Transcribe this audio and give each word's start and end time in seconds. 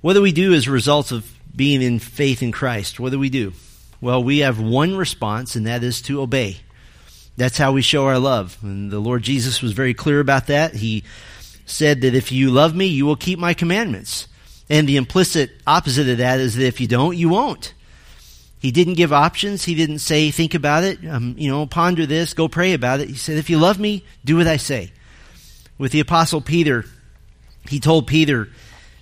What 0.00 0.14
do 0.14 0.22
we 0.22 0.32
do 0.32 0.54
as 0.54 0.66
a 0.66 0.70
result 0.70 1.12
of 1.12 1.30
being 1.54 1.82
in 1.82 1.98
faith 1.98 2.42
in 2.42 2.52
Christ? 2.52 2.98
What 2.98 3.12
do 3.12 3.18
we 3.18 3.28
do? 3.28 3.52
Well, 4.00 4.24
we 4.24 4.38
have 4.38 4.58
one 4.58 4.96
response, 4.96 5.56
and 5.56 5.66
that 5.66 5.82
is 5.82 6.00
to 6.02 6.22
obey. 6.22 6.60
That's 7.36 7.58
how 7.58 7.72
we 7.72 7.82
show 7.82 8.06
our 8.06 8.18
love. 8.18 8.56
And 8.62 8.90
the 8.90 8.98
Lord 8.98 9.22
Jesus 9.22 9.60
was 9.60 9.72
very 9.72 9.92
clear 9.92 10.20
about 10.20 10.46
that. 10.46 10.74
He 10.74 11.04
said 11.66 12.00
that 12.00 12.14
if 12.14 12.32
you 12.32 12.50
love 12.50 12.74
me, 12.74 12.86
you 12.86 13.04
will 13.04 13.16
keep 13.16 13.38
my 13.38 13.54
commandments. 13.54 14.26
And 14.70 14.88
the 14.88 14.96
implicit 14.96 15.50
opposite 15.66 16.08
of 16.08 16.18
that 16.18 16.40
is 16.40 16.56
that 16.56 16.66
if 16.66 16.80
you 16.80 16.86
don't, 16.86 17.16
you 17.16 17.28
won't. 17.28 17.74
He 18.58 18.70
didn't 18.70 18.94
give 18.94 19.12
options. 19.12 19.64
He 19.64 19.74
didn't 19.74 19.98
say, 20.00 20.30
think 20.30 20.54
about 20.54 20.84
it, 20.84 21.04
um, 21.06 21.34
you 21.38 21.50
know, 21.50 21.66
ponder 21.66 22.06
this, 22.06 22.34
go 22.34 22.46
pray 22.46 22.74
about 22.74 23.00
it. 23.00 23.08
He 23.08 23.16
said, 23.16 23.38
if 23.38 23.50
you 23.50 23.58
love 23.58 23.78
me, 23.78 24.04
do 24.24 24.36
what 24.36 24.46
I 24.46 24.58
say. 24.58 24.92
With 25.78 25.92
the 25.92 26.00
apostle 26.00 26.40
Peter, 26.40 26.84
he 27.68 27.80
told 27.80 28.06
Peter, 28.06 28.50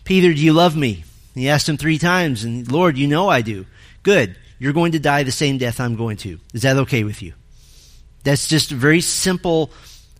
Peter, 0.09 0.33
do 0.33 0.41
you 0.41 0.55
love 0.55 0.75
me? 0.75 1.05
He 1.35 1.51
asked 1.51 1.69
him 1.69 1.77
three 1.77 1.99
times, 1.99 2.43
and 2.43 2.73
Lord, 2.73 2.97
you 2.97 3.07
know 3.07 3.29
I 3.29 3.43
do. 3.43 3.67
Good. 4.03 4.37
You're 4.59 4.73
going 4.73 4.93
to 4.93 4.99
die 4.99 5.23
the 5.23 5.31
same 5.31 5.59
death 5.59 5.81
I'm 5.81 5.97
going 5.97 6.17
to. 6.19 6.41
Is 6.55 6.63
that 6.63 6.79
okay 6.79 7.05
with 7.05 7.21
you? 7.21 7.35
That's 8.25 8.49
just 8.49 8.73
a 8.73 8.75
very 8.75 9.03
simple, 9.03 9.71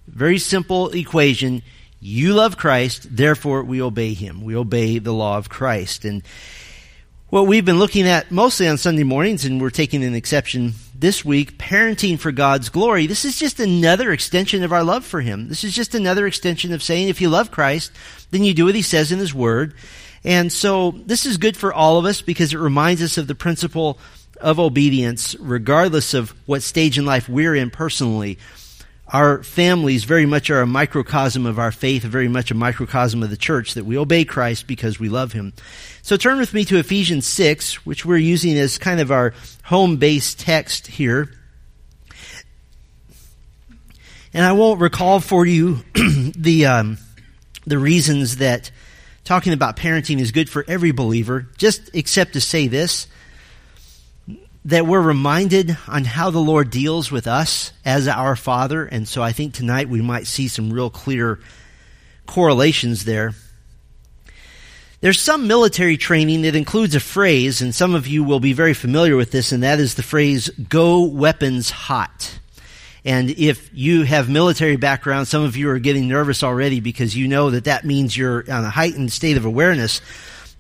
very 0.07 0.37
simple 0.37 0.91
equation. 0.91 1.63
You 2.01 2.35
love 2.35 2.59
Christ, 2.59 3.17
therefore 3.17 3.65
we 3.65 3.81
obey 3.81 4.13
him. 4.13 4.45
We 4.45 4.55
obey 4.57 4.99
the 4.99 5.15
law 5.15 5.39
of 5.39 5.49
Christ. 5.49 6.05
And 6.05 6.23
what 7.31 7.47
we've 7.47 7.65
been 7.65 7.79
looking 7.79 8.07
at 8.07 8.31
mostly 8.31 8.69
on 8.69 8.77
Sunday 8.77 9.05
mornings, 9.05 9.47
and 9.47 9.59
we're 9.59 9.71
taking 9.71 10.05
an 10.05 10.15
exception 10.15 10.75
this 10.99 11.25
week, 11.25 11.59
parenting 11.59 12.19
for 12.19 12.33
God's 12.33 12.69
glory. 12.69 13.07
This 13.07 13.25
is 13.25 13.39
just 13.39 13.61
another 13.61 14.11
extension 14.11 14.65
of 14.65 14.73
our 14.73 14.83
love 14.83 15.05
for 15.05 15.21
him. 15.21 15.49
This 15.49 15.63
is 15.63 15.73
just 15.73 15.95
another 15.95 16.27
extension 16.27 16.73
of 16.73 16.83
saying 16.83 17.09
if 17.09 17.21
you 17.21 17.29
love 17.29 17.53
Christ, 17.53 17.93
then 18.33 18.43
you 18.43 18.53
do 18.53 18.65
what 18.65 18.75
he 18.75 18.83
says 18.83 19.13
in 19.13 19.19
his 19.19 19.33
word. 19.33 19.75
And 20.25 20.53
so 20.53 20.91
this 21.07 21.25
is 21.25 21.37
good 21.37 21.57
for 21.57 21.73
all 21.73 21.99
of 21.99 22.05
us 22.05 22.21
because 22.21 22.53
it 22.53 22.59
reminds 22.59 23.01
us 23.01 23.17
of 23.17 23.29
the 23.29 23.37
principle 23.37 23.99
of 24.41 24.59
obedience, 24.59 25.37
regardless 25.39 26.15
of 26.15 26.31
what 26.47 26.63
stage 26.63 26.99
in 26.99 27.07
life 27.07 27.29
we're 27.29 27.55
in 27.55 27.71
personally. 27.71 28.39
Our 29.11 29.43
families 29.43 30.05
very 30.05 30.27
much 30.27 30.51
are 30.51 30.61
a 30.61 30.67
microcosm 30.67 31.47
of 31.47 31.59
our 31.59 31.73
faith, 31.73 32.03
very 32.03 32.29
much 32.29 32.51
a 32.51 32.55
microcosm 32.55 33.23
of 33.23 33.31
the 33.31 33.39
church, 33.39 33.75
that 33.75 33.87
we 33.87 33.97
obey 33.97 34.27
Christ 34.27 34.67
because 34.67 35.01
we 35.01 35.09
love 35.09 35.33
Him. 35.33 35.55
So 36.09 36.17
turn 36.17 36.39
with 36.39 36.55
me 36.55 36.65
to 36.65 36.79
Ephesians 36.79 37.27
6, 37.27 37.85
which 37.85 38.07
we're 38.07 38.17
using 38.17 38.57
as 38.57 38.79
kind 38.79 38.99
of 38.99 39.11
our 39.11 39.35
home 39.65 39.99
base 39.99 40.35
text 40.35 40.87
here. 40.87 41.31
And 44.33 44.43
I 44.43 44.53
won't 44.53 44.81
recall 44.81 45.21
for 45.21 45.45
you 45.45 45.81
the, 45.95 46.65
um, 46.65 46.97
the 47.67 47.79
reasons 47.79 48.39
that 48.39 48.71
talking 49.25 49.53
about 49.53 49.77
parenting 49.77 50.19
is 50.19 50.33
good 50.33 50.49
for 50.49 50.65
every 50.67 50.93
believer, 50.93 51.47
just 51.59 51.91
except 51.93 52.33
to 52.33 52.41
say 52.41 52.69
this 52.69 53.07
that 54.65 54.87
we're 54.87 55.03
reminded 55.03 55.77
on 55.87 56.05
how 56.05 56.31
the 56.31 56.39
Lord 56.39 56.71
deals 56.71 57.13
with 57.13 57.27
us 57.27 57.73
as 57.85 58.09
our 58.09 58.35
Father. 58.35 58.87
And 58.87 59.07
so 59.07 59.23
I 59.23 59.33
think 59.33 59.53
tonight 59.53 59.91
we 59.91 60.01
might 60.01 60.27
see 60.27 60.49
some 60.49 60.73
real 60.73 60.89
clear 60.89 61.39
correlations 62.25 63.05
there. 63.05 63.35
There's 65.01 65.21
some 65.21 65.47
military 65.47 65.97
training 65.97 66.43
that 66.43 66.57
includes 66.57 66.95
a 66.95 67.01
phrase, 67.01 67.63
and 67.63 67.75
some 67.75 67.95
of 67.95 68.07
you 68.07 68.25
will 68.25 68.41
be 68.41 68.53
very 68.53 68.75
familiar 68.75 69.17
with 69.17 69.31
this, 69.31 69.53
and 69.53 69.63
that 69.63 69.79
is 69.79 69.95
the 69.95 70.03
phrase, 70.03 70.49
go 70.49 71.05
weapons 71.05 71.71
hot. 71.71 72.39
And 73.05 73.31
if 73.31 73.71
you 73.73 74.03
have 74.03 74.29
military 74.29 74.77
background, 74.77 75.29
some 75.29 75.45
of 75.45 75.57
you 75.57 75.71
are 75.71 75.79
getting 75.79 76.09
nervous 76.09 76.43
already 76.43 76.81
because 76.81 77.17
you 77.17 77.29
know 77.29 77.51
that 77.51 77.65
that 77.65 77.85
means 77.85 78.17
you're 78.17 78.45
on 78.51 78.65
a 78.65 78.71
heightened 78.71 79.13
state 79.13 79.37
of 79.37 79.45
awareness 79.45 80.01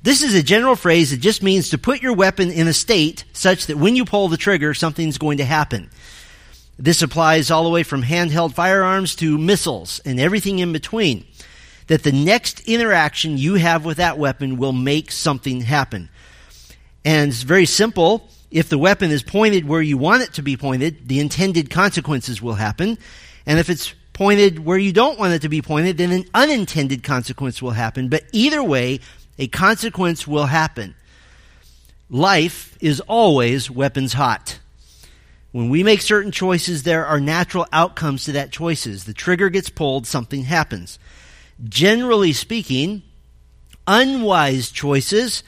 this 0.03 0.23
is 0.23 0.35
a 0.35 0.43
general 0.43 0.77
phrase 0.77 1.11
that 1.11 1.21
just 1.21 1.43
means 1.43 1.71
to 1.71 1.79
put 1.79 2.03
your 2.03 2.13
weapon 2.13 2.51
in 2.51 2.69
a 2.69 2.73
state 2.73 3.25
such 3.33 3.67
that 3.67 3.79
when 3.79 3.97
you 3.97 4.05
pull 4.05 4.29
the 4.29 4.37
trigger, 4.37 4.73
something's 4.73 5.19
going 5.19 5.39
to 5.39 5.45
happen. 5.45 5.91
This 6.79 7.03
applies 7.03 7.51
all 7.51 7.65
the 7.65 7.71
way 7.71 7.83
from 7.83 8.03
handheld 8.03 8.55
firearms 8.55 9.17
to 9.17 9.37
missiles 9.37 10.01
and 10.05 10.21
everything 10.21 10.61
in 10.61 10.73
between. 10.73 11.27
That 11.89 12.03
the 12.03 12.13
next 12.13 12.61
interaction 12.69 13.37
you 13.37 13.55
have 13.55 13.85
with 13.85 13.97
that 13.97 14.19
weapon 14.19 14.57
will 14.57 14.73
make 14.73 15.11
something 15.11 15.61
happen. 15.63 16.09
And 17.05 17.31
it's 17.31 17.43
very 17.43 17.67
simple. 17.67 18.29
If 18.51 18.69
the 18.69 18.79
weapon 18.79 19.11
is 19.11 19.23
pointed 19.23 19.67
where 19.67 19.83
you 19.83 19.99
want 19.99 20.23
it 20.23 20.35
to 20.35 20.43
be 20.43 20.57
pointed, 20.57 21.09
the 21.09 21.21
intended 21.21 21.71
consequences 21.71 22.41
will 22.41 22.55
happen. 22.55 22.99
And 23.47 23.59
if 23.59 23.69
it's 23.69 23.95
pointed 24.13 24.65
where 24.65 24.79
you 24.79 24.93
don't 24.93 25.19
want 25.19 25.33
it 25.33 25.43
to 25.43 25.49
be 25.49 25.63
pointed, 25.63 25.97
then 25.97 26.13
an 26.13 26.25
unintended 26.35 27.03
consequence 27.03 27.63
will 27.63 27.71
happen. 27.71 28.09
But 28.09 28.25
either 28.33 28.63
way, 28.63 29.01
a 29.39 29.49
consequence 29.49 30.27
will 30.27 30.47
happen. 30.47 30.95
Life 32.11 32.77
is 32.81 33.01
always 33.01 33.71
weapons 33.71 34.15
hot. 34.15 34.59
When 35.53 35.71
we 35.71 35.83
make 35.83 36.03
certain 36.03 36.33
choices, 36.33 36.83
there 36.83 37.07
are 37.07 37.21
natural 37.21 37.67
outcomes 37.73 38.25
to 38.25 38.33
that 38.33 38.51
choices. 38.51 39.05
The 39.05 39.15
trigger 39.15 39.51
gets 39.51 39.71
pulled, 39.71 40.07
something 40.07 40.45
happens. 40.45 40.99
Generally 41.65 42.35
speaking, 42.35 43.03
unwise 43.87 44.71
choices 44.71 45.43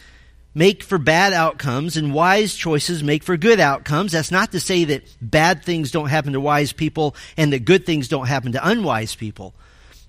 make 0.55 0.83
for 0.83 0.99
bad 0.99 1.33
outcomes 1.33 1.97
and 1.97 2.13
wise 2.13 2.57
choices 2.57 3.03
make 3.03 3.23
for 3.23 3.37
good 3.37 3.61
outcomes. 3.61 4.13
That's 4.13 4.33
not 4.33 4.51
to 4.53 4.61
say 4.61 4.85
that 4.85 5.05
bad 5.21 5.65
things 5.65 5.91
don't 5.91 6.09
happen 6.09 6.33
to 6.33 6.41
wise 6.41 6.73
people 6.73 7.15
and 7.37 7.53
that 7.53 7.65
good 7.65 7.87
things 7.87 8.09
don't 8.09 8.27
happen 8.27 8.53
to 8.53 8.69
unwise 8.69 9.15
people. 9.15 9.55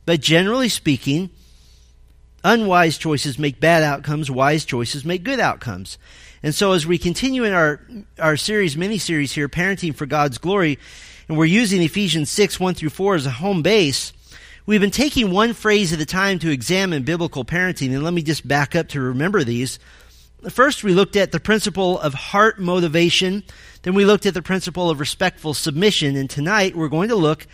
But 0.05 0.19
generally 0.19 0.69
speaking, 0.69 1.29
Unwise 2.43 2.97
choices 2.97 3.37
make 3.37 3.59
bad 3.59 3.83
outcomes, 3.83 4.31
wise 4.31 4.65
choices 4.65 5.05
make 5.05 5.23
good 5.23 5.39
outcomes. 5.39 5.99
And 6.41 6.55
so 6.55 6.71
as 6.71 6.87
we 6.87 6.97
continue 6.97 7.43
in 7.43 7.53
our, 7.53 7.79
our 8.17 8.35
series, 8.35 8.75
mini 8.75 8.97
series 8.97 9.31
here, 9.31 9.47
Parenting 9.47 9.93
for 9.93 10.07
God's 10.07 10.39
Glory, 10.39 10.79
and 11.29 11.37
we're 11.37 11.45
using 11.45 11.83
Ephesians 11.83 12.31
6, 12.31 12.59
1 12.59 12.73
through 12.73 12.89
4 12.89 13.15
as 13.15 13.25
a 13.27 13.31
home 13.31 13.61
base, 13.61 14.11
we've 14.71 14.79
been 14.79 14.89
taking 14.89 15.31
one 15.31 15.51
phrase 15.51 15.91
at 15.91 15.99
a 15.99 16.05
time 16.05 16.39
to 16.39 16.49
examine 16.49 17.03
biblical 17.03 17.43
parenting, 17.43 17.93
and 17.93 18.05
let 18.05 18.13
me 18.13 18.21
just 18.21 18.47
back 18.47 18.73
up 18.73 18.87
to 18.87 19.01
remember 19.01 19.43
these. 19.43 19.79
First, 20.49 20.81
we 20.81 20.93
looked 20.93 21.17
at 21.17 21.33
the 21.33 21.41
principle 21.41 21.99
of 21.99 22.13
heart 22.13 22.57
motivation. 22.57 23.43
Then 23.81 23.95
we 23.95 24.05
looked 24.05 24.25
at 24.25 24.33
the 24.33 24.41
principle 24.41 24.89
of 24.89 25.01
respectful 25.01 25.53
submission. 25.53 26.15
And 26.15 26.29
tonight, 26.29 26.73
we're 26.73 26.87
going 26.87 27.09
to 27.09 27.17
look 27.17 27.47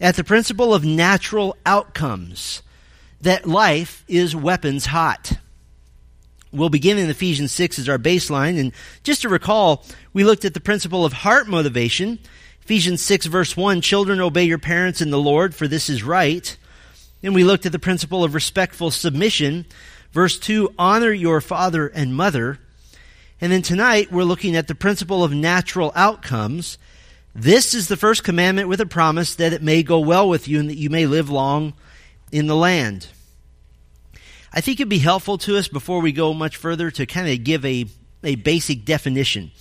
at 0.00 0.16
the 0.16 0.24
principle 0.24 0.72
of 0.72 0.82
natural 0.82 1.58
outcomes 1.66 2.62
that 3.20 3.46
life 3.46 4.02
is 4.08 4.34
weapons 4.34 4.86
hot. 4.86 5.32
We'll 6.52 6.70
begin 6.70 6.96
in 6.96 7.10
Ephesians 7.10 7.52
6 7.52 7.80
as 7.80 7.88
our 7.90 7.98
baseline. 7.98 8.58
And 8.58 8.72
just 9.02 9.20
to 9.22 9.28
recall, 9.28 9.84
we 10.14 10.24
looked 10.24 10.46
at 10.46 10.54
the 10.54 10.60
principle 10.60 11.04
of 11.04 11.12
heart 11.12 11.48
motivation. 11.48 12.18
Ephesians 12.66 13.00
6 13.00 13.26
verse 13.26 13.56
1, 13.56 13.80
children 13.80 14.20
obey 14.20 14.42
your 14.42 14.58
parents 14.58 15.00
in 15.00 15.10
the 15.10 15.20
Lord, 15.20 15.54
for 15.54 15.68
this 15.68 15.88
is 15.88 16.02
right. 16.02 16.56
And 17.22 17.32
we 17.32 17.44
looked 17.44 17.64
at 17.64 17.70
the 17.70 17.78
principle 17.78 18.24
of 18.24 18.34
respectful 18.34 18.90
submission. 18.90 19.66
Verse 20.10 20.36
2, 20.36 20.74
honor 20.76 21.12
your 21.12 21.40
father 21.40 21.86
and 21.86 22.12
mother. 22.12 22.58
And 23.40 23.52
then 23.52 23.62
tonight, 23.62 24.10
we're 24.10 24.24
looking 24.24 24.56
at 24.56 24.66
the 24.66 24.74
principle 24.74 25.22
of 25.22 25.32
natural 25.32 25.92
outcomes. 25.94 26.76
This 27.36 27.72
is 27.72 27.86
the 27.86 27.96
first 27.96 28.24
commandment 28.24 28.66
with 28.66 28.80
a 28.80 28.86
promise 28.86 29.36
that 29.36 29.52
it 29.52 29.62
may 29.62 29.84
go 29.84 30.00
well 30.00 30.28
with 30.28 30.48
you 30.48 30.58
and 30.58 30.68
that 30.68 30.74
you 30.74 30.90
may 30.90 31.06
live 31.06 31.30
long 31.30 31.72
in 32.32 32.48
the 32.48 32.56
land. 32.56 33.06
I 34.52 34.60
think 34.60 34.80
it'd 34.80 34.88
be 34.88 34.98
helpful 34.98 35.38
to 35.38 35.56
us 35.56 35.68
before 35.68 36.00
we 36.00 36.10
go 36.10 36.34
much 36.34 36.56
further 36.56 36.90
to 36.90 37.06
kind 37.06 37.28
of 37.28 37.44
give 37.44 37.64
a, 37.64 37.86
a 38.24 38.34
basic 38.34 38.84
definition 38.84 39.52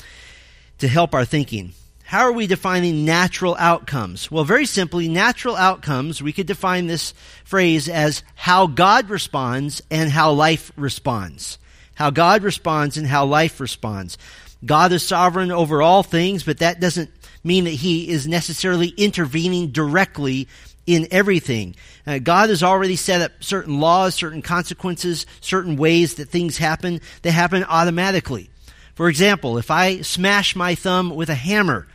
to 0.80 0.88
help 0.88 1.14
our 1.14 1.24
thinking. 1.24 1.74
How 2.08 2.22
are 2.22 2.32
we 2.32 2.46
defining 2.46 3.04
natural 3.04 3.56
outcomes? 3.58 4.30
Well, 4.30 4.44
very 4.44 4.68
simply, 4.68 5.08
natural 5.08 5.56
outcomes, 5.56 6.22
we 6.22 6.34
could 6.34 6.46
define 6.46 6.86
this 6.86 7.16
phrase 7.44 7.90
as 7.90 8.22
how 8.36 8.68
God 8.68 9.10
responds 9.10 9.82
and 9.90 10.12
how 10.12 10.32
life 10.32 10.72
responds. 10.78 11.58
How 11.96 12.12
God 12.12 12.44
responds 12.44 12.98
and 12.98 13.08
how 13.08 13.26
life 13.26 13.60
responds. 13.60 14.20
God 14.64 14.92
is 14.92 15.02
sovereign 15.02 15.52
over 15.52 15.82
all 15.82 16.04
things, 16.04 16.44
but 16.44 16.60
that 16.60 16.80
doesn't 16.80 17.10
mean 17.44 17.64
that 17.64 17.72
He 17.72 18.08
is 18.08 18.28
necessarily 18.28 18.90
intervening 18.90 19.72
directly 19.72 20.48
in 20.86 21.08
everything. 21.10 21.76
Uh, 22.06 22.20
God 22.20 22.50
has 22.50 22.62
already 22.62 22.98
set 22.98 23.22
up 23.22 23.32
certain 23.40 23.80
laws, 23.80 24.14
certain 24.14 24.44
consequences, 24.44 25.26
certain 25.42 25.76
ways 25.76 26.16
that 26.16 26.30
things 26.30 26.60
happen. 26.60 27.02
They 27.24 27.32
happen 27.32 27.64
automatically. 27.64 28.52
For 28.94 29.10
example, 29.10 29.58
if 29.58 29.72
I 29.72 30.02
smash 30.02 30.56
my 30.56 30.76
thumb 30.76 31.16
with 31.16 31.30
a 31.30 31.36
hammer, 31.36 31.88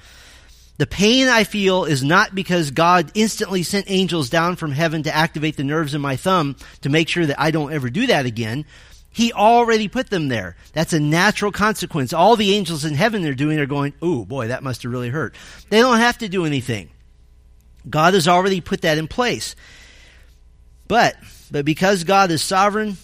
the 0.81 0.87
pain 0.87 1.29
I 1.29 1.45
feel 1.45 1.85
is 1.85 2.03
not 2.03 2.35
because 2.35 2.71
God 2.71 3.13
instantly 3.13 3.63
sent 3.63 3.91
angels 3.91 4.31
down 4.31 4.57
from 4.57 4.73
heaven 4.73 5.03
to 5.03 5.15
activate 5.15 5.59
the 5.59 5.63
nerves 5.63 5.93
in 5.93 6.01
my 6.01 6.17
thumb 6.17 6.57
to 6.81 6.89
make 6.89 7.07
sure 7.07 7.27
that 7.27 7.39
I 7.39 7.51
don't 7.51 7.75
ever 7.75 7.91
do 7.91 8.07
that 8.07 8.25
again. 8.25 8.65
He 9.11 9.31
already 9.31 9.89
put 9.89 10.09
them 10.09 10.29
there. 10.29 10.57
That's 10.73 10.95
a 10.95 10.99
natural 10.99 11.53
consequence. 11.53 12.15
All 12.15 12.35
the 12.35 12.55
angels 12.55 12.87
in 12.87 12.95
heaven 12.95 13.21
they're 13.21 13.35
doing 13.35 13.59
are 13.59 13.67
going, 13.67 13.93
ooh, 14.03 14.25
boy, 14.25 14.49
that 14.49 14.63
must 14.63 14.83
have 14.83 14.91
really 14.91 15.11
hurt. 15.11 15.35
They 15.69 15.81
don't 15.81 15.99
have 15.99 16.17
to 16.17 16.31
do 16.31 16.47
anything. 16.47 16.89
God 17.87 18.15
has 18.15 18.27
already 18.27 18.63
put 18.63 18.81
that 18.81 18.97
in 18.97 19.07
place. 19.07 19.57
But, 20.89 21.15
but 21.51 21.67
because 21.67 22.05
God 22.05 22.31
is 22.31 22.41
sovereign, 22.41 22.97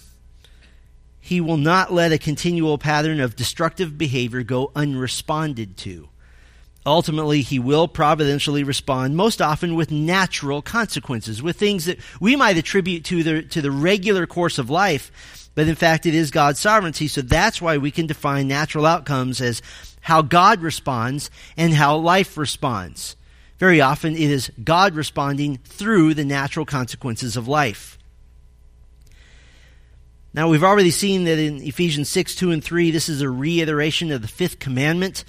he 1.21 1.43
will 1.43 1.59
not 1.59 1.93
let 1.93 2.11
a 2.11 2.17
continual 2.17 2.79
pattern 2.79 3.21
of 3.21 3.37
destructive 3.37 3.99
behavior 3.99 4.43
go 4.45 4.73
unresponded 4.75 5.77
to. 5.77 6.09
Ultimately, 6.87 7.43
he 7.43 7.59
will 7.59 7.89
providentially 7.89 8.63
respond, 8.63 9.17
most 9.17 9.43
often 9.43 9.75
with 9.75 9.91
natural 9.91 10.63
consequences, 10.63 11.43
with 11.43 11.57
things 11.57 11.87
that 11.87 11.99
we 12.21 12.37
might 12.37 12.57
attribute 12.57 13.05
to 13.07 13.25
the, 13.25 13.43
to 13.43 13.61
the 13.61 13.73
regular 13.73 14.25
course 14.25 14.57
of 14.57 14.71
life, 14.71 15.51
but 15.57 15.67
in 15.67 15.75
fact, 15.75 16.07
it 16.07 16.15
is 16.15 16.31
God's 16.31 16.61
sovereignty, 16.61 17.09
so 17.09 17.23
that's 17.23 17.61
why 17.61 17.79
we 17.79 17.91
can 17.91 18.07
define 18.07 18.47
natural 18.47 18.87
outcomes 18.87 19.41
as 19.41 19.63
how 20.03 20.23
God 20.23 20.61
responds 20.61 21.29
and 21.57 21.75
how 21.75 21.97
life 21.97 22.37
responds. 22.37 23.17
Very 23.59 23.81
often, 23.81 24.15
it 24.15 24.31
is 24.31 24.53
God 24.63 24.95
responding 24.95 25.57
through 25.65 26.15
the 26.15 26.25
natural 26.25 26.67
consequences 26.67 27.37
of 27.37 27.49
life. 27.49 27.99
Now, 30.35 30.49
we've 30.49 30.63
already 30.63 30.91
seen 30.91 31.25
that 31.25 31.39
in 31.39 31.63
Ephesians 31.63 32.11
6, 32.11 32.37
2, 32.37 32.53
and 32.53 32.63
3, 32.63 32.91
this 32.93 33.09
is 33.09 33.23
a 33.23 33.31
reiteration 33.31 34.13
of 34.13 34.23
the 34.23 34.29
fifth 34.29 34.61
commandment 34.61 35.25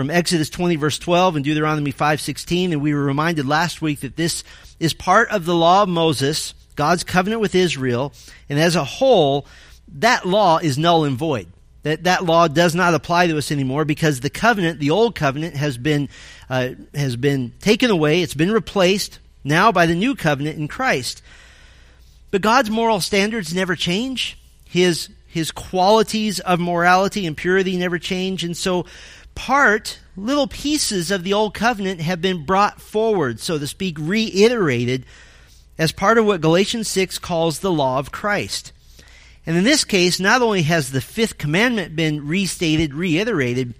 from 0.00 0.08
Exodus 0.08 0.48
20, 0.48 0.76
verse 0.76 0.98
12, 0.98 1.36
and 1.36 1.44
Deuteronomy 1.44 1.92
5:16 1.92 2.72
And 2.72 2.80
we 2.80 2.94
were 2.94 3.04
reminded 3.04 3.46
last 3.46 3.82
week 3.82 4.00
that 4.00 4.16
this 4.16 4.42
is 4.78 4.94
part 4.94 5.28
of 5.28 5.44
the 5.44 5.54
law 5.54 5.82
of 5.82 5.90
Moses, 5.90 6.54
God's 6.74 7.04
covenant 7.04 7.42
with 7.42 7.54
Israel. 7.54 8.14
And 8.48 8.58
as 8.58 8.76
a 8.76 8.84
whole, 8.84 9.46
that 9.98 10.26
law 10.26 10.56
is 10.56 10.78
null 10.78 11.04
and 11.04 11.18
void. 11.18 11.48
That, 11.82 12.04
that 12.04 12.24
law 12.24 12.48
does 12.48 12.74
not 12.74 12.94
apply 12.94 13.26
to 13.26 13.36
us 13.36 13.52
anymore 13.52 13.84
because 13.84 14.20
the 14.20 14.30
covenant, 14.30 14.80
the 14.80 14.88
old 14.88 15.14
covenant, 15.14 15.54
has 15.56 15.76
been, 15.76 16.08
uh, 16.48 16.70
has 16.94 17.16
been 17.16 17.52
taken 17.60 17.90
away. 17.90 18.22
It's 18.22 18.32
been 18.32 18.52
replaced 18.52 19.18
now 19.44 19.70
by 19.70 19.84
the 19.84 19.94
new 19.94 20.14
covenant 20.14 20.56
in 20.56 20.66
Christ. 20.66 21.20
But 22.30 22.40
God's 22.40 22.70
moral 22.70 23.00
standards 23.00 23.52
never 23.52 23.76
change. 23.76 24.38
His, 24.64 25.10
his 25.26 25.50
qualities 25.50 26.40
of 26.40 26.58
morality 26.58 27.26
and 27.26 27.36
purity 27.36 27.76
never 27.76 27.98
change. 27.98 28.44
And 28.44 28.56
so 28.56 28.86
part, 29.40 29.98
little 30.18 30.46
pieces 30.46 31.10
of 31.10 31.24
the 31.24 31.32
old 31.32 31.54
covenant 31.54 31.98
have 32.02 32.20
been 32.20 32.44
brought 32.44 32.78
forward, 32.78 33.40
so 33.40 33.58
to 33.58 33.66
speak, 33.66 33.96
reiterated 33.98 35.06
as 35.78 35.92
part 35.92 36.18
of 36.18 36.26
what 36.26 36.42
Galatians 36.42 36.88
6 36.88 37.18
calls 37.18 37.60
the 37.60 37.72
law 37.72 37.98
of 37.98 38.12
Christ. 38.12 38.72
And 39.46 39.56
in 39.56 39.64
this 39.64 39.82
case, 39.82 40.20
not 40.20 40.42
only 40.42 40.60
has 40.64 40.92
the 40.92 41.00
fifth 41.00 41.38
commandment 41.38 41.96
been 41.96 42.26
restated, 42.26 42.92
reiterated, 42.92 43.72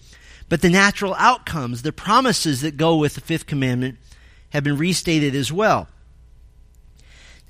but 0.49 0.63
the 0.63 0.71
natural 0.71 1.15
outcomes, 1.19 1.83
the 1.83 1.93
promises 1.93 2.63
that 2.63 2.79
go 2.79 2.97
with 2.97 3.15
the 3.15 3.21
fifth 3.21 3.45
commandment, 3.45 3.99
have 4.49 4.65
been 4.65 4.79
restated 4.79 5.35
as 5.35 5.53
well. 5.53 5.89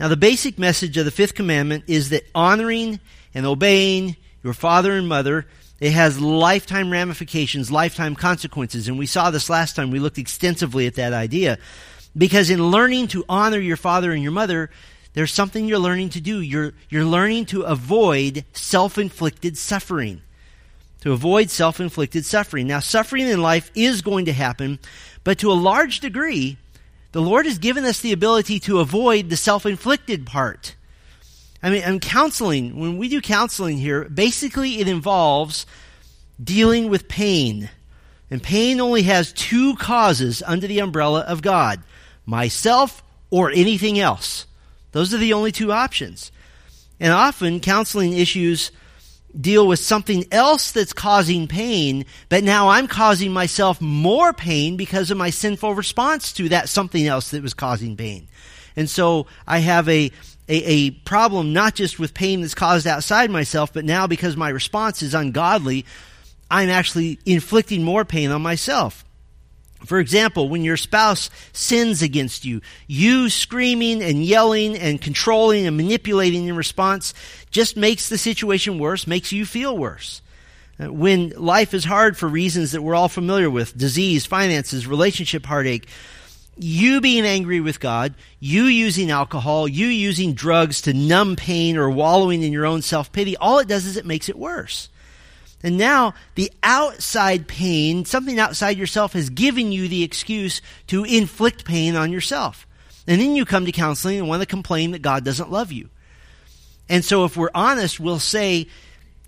Now, 0.01 0.09
the 0.09 0.17
basic 0.17 0.59
message 0.59 0.97
of 0.97 1.05
the 1.05 1.13
fifth 1.13 1.37
commandment 1.37 1.85
is 1.87 2.11
that 2.11 2.27
honoring 2.35 2.99
and 3.35 3.47
obeying 3.47 4.17
your 4.43 4.53
father 4.53 4.95
and 4.95 5.07
mother, 5.07 5.47
it 5.81 5.93
has 5.93 6.21
lifetime 6.21 6.91
ramifications, 6.91 7.73
lifetime 7.73 8.15
consequences. 8.15 8.87
And 8.87 8.99
we 8.99 9.07
saw 9.07 9.31
this 9.31 9.49
last 9.49 9.75
time. 9.75 9.91
We 9.91 9.99
looked 9.99 10.19
extensively 10.19 10.87
at 10.87 10.95
that 10.95 11.15
idea. 11.15 11.59
Because 12.17 12.51
in 12.51 12.71
learning 12.71 13.09
to 13.09 13.25
honor 13.29 13.59
your 13.59 13.79
father 13.79 14.13
and 14.13 14.23
your 14.23 14.33
mother, 14.33 14.71
there's 15.15 15.33
something 15.33 15.67
you're 15.67 15.79
learning 15.79 16.11
to 16.11 16.21
do. 16.21 16.41
You're, 16.41 16.75
you're 16.91 17.05
learning 17.05 17.47
to 17.47 17.63
avoid 17.63 18.45
self 18.53 18.99
inflicted 18.99 19.57
suffering. 19.57 20.21
To 21.01 21.13
avoid 21.13 21.49
self 21.49 21.81
inflicted 21.81 22.27
suffering. 22.27 22.67
Now, 22.67 22.81
suffering 22.81 23.27
in 23.27 23.41
life 23.41 23.71
is 23.75 24.03
going 24.03 24.27
to 24.27 24.35
happen, 24.35 24.79
but 25.25 25.39
to 25.39 25.51
a 25.51 25.55
large 25.55 26.01
degree, 26.01 26.59
the 27.13 27.23
Lord 27.23 27.47
has 27.47 27.59
given 27.59 27.85
us 27.85 28.01
the 28.01 28.13
ability 28.13 28.61
to 28.61 28.81
avoid 28.81 29.31
the 29.31 29.37
self 29.37 29.65
inflicted 29.65 30.27
part. 30.27 30.77
I 31.63 31.71
mean, 31.71 31.83
and 31.83 32.01
counseling, 32.01 32.79
when 32.79 32.97
we 32.97 33.09
do 33.09 33.21
counseling 33.21 33.79
here, 33.79 34.05
basically 34.05 34.81
it 34.81 34.89
involves 34.89 35.67
dealing 36.43 36.89
with 36.89 37.09
pain. 37.09 37.69
And 38.31 38.43
pain 38.43 38.81
only 38.81 39.03
has 39.03 39.33
two 39.33 39.77
causes 39.77 40.43
under 40.47 40.67
the 40.67 40.79
umbrella 40.79 41.21
of 41.21 41.43
God 41.43 41.83
myself 42.25 43.03
or 43.31 43.51
anything 43.51 43.99
else. 43.99 44.47
Those 44.93 45.13
are 45.13 45.19
the 45.19 45.33
only 45.33 45.53
two 45.53 45.73
options. 45.73 46.33
And 46.99 47.13
often 47.13 47.61
counseling 47.61 48.13
issues 48.13 48.71
deal 49.39 49.67
with 49.67 49.79
something 49.79 50.25
else 50.33 50.73
that's 50.73 50.93
causing 50.93 51.47
pain, 51.47 52.05
but 52.29 52.43
now 52.43 52.69
I'm 52.69 52.89
causing 52.89 53.33
myself 53.33 53.81
more 53.81 54.33
pain 54.33 54.77
because 54.77 55.11
of 55.11 55.17
my 55.17 55.31
sinful 55.31 55.75
response 55.75 56.33
to 56.35 56.49
that 56.49 56.69
something 56.69 57.07
else 57.07 57.31
that 57.31 57.43
was 57.43 57.55
causing 57.55 57.97
pain. 57.97 58.29
And 58.77 58.89
so 58.89 59.27
I 59.47 59.59
have 59.59 59.89
a 59.89 60.11
a, 60.49 60.65
a 60.65 60.91
problem 60.91 61.53
not 61.53 61.77
just 61.77 61.99
with 62.01 62.13
pain 62.13 62.41
that's 62.41 62.55
caused 62.55 62.87
outside 62.87 63.31
myself, 63.31 63.73
but 63.73 63.85
now 63.85 64.09
because 64.09 64.37
my 64.37 64.49
response 64.49 65.01
is 65.01 65.15
ungodly, 65.15 65.87
I'm 66.51 66.69
actually 66.69 67.21
inflicting 67.25 67.85
more 67.85 68.05
pain 68.05 68.33
on 68.33 68.43
myself. 68.43 69.05
For 69.85 69.99
example, 69.99 70.49
when 70.49 70.63
your 70.63 70.77
spouse 70.77 71.31
sins 71.53 72.03
against 72.03 72.45
you, 72.45 72.61
you 72.87 73.31
screaming 73.31 74.03
and 74.03 74.23
yelling 74.25 74.77
and 74.77 75.01
controlling 75.01 75.67
and 75.67 75.77
manipulating 75.77 76.49
in 76.49 76.57
response 76.57 77.15
just 77.51 77.77
makes 77.77 78.09
the 78.09 78.19
situation 78.19 78.79
worse, 78.79 79.07
makes 79.07 79.33
you 79.33 79.47
feel 79.47 79.77
worse. 79.79 80.21
Uh, 80.79 80.93
when 80.93 81.31
life 81.31 81.73
is 81.73 81.85
hard 81.85 82.17
for 82.17 82.29
reasons 82.29 82.73
that 82.73 82.83
we're 82.83 82.95
all 82.95 83.09
familiar 83.09 83.49
with, 83.49 83.77
disease, 83.77 84.27
finances, 84.27 84.87
relationship 84.87 85.47
heartache, 85.47 85.89
you 86.63 87.01
being 87.01 87.25
angry 87.25 87.61
with 87.61 87.81
God, 87.81 88.15
you 88.39 88.65
using 88.65 89.11
alcohol, 89.11 89.67
you 89.67 89.87
using 89.87 90.35
drugs 90.35 90.83
to 90.83 90.93
numb 90.93 91.37
pain 91.37 91.77
or 91.77 91.89
wallowing 91.89 92.43
in 92.43 92.53
your 92.53 92.67
own 92.67 92.83
self 92.83 93.13
pity, 93.13 93.37
all 93.37 93.59
it 93.59 93.69
does 93.69 93.87
is 93.87 93.97
it 93.97 94.05
makes 94.05 94.29
it 94.29 94.39
worse. 94.39 94.91
And 95.63 95.79
now 95.79 96.15
the 96.35 96.53
outside 96.63 97.49
pain, 97.49 98.05
something 98.05 98.39
outside 98.39 98.77
yourself 98.77 99.15
has 99.15 99.31
given 99.31 99.73
you 99.73 99.89
the 99.89 100.03
excuse 100.03 100.61
to 100.89 101.05
inflict 101.05 101.65
pain 101.65 101.97
on 101.97 102.13
yourself. 102.13 102.67
And 103.07 103.21
then 103.21 103.35
you 103.35 103.45
come 103.45 103.65
to 103.67 103.73
counseling 103.73 104.19
and 104.19 104.29
want 104.29 104.43
to 104.43 104.47
complain 104.47 104.91
that 104.93 105.03
God 105.03 105.25
doesn't 105.25 105.51
love 105.51 105.73
you. 105.73 105.89
And 106.89 107.05
so 107.05 107.25
if 107.25 107.37
we're 107.37 107.51
honest, 107.55 108.01
we'll 108.01 108.19
say, 108.19 108.69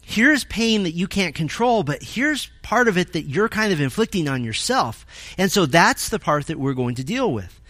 here's 0.03 0.45
pain 0.45 0.83
that 0.83 0.93
you 0.93 1.07
can't 1.07 1.35
control, 1.35 1.83
but 1.83 2.03
here's 2.03 2.51
part 2.73 2.89
of 2.89 2.97
it 2.97 3.13
that 3.13 3.25
you're 3.25 3.51
kind 3.51 3.71
of 3.71 3.83
inflicting 3.83 4.27
on 4.27 4.43
yourself. 4.43 5.05
And 5.37 5.53
so 5.53 5.67
that's 5.67 6.09
the 6.09 6.19
part 6.19 6.47
that 6.47 6.59
we're 6.59 6.73
going 6.73 6.95
to 6.95 7.05
deal 7.05 7.31
with. 7.31 7.61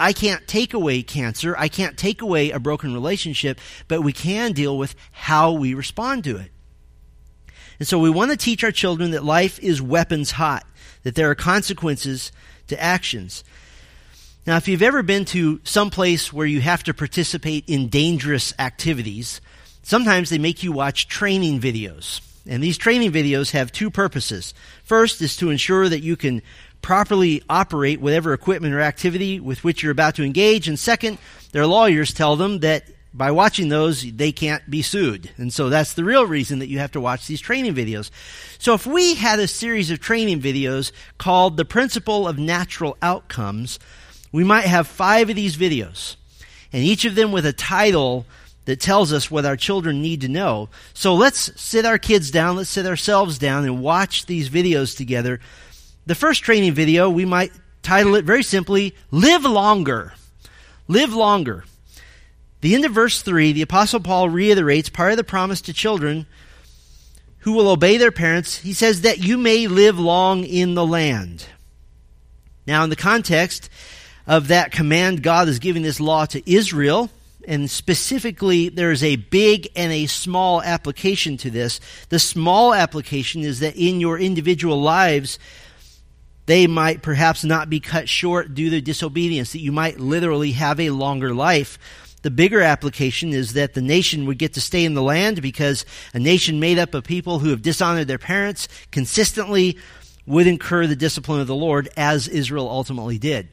I 0.00 0.12
can't 0.12 0.48
take 0.48 0.74
away 0.74 1.04
cancer. 1.04 1.54
I 1.56 1.68
can't 1.68 1.96
take 1.96 2.22
away 2.22 2.50
a 2.50 2.58
broken 2.58 2.92
relationship, 2.92 3.60
but 3.86 4.02
we 4.02 4.12
can 4.12 4.50
deal 4.50 4.76
with 4.76 4.96
how 5.12 5.52
we 5.52 5.74
respond 5.74 6.24
to 6.24 6.38
it. 6.38 6.50
And 7.78 7.86
so 7.86 8.00
we 8.00 8.10
want 8.10 8.32
to 8.32 8.36
teach 8.36 8.64
our 8.64 8.72
children 8.72 9.12
that 9.12 9.22
life 9.22 9.60
is 9.60 9.80
weapons 9.80 10.32
hot, 10.32 10.66
that 11.04 11.14
there 11.14 11.30
are 11.30 11.36
consequences 11.36 12.32
to 12.66 12.82
actions. 12.82 13.44
Now, 14.44 14.56
if 14.56 14.66
you've 14.66 14.82
ever 14.82 15.04
been 15.04 15.24
to 15.26 15.60
some 15.62 15.88
place 15.88 16.32
where 16.32 16.48
you 16.48 16.60
have 16.62 16.82
to 16.82 16.94
participate 16.94 17.62
in 17.68 17.90
dangerous 17.90 18.52
activities, 18.58 19.40
Sometimes 19.88 20.28
they 20.28 20.36
make 20.36 20.62
you 20.62 20.70
watch 20.70 21.08
training 21.08 21.60
videos. 21.60 22.20
And 22.48 22.62
these 22.62 22.78
training 22.78 23.12
videos 23.12 23.50
have 23.52 23.70
two 23.70 23.90
purposes. 23.90 24.54
First 24.82 25.20
is 25.20 25.36
to 25.36 25.50
ensure 25.50 25.88
that 25.88 26.02
you 26.02 26.16
can 26.16 26.42
properly 26.80 27.42
operate 27.48 28.00
whatever 28.00 28.32
equipment 28.32 28.74
or 28.74 28.80
activity 28.80 29.38
with 29.38 29.62
which 29.62 29.82
you're 29.82 29.92
about 29.92 30.14
to 30.16 30.24
engage. 30.24 30.66
And 30.66 30.78
second, 30.78 31.18
their 31.52 31.66
lawyers 31.66 32.14
tell 32.14 32.36
them 32.36 32.60
that 32.60 32.84
by 33.12 33.30
watching 33.30 33.68
those, 33.68 34.10
they 34.12 34.32
can't 34.32 34.68
be 34.70 34.82
sued. 34.82 35.30
And 35.36 35.52
so 35.52 35.68
that's 35.68 35.94
the 35.94 36.04
real 36.04 36.26
reason 36.26 36.58
that 36.60 36.68
you 36.68 36.78
have 36.78 36.92
to 36.92 37.00
watch 37.00 37.26
these 37.26 37.40
training 37.40 37.74
videos. 37.74 38.10
So 38.58 38.74
if 38.74 38.86
we 38.86 39.14
had 39.14 39.38
a 39.40 39.48
series 39.48 39.90
of 39.90 40.00
training 40.00 40.40
videos 40.40 40.92
called 41.16 41.56
The 41.56 41.64
Principle 41.64 42.28
of 42.28 42.38
Natural 42.38 42.96
Outcomes, 43.02 43.78
we 44.30 44.44
might 44.44 44.66
have 44.66 44.86
five 44.86 45.30
of 45.30 45.36
these 45.36 45.56
videos. 45.56 46.16
And 46.72 46.84
each 46.84 47.04
of 47.04 47.14
them 47.14 47.32
with 47.32 47.46
a 47.46 47.52
title 47.52 48.26
that 48.68 48.80
tells 48.80 49.14
us 49.14 49.30
what 49.30 49.46
our 49.46 49.56
children 49.56 50.02
need 50.02 50.20
to 50.20 50.28
know. 50.28 50.68
So 50.92 51.14
let's 51.14 51.58
sit 51.58 51.86
our 51.86 51.96
kids 51.96 52.30
down, 52.30 52.56
let's 52.56 52.68
sit 52.68 52.84
ourselves 52.84 53.38
down 53.38 53.64
and 53.64 53.80
watch 53.80 54.26
these 54.26 54.50
videos 54.50 54.94
together. 54.94 55.40
The 56.04 56.14
first 56.14 56.42
training 56.42 56.74
video, 56.74 57.08
we 57.08 57.24
might 57.24 57.50
title 57.82 58.14
it 58.14 58.26
very 58.26 58.42
simply, 58.42 58.94
Live 59.10 59.46
Longer. 59.46 60.12
Live 60.86 61.14
Longer. 61.14 61.64
The 62.60 62.74
end 62.74 62.84
of 62.84 62.92
verse 62.92 63.22
3, 63.22 63.52
the 63.52 63.62
Apostle 63.62 64.00
Paul 64.00 64.28
reiterates 64.28 64.90
part 64.90 65.12
of 65.12 65.16
the 65.16 65.24
promise 65.24 65.62
to 65.62 65.72
children 65.72 66.26
who 67.38 67.52
will 67.52 67.70
obey 67.70 67.96
their 67.96 68.12
parents. 68.12 68.58
He 68.58 68.74
says 68.74 69.00
that 69.00 69.16
you 69.16 69.38
may 69.38 69.66
live 69.66 69.98
long 69.98 70.44
in 70.44 70.74
the 70.74 70.84
land. 70.84 71.46
Now, 72.66 72.84
in 72.84 72.90
the 72.90 72.96
context 72.96 73.70
of 74.26 74.48
that 74.48 74.72
command, 74.72 75.22
God 75.22 75.48
is 75.48 75.58
giving 75.58 75.82
this 75.82 76.00
law 76.00 76.26
to 76.26 76.42
Israel 76.52 77.08
and 77.48 77.68
specifically 77.70 78.68
there's 78.68 79.02
a 79.02 79.16
big 79.16 79.68
and 79.74 79.90
a 79.90 80.06
small 80.06 80.62
application 80.62 81.38
to 81.38 81.50
this. 81.50 81.80
The 82.10 82.18
small 82.18 82.74
application 82.74 83.42
is 83.42 83.60
that 83.60 83.74
in 83.74 84.00
your 84.00 84.18
individual 84.18 84.80
lives, 84.80 85.38
they 86.44 86.66
might 86.66 87.02
perhaps 87.02 87.44
not 87.44 87.70
be 87.70 87.80
cut 87.80 88.06
short 88.06 88.54
due 88.54 88.68
to 88.70 88.82
disobedience, 88.82 89.52
that 89.52 89.60
you 89.60 89.72
might 89.72 89.98
literally 89.98 90.52
have 90.52 90.78
a 90.78 90.90
longer 90.90 91.34
life. 91.34 91.78
The 92.20 92.30
bigger 92.30 92.60
application 92.60 93.32
is 93.32 93.54
that 93.54 93.72
the 93.72 93.80
nation 93.80 94.26
would 94.26 94.38
get 94.38 94.52
to 94.54 94.60
stay 94.60 94.84
in 94.84 94.92
the 94.92 95.02
land 95.02 95.40
because 95.40 95.86
a 96.12 96.18
nation 96.18 96.60
made 96.60 96.78
up 96.78 96.92
of 96.92 97.04
people 97.04 97.38
who 97.38 97.48
have 97.48 97.62
dishonored 97.62 98.08
their 98.08 98.18
parents 98.18 98.68
consistently 98.90 99.78
would 100.26 100.46
incur 100.46 100.86
the 100.86 100.96
discipline 100.96 101.40
of 101.40 101.46
the 101.46 101.54
Lord, 101.54 101.88
as 101.96 102.28
Israel 102.28 102.68
ultimately 102.68 103.18
did. 103.18 103.48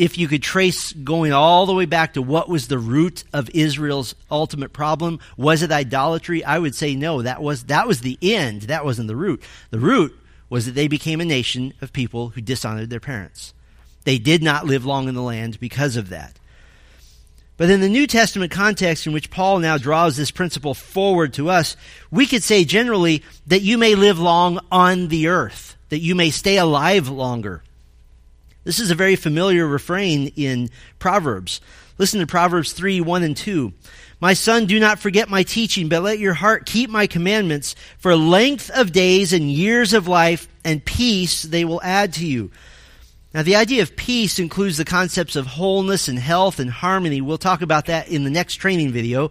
If 0.00 0.16
you 0.16 0.28
could 0.28 0.42
trace 0.42 0.94
going 0.94 1.34
all 1.34 1.66
the 1.66 1.74
way 1.74 1.84
back 1.84 2.14
to 2.14 2.22
what 2.22 2.48
was 2.48 2.68
the 2.68 2.78
root 2.78 3.22
of 3.34 3.50
Israel's 3.50 4.14
ultimate 4.30 4.72
problem, 4.72 5.20
was 5.36 5.62
it 5.62 5.70
idolatry? 5.70 6.42
I 6.42 6.58
would 6.58 6.74
say 6.74 6.94
no. 6.96 7.20
That 7.20 7.42
was 7.42 7.64
that 7.64 7.86
was 7.86 8.00
the 8.00 8.16
end. 8.22 8.62
That 8.62 8.82
wasn't 8.82 9.08
the 9.08 9.14
root. 9.14 9.42
The 9.68 9.78
root 9.78 10.18
was 10.48 10.64
that 10.64 10.74
they 10.74 10.88
became 10.88 11.20
a 11.20 11.26
nation 11.26 11.74
of 11.82 11.92
people 11.92 12.30
who 12.30 12.40
dishonored 12.40 12.88
their 12.88 12.98
parents. 12.98 13.52
They 14.04 14.16
did 14.16 14.42
not 14.42 14.64
live 14.64 14.86
long 14.86 15.06
in 15.06 15.14
the 15.14 15.20
land 15.20 15.60
because 15.60 15.96
of 15.96 16.08
that. 16.08 16.38
But 17.58 17.68
in 17.68 17.82
the 17.82 17.88
New 17.90 18.06
Testament 18.06 18.50
context 18.50 19.06
in 19.06 19.12
which 19.12 19.30
Paul 19.30 19.58
now 19.58 19.76
draws 19.76 20.16
this 20.16 20.30
principle 20.30 20.72
forward 20.72 21.34
to 21.34 21.50
us, 21.50 21.76
we 22.10 22.24
could 22.24 22.42
say 22.42 22.64
generally 22.64 23.22
that 23.48 23.60
you 23.60 23.76
may 23.76 23.94
live 23.94 24.18
long 24.18 24.60
on 24.72 25.08
the 25.08 25.28
earth, 25.28 25.76
that 25.90 25.98
you 25.98 26.14
may 26.14 26.30
stay 26.30 26.56
alive 26.56 27.10
longer. 27.10 27.62
This 28.64 28.78
is 28.78 28.90
a 28.90 28.94
very 28.94 29.16
familiar 29.16 29.66
refrain 29.66 30.28
in 30.36 30.68
Proverbs. 30.98 31.60
Listen 31.96 32.20
to 32.20 32.26
Proverbs 32.26 32.72
3 32.72 33.00
1 33.00 33.22
and 33.22 33.36
2. 33.36 33.72
My 34.20 34.34
son, 34.34 34.66
do 34.66 34.78
not 34.78 34.98
forget 34.98 35.30
my 35.30 35.42
teaching, 35.42 35.88
but 35.88 36.02
let 36.02 36.18
your 36.18 36.34
heart 36.34 36.66
keep 36.66 36.90
my 36.90 37.06
commandments. 37.06 37.74
For 37.98 38.14
length 38.14 38.70
of 38.70 38.92
days 38.92 39.32
and 39.32 39.50
years 39.50 39.94
of 39.94 40.08
life 40.08 40.46
and 40.62 40.84
peace 40.84 41.42
they 41.42 41.64
will 41.64 41.80
add 41.82 42.12
to 42.14 42.26
you. 42.26 42.50
Now, 43.32 43.42
the 43.42 43.56
idea 43.56 43.82
of 43.82 43.96
peace 43.96 44.38
includes 44.38 44.76
the 44.76 44.84
concepts 44.84 45.36
of 45.36 45.46
wholeness 45.46 46.08
and 46.08 46.18
health 46.18 46.58
and 46.58 46.68
harmony. 46.68 47.20
We'll 47.20 47.38
talk 47.38 47.62
about 47.62 47.86
that 47.86 48.08
in 48.08 48.24
the 48.24 48.30
next 48.30 48.56
training 48.56 48.90
video. 48.90 49.30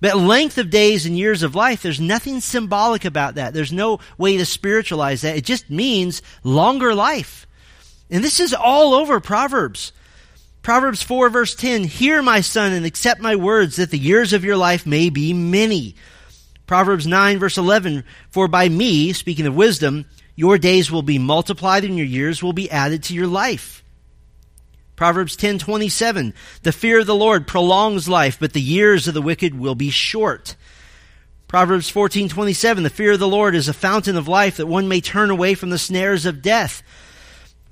But 0.00 0.16
length 0.16 0.56
of 0.56 0.70
days 0.70 1.04
and 1.04 1.16
years 1.16 1.42
of 1.42 1.54
life, 1.54 1.82
there's 1.82 2.00
nothing 2.00 2.40
symbolic 2.40 3.04
about 3.04 3.34
that. 3.34 3.52
There's 3.52 3.72
no 3.72 4.00
way 4.16 4.38
to 4.38 4.46
spiritualize 4.46 5.20
that. 5.20 5.36
It 5.36 5.44
just 5.44 5.68
means 5.70 6.22
longer 6.42 6.94
life. 6.94 7.46
And 8.10 8.24
this 8.24 8.40
is 8.40 8.52
all 8.52 8.94
over 8.94 9.20
Proverbs. 9.20 9.92
Proverbs 10.62 11.02
4 11.02 11.30
verse 11.30 11.54
10, 11.54 11.84
Hear 11.84 12.22
my 12.22 12.40
son 12.40 12.72
and 12.72 12.84
accept 12.84 13.20
my 13.20 13.36
words 13.36 13.76
that 13.76 13.90
the 13.90 13.98
years 13.98 14.32
of 14.32 14.44
your 14.44 14.56
life 14.56 14.84
may 14.86 15.08
be 15.08 15.32
many. 15.32 15.94
Proverbs 16.66 17.06
9 17.06 17.38
verse 17.38 17.56
11, 17.56 18.04
For 18.30 18.46
by 18.46 18.68
me, 18.68 19.12
speaking 19.12 19.46
of 19.46 19.54
wisdom, 19.54 20.06
your 20.36 20.58
days 20.58 20.90
will 20.90 21.02
be 21.02 21.18
multiplied 21.18 21.84
and 21.84 21.96
your 21.96 22.06
years 22.06 22.42
will 22.42 22.52
be 22.52 22.70
added 22.70 23.02
to 23.04 23.14
your 23.14 23.26
life. 23.26 23.82
Proverbs 24.96 25.34
10:27 25.34 26.34
The 26.62 26.72
fear 26.72 27.00
of 27.00 27.06
the 27.06 27.14
Lord 27.14 27.46
prolongs 27.46 28.06
life, 28.06 28.36
but 28.38 28.52
the 28.52 28.60
years 28.60 29.08
of 29.08 29.14
the 29.14 29.22
wicked 29.22 29.58
will 29.58 29.74
be 29.74 29.88
short. 29.88 30.56
Proverbs 31.48 31.90
14:27 31.90 32.82
The 32.82 32.90
fear 32.90 33.12
of 33.12 33.18
the 33.18 33.26
Lord 33.26 33.54
is 33.54 33.66
a 33.66 33.72
fountain 33.72 34.14
of 34.16 34.28
life 34.28 34.58
that 34.58 34.66
one 34.66 34.88
may 34.88 35.00
turn 35.00 35.30
away 35.30 35.54
from 35.54 35.70
the 35.70 35.78
snares 35.78 36.26
of 36.26 36.42
death. 36.42 36.82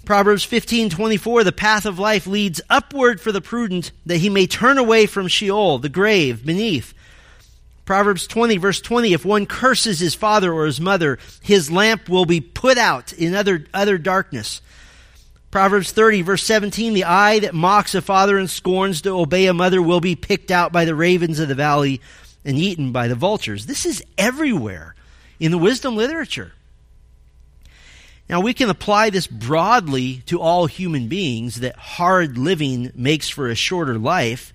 Proverbs 0.09 0.43
15:24 0.47 1.45
The 1.45 1.53
path 1.53 1.85
of 1.85 1.99
life 1.99 2.27
leads 2.27 2.63
upward 2.71 3.21
for 3.21 3.31
the 3.31 3.43
prudent 3.43 3.93
that 4.07 4.17
he 4.17 4.31
may 4.31 4.47
turn 4.47 4.79
away 4.79 5.05
from 5.05 5.29
Sheol, 5.29 5.81
the 5.81 5.91
grave 5.91 6.47
beneath. 6.47 6.95
Proverbs 7.85 8.27
20 8.27 8.57
verse 8.57 8.81
20, 8.81 9.13
if 9.13 9.27
one 9.27 9.45
curses 9.45 9.99
his 9.99 10.15
father 10.15 10.51
or 10.51 10.65
his 10.65 10.81
mother, 10.81 11.19
his 11.43 11.71
lamp 11.71 12.09
will 12.09 12.25
be 12.25 12.41
put 12.41 12.79
out 12.79 13.13
in 13.13 13.35
other, 13.35 13.67
other 13.75 13.99
darkness. 13.99 14.63
Proverbs 15.51 15.93
30 15.93 16.23
verse 16.23 16.43
17, 16.43 16.95
the 16.95 17.05
eye 17.05 17.41
that 17.41 17.55
mocks 17.55 17.95
a 17.95 18.01
father 18.01 18.39
and 18.39 18.49
scorns 18.49 19.03
to 19.03 19.11
obey 19.11 19.45
a 19.45 19.53
mother 19.53 19.83
will 19.83 20.01
be 20.01 20.17
picked 20.17 20.51
out 20.51 20.73
by 20.73 20.87
the 20.87 20.95
ravens 20.95 21.39
of 21.39 21.49
the 21.49 21.55
valley 21.55 22.01
and 22.47 22.57
eaten 22.57 22.93
by 22.93 23.09
the 23.09 23.15
vultures. 23.15 23.67
This 23.67 23.85
is 23.85 24.03
everywhere 24.17 24.95
in 25.39 25.51
the 25.51 25.59
wisdom 25.59 25.97
literature. 25.97 26.55
Now 28.29 28.41
we 28.41 28.53
can 28.53 28.69
apply 28.69 29.09
this 29.11 29.27
broadly 29.27 30.23
to 30.27 30.41
all 30.41 30.67
human 30.67 31.09
beings 31.09 31.61
that 31.61 31.77
hard 31.77 32.37
living 32.37 32.93
makes 32.95 33.29
for 33.29 33.49
a 33.49 33.55
shorter 33.55 33.99
life. 33.99 34.53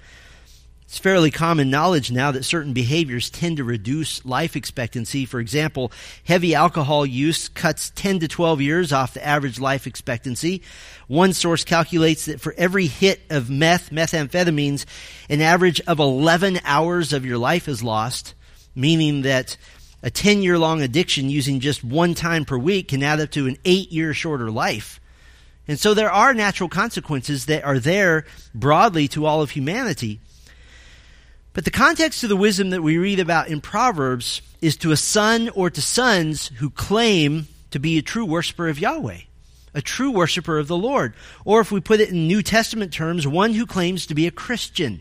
It's 0.83 0.99
fairly 0.99 1.31
common 1.31 1.71
knowledge 1.71 2.11
now 2.11 2.29
that 2.29 2.45
certain 2.45 2.73
behaviors 2.73 3.31
tend 3.31 3.57
to 3.57 3.63
reduce 3.63 4.23
life 4.25 4.55
expectancy. 4.55 5.25
For 5.25 5.39
example, 5.39 5.91
heavy 6.23 6.53
alcohol 6.53 7.03
use 7.03 7.49
cuts 7.49 7.91
10 7.95 8.19
to 8.19 8.27
12 8.27 8.61
years 8.61 8.93
off 8.93 9.15
the 9.15 9.25
average 9.25 9.59
life 9.59 9.87
expectancy. 9.87 10.61
One 11.07 11.33
source 11.33 11.63
calculates 11.63 12.25
that 12.25 12.39
for 12.39 12.53
every 12.59 12.85
hit 12.85 13.21
of 13.31 13.49
meth, 13.49 13.89
methamphetamines, 13.89 14.85
an 15.29 15.41
average 15.41 15.81
of 15.81 15.97
11 15.97 16.59
hours 16.63 17.11
of 17.11 17.25
your 17.25 17.39
life 17.39 17.67
is 17.67 17.81
lost, 17.81 18.35
meaning 18.75 19.23
that 19.23 19.57
a 20.03 20.11
10 20.11 20.43
year 20.43 20.59
long 20.59 20.81
addiction 20.81 21.29
using 21.29 21.61
just 21.61 21.83
one 21.83 22.13
time 22.13 22.43
per 22.43 22.57
week 22.57 22.89
can 22.89 23.01
add 23.01 23.21
up 23.21 23.31
to 23.31 23.47
an 23.47 23.57
eight 23.63 23.91
year 23.91 24.13
shorter 24.13 24.51
life. 24.51 24.99
And 25.65 25.79
so 25.79 25.93
there 25.93 26.11
are 26.11 26.33
natural 26.33 26.67
consequences 26.67 27.45
that 27.45 27.63
are 27.63 27.79
there 27.79 28.25
broadly 28.53 29.07
to 29.09 29.25
all 29.25 29.41
of 29.41 29.51
humanity. 29.51 30.19
But 31.53 31.63
the 31.63 31.71
context 31.71 32.23
of 32.23 32.29
the 32.29 32.35
wisdom 32.35 32.71
that 32.71 32.81
we 32.81 32.97
read 32.97 33.19
about 33.19 33.47
in 33.47 33.61
Proverbs 33.61 34.41
is 34.59 34.75
to 34.77 34.91
a 34.91 34.97
son 34.97 35.49
or 35.49 35.69
to 35.69 35.81
sons 35.81 36.47
who 36.57 36.69
claim 36.69 37.47
to 37.71 37.79
be 37.79 37.97
a 37.97 38.01
true 38.01 38.25
worshiper 38.25 38.67
of 38.67 38.79
Yahweh, 38.79 39.19
a 39.73 39.81
true 39.81 40.11
worshiper 40.11 40.57
of 40.57 40.67
the 40.67 40.75
Lord. 40.75 41.13
Or 41.45 41.61
if 41.61 41.71
we 41.71 41.79
put 41.79 42.01
it 42.01 42.09
in 42.09 42.27
New 42.27 42.41
Testament 42.41 42.91
terms, 42.91 43.25
one 43.25 43.53
who 43.53 43.65
claims 43.65 44.05
to 44.07 44.15
be 44.15 44.27
a 44.27 44.31
Christian. 44.31 44.99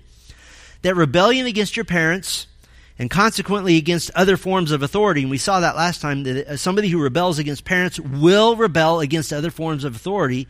That 0.82 0.94
rebellion 0.94 1.46
against 1.46 1.76
your 1.76 1.84
parents 1.84 2.46
and 3.02 3.10
consequently 3.10 3.78
against 3.78 4.12
other 4.12 4.36
forms 4.36 4.70
of 4.70 4.80
authority, 4.80 5.22
and 5.22 5.30
we 5.30 5.36
saw 5.36 5.58
that 5.58 5.74
last 5.74 6.00
time, 6.00 6.22
that 6.22 6.46
uh, 6.46 6.56
somebody 6.56 6.86
who 6.88 7.02
rebels 7.02 7.40
against 7.40 7.64
parents 7.64 7.98
will 7.98 8.54
rebel 8.54 9.00
against 9.00 9.32
other 9.32 9.50
forms 9.50 9.82
of 9.82 9.96
authority, 9.96 10.46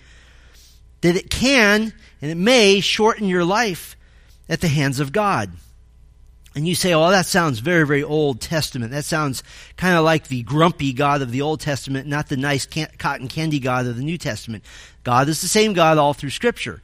that 1.00 1.16
it 1.16 1.30
can 1.30 1.94
and 2.20 2.30
it 2.30 2.34
may 2.34 2.80
shorten 2.80 3.26
your 3.26 3.42
life 3.42 3.96
at 4.50 4.60
the 4.60 4.68
hands 4.68 5.00
of 5.00 5.12
God. 5.12 5.50
And 6.54 6.68
you 6.68 6.74
say, 6.74 6.92
oh, 6.92 7.08
that 7.08 7.24
sounds 7.24 7.60
very, 7.60 7.86
very 7.86 8.02
Old 8.02 8.42
Testament. 8.42 8.92
That 8.92 9.06
sounds 9.06 9.42
kind 9.78 9.96
of 9.96 10.04
like 10.04 10.28
the 10.28 10.42
grumpy 10.42 10.92
God 10.92 11.22
of 11.22 11.30
the 11.30 11.40
Old 11.40 11.60
Testament, 11.60 12.06
not 12.06 12.28
the 12.28 12.36
nice 12.36 12.66
can- 12.66 12.92
cotton 12.98 13.28
candy 13.28 13.60
God 13.60 13.86
of 13.86 13.96
the 13.96 14.04
New 14.04 14.18
Testament. 14.18 14.62
God 15.04 15.30
is 15.30 15.40
the 15.40 15.48
same 15.48 15.72
God 15.72 15.96
all 15.96 16.12
through 16.12 16.28
Scripture. 16.28 16.82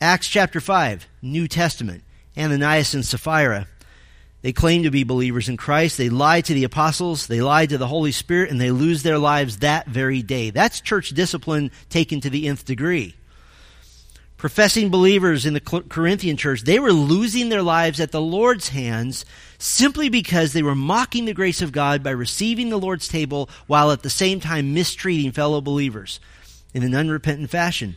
Acts 0.00 0.26
chapter 0.26 0.58
5, 0.58 1.06
New 1.20 1.48
Testament. 1.48 2.02
Ananias 2.34 2.94
and 2.94 3.04
Sapphira. 3.04 3.66
They 4.42 4.52
claim 4.52 4.84
to 4.84 4.90
be 4.90 5.02
believers 5.04 5.48
in 5.48 5.56
Christ. 5.56 5.98
They 5.98 6.08
lie 6.08 6.40
to 6.42 6.54
the 6.54 6.64
apostles. 6.64 7.26
They 7.26 7.40
lie 7.40 7.66
to 7.66 7.78
the 7.78 7.88
Holy 7.88 8.12
Spirit, 8.12 8.50
and 8.50 8.60
they 8.60 8.70
lose 8.70 9.02
their 9.02 9.18
lives 9.18 9.58
that 9.58 9.88
very 9.88 10.22
day. 10.22 10.50
That's 10.50 10.80
church 10.80 11.10
discipline 11.10 11.70
taken 11.90 12.20
to 12.20 12.30
the 12.30 12.46
nth 12.46 12.64
degree 12.64 13.16
professing 14.38 14.88
believers 14.88 15.44
in 15.44 15.52
the 15.52 15.60
Corinthian 15.60 16.36
church, 16.36 16.62
they 16.62 16.78
were 16.78 16.92
losing 16.92 17.48
their 17.48 17.62
lives 17.62 18.00
at 18.00 18.12
the 18.12 18.20
Lord's 18.20 18.68
hands 18.68 19.26
simply 19.58 20.08
because 20.08 20.52
they 20.52 20.62
were 20.62 20.76
mocking 20.76 21.24
the 21.24 21.34
grace 21.34 21.60
of 21.60 21.72
God 21.72 22.02
by 22.02 22.10
receiving 22.10 22.70
the 22.70 22.78
Lord's 22.78 23.08
table 23.08 23.50
while 23.66 23.90
at 23.90 24.02
the 24.02 24.08
same 24.08 24.40
time 24.40 24.72
mistreating 24.72 25.32
fellow 25.32 25.60
believers 25.60 26.20
in 26.72 26.84
an 26.84 26.94
unrepentant 26.94 27.50
fashion. 27.50 27.96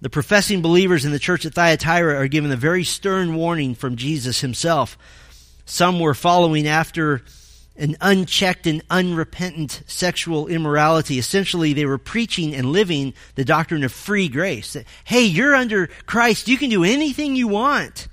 The 0.00 0.10
professing 0.10 0.62
believers 0.62 1.04
in 1.04 1.10
the 1.10 1.18
church 1.18 1.44
at 1.44 1.54
Thyatira 1.54 2.14
are 2.16 2.28
given 2.28 2.52
a 2.52 2.56
very 2.56 2.84
stern 2.84 3.34
warning 3.34 3.74
from 3.74 3.96
Jesus 3.96 4.40
himself. 4.40 4.96
Some 5.64 5.98
were 5.98 6.14
following 6.14 6.68
after 6.68 7.22
an 7.76 7.96
unchecked 8.00 8.66
and 8.66 8.82
unrepentant 8.90 9.82
sexual 9.86 10.46
immorality. 10.46 11.18
Essentially, 11.18 11.72
they 11.72 11.86
were 11.86 11.98
preaching 11.98 12.54
and 12.54 12.72
living 12.72 13.14
the 13.34 13.44
doctrine 13.44 13.84
of 13.84 13.92
free 13.92 14.28
grace. 14.28 14.72
That, 14.74 14.86
hey, 15.04 15.24
you're 15.24 15.54
under 15.54 15.88
Christ. 16.06 16.48
You 16.48 16.58
can 16.58 16.70
do 16.70 16.84
anything 16.84 17.36
you 17.36 17.48
want. 17.48 18.08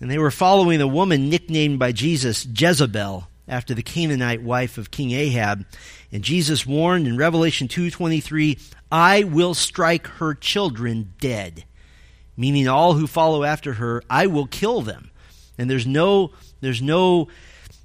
And 0.00 0.10
they 0.10 0.18
were 0.18 0.30
following 0.30 0.80
a 0.80 0.86
woman 0.86 1.28
nicknamed 1.28 1.78
by 1.78 1.92
Jesus 1.92 2.46
Jezebel 2.46 3.28
after 3.48 3.74
the 3.74 3.82
Canaanite 3.82 4.42
wife 4.42 4.78
of 4.78 4.90
King 4.90 5.10
Ahab. 5.12 5.64
And 6.12 6.22
Jesus 6.22 6.66
warned 6.66 7.06
in 7.06 7.16
Revelation 7.16 7.68
2:23, 7.68 8.58
"I 8.90 9.24
will 9.24 9.54
strike 9.54 10.06
her 10.06 10.34
children 10.34 11.14
dead." 11.20 11.64
Meaning 12.36 12.68
all 12.68 12.94
who 12.94 13.08
follow 13.08 13.42
after 13.42 13.74
her, 13.74 14.02
I 14.08 14.28
will 14.28 14.46
kill 14.46 14.80
them. 14.80 15.10
And 15.58 15.68
there's 15.68 15.86
no 15.86 16.32
there's 16.60 16.80
no 16.80 17.28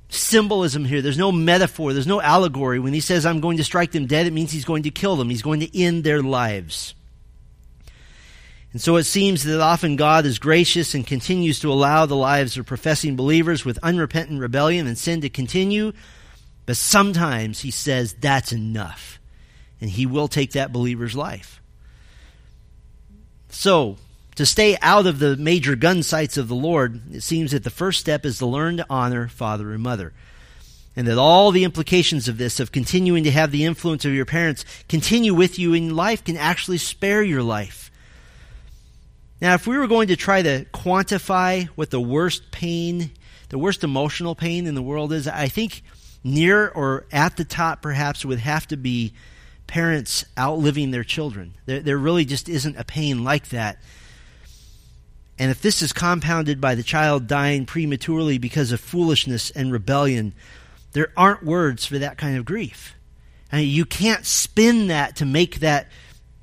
symbolism 0.10 0.86
here. 0.86 1.02
There's 1.02 1.18
no 1.18 1.32
metaphor. 1.32 1.94
There's 1.94 2.08
no 2.08 2.22
allegory. 2.22 2.80
When 2.80 2.94
he 2.94 3.00
says, 3.00 3.26
I'm 3.26 3.40
going 3.40 3.58
to 3.58 3.64
strike 3.64 3.92
them 3.92 4.06
dead, 4.06 4.28
it 4.28 4.34
means 4.34 4.52
he's 4.52 4.66
going 4.66 4.84
to 4.84 4.92
kill 4.92 5.16
them. 5.16 5.30
He's 5.30 5.42
going 5.42 5.60
to 5.62 5.80
end 5.80 6.04
their 6.04 6.22
lives. 6.22 6.94
And 8.72 8.82
so 8.82 8.96
it 8.96 9.04
seems 9.04 9.44
that 9.44 9.62
often 9.62 9.96
God 9.96 10.26
is 10.26 10.40
gracious 10.40 10.96
and 10.96 11.06
continues 11.06 11.60
to 11.60 11.72
allow 11.72 12.06
the 12.06 12.16
lives 12.16 12.58
of 12.58 12.66
professing 12.66 13.16
believers 13.16 13.64
with 13.64 13.78
unrepentant 13.84 14.40
rebellion 14.40 14.88
and 14.88 14.98
sin 14.98 15.22
to 15.22 15.30
continue. 15.30 15.94
But 16.66 16.78
sometimes 16.78 17.60
he 17.60 17.72
says, 17.72 18.16
that's 18.20 18.52
enough. 18.52 19.20
And 19.84 19.92
he 19.92 20.06
will 20.06 20.30
take 20.30 20.54
that 20.54 20.72
believer's 20.72 21.14
life. 21.14 21.62
So, 23.50 23.98
To 24.36 24.46
stay 24.46 24.78
out 24.82 25.06
of 25.06 25.20
the 25.20 25.38
major 25.38 25.76
gun 25.76 26.02
sights 26.02 26.38
of 26.38 26.48
the 26.48 26.56
Lord, 26.56 27.14
it 27.14 27.22
seems 27.22 27.52
that 27.52 27.64
the 27.64 27.70
first 27.70 28.00
step 28.00 28.26
is 28.26 28.40
to 28.40 28.48
learn 28.48 28.78
to 28.78 28.86
honor 28.90 29.28
father 29.28 29.72
and 29.72 29.84
mother. 29.84 30.12
And 30.96 31.08
that 31.08 31.20
all 31.20 31.52
the 31.52 31.64
implications 31.64 32.28
of 32.28 32.38
this, 32.38 32.60
of 32.60 32.72
continuing 32.72 33.24
to 33.26 33.32
have 33.32 33.52
the 33.52 33.66
influence 33.66 34.06
of 34.06 34.14
your 34.14 34.26
parents 34.26 34.66
continue 34.88 35.34
with 35.34 35.60
you 35.60 35.74
in 35.74 35.96
life, 35.96 36.24
can 36.24 36.38
actually 36.38 36.80
spare 36.80 37.22
your 37.22 37.44
life. 37.44 37.92
Now, 39.40 39.54
if 39.54 39.68
we 39.68 39.78
were 39.78 39.88
going 39.88 40.08
to 40.08 40.16
try 40.16 40.42
to 40.42 40.66
quantify 40.66 41.68
what 41.76 41.92
the 41.92 42.02
worst 42.02 42.52
pain, 42.52 43.12
the 43.50 43.60
worst 43.60 43.84
emotional 43.84 44.34
pain 44.34 44.66
in 44.66 44.74
the 44.74 44.82
world 44.82 45.14
is, 45.14 45.28
I 45.28 45.48
think 45.48 45.84
near 46.24 46.70
or 46.70 47.06
at 47.12 47.38
the 47.38 47.46
top 47.46 47.82
perhaps 47.82 48.26
would 48.26 48.40
have 48.40 48.68
to 48.70 48.78
be 48.78 49.14
parents 49.74 50.24
outliving 50.38 50.92
their 50.92 51.04
children. 51.04 51.56
There, 51.66 51.80
there 51.80 51.98
really 51.98 52.26
just 52.26 52.48
isn't 52.48 52.78
a 52.78 52.84
pain 52.84 53.24
like 53.24 53.50
that 53.50 53.80
and 55.40 55.50
if 55.50 55.62
this 55.62 55.82
is 55.82 55.94
compounded 55.94 56.62
by 56.62 56.76
the 56.76 56.84
child 56.84 57.28
dying 57.28 57.66
prematurely 57.66 58.38
because 58.38 58.72
of 58.72 58.80
foolishness 58.80 59.50
and 59.50 59.72
rebellion, 59.72 60.34
there 60.92 61.12
aren't 61.18 61.44
words 61.44 61.86
for 61.86 61.98
that 62.00 62.18
kind 62.18 62.38
of 62.38 62.46
grief. 62.46 62.96
I 63.52 63.58
mean, 63.58 63.70
you 63.70 63.86
can't 63.86 64.26
spin 64.26 64.88
that 64.88 65.18
to 65.18 65.26
make 65.26 65.60
that 65.60 65.88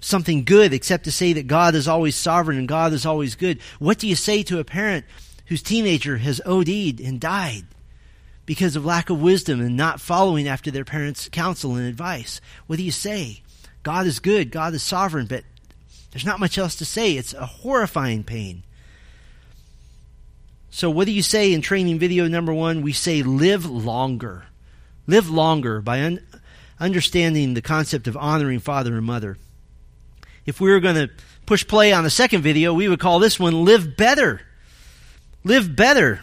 something 0.00 0.44
good 0.44 0.72
except 0.72 1.04
to 1.04 1.12
say 1.12 1.34
that 1.34 1.46
God 1.46 1.74
is 1.74 1.86
always 1.86 2.16
sovereign 2.16 2.58
and 2.58 2.66
God 2.66 2.92
is 2.92 3.06
always 3.06 3.36
good. 3.36 3.60
What 3.78 3.98
do 3.98 4.08
you 4.08 4.16
say 4.16 4.42
to 4.44 4.58
a 4.58 4.64
parent 4.64 5.04
whose 5.46 5.62
teenager 5.62 6.16
has 6.18 6.40
OD'd 6.44 7.00
and 7.00 7.20
died 7.20 7.64
because 8.46 8.76
of 8.76 8.84
lack 8.84 9.10
of 9.10 9.20
wisdom 9.20 9.60
and 9.60 9.76
not 9.76 10.00
following 10.00 10.48
after 10.48 10.70
their 10.70 10.84
parents' 10.84 11.28
counsel 11.28 11.76
and 11.76 11.86
advice? 11.86 12.40
What 12.66 12.76
do 12.76 12.82
you 12.82 12.90
say? 12.90 13.42
God 13.82 14.06
is 14.06 14.18
good, 14.18 14.50
God 14.50 14.74
is 14.74 14.82
sovereign, 14.82 15.26
but 15.26 15.44
there's 16.10 16.26
not 16.26 16.40
much 16.40 16.58
else 16.58 16.76
to 16.76 16.84
say. 16.84 17.16
It's 17.16 17.34
a 17.34 17.46
horrifying 17.46 18.24
pain. 18.24 18.64
So, 20.70 20.90
what 20.90 21.06
do 21.06 21.12
you 21.12 21.22
say 21.22 21.52
in 21.52 21.62
training 21.62 21.98
video 21.98 22.28
number 22.28 22.52
one? 22.52 22.82
We 22.82 22.92
say 22.92 23.22
live 23.22 23.66
longer. 23.66 24.44
Live 25.06 25.28
longer 25.28 25.80
by 25.80 26.02
un- 26.02 26.26
understanding 26.78 27.54
the 27.54 27.62
concept 27.62 28.06
of 28.06 28.16
honoring 28.16 28.60
father 28.60 28.96
and 28.96 29.04
mother. 29.04 29.36
If 30.46 30.60
we 30.60 30.70
were 30.70 30.80
going 30.80 30.94
to 30.96 31.10
push 31.46 31.66
play 31.66 31.92
on 31.92 32.04
the 32.04 32.10
second 32.10 32.42
video, 32.42 32.72
we 32.72 32.88
would 32.88 33.00
call 33.00 33.18
this 33.18 33.38
one 33.38 33.64
live 33.64 33.96
better. 33.96 34.40
Live 35.42 35.74
better. 35.74 36.20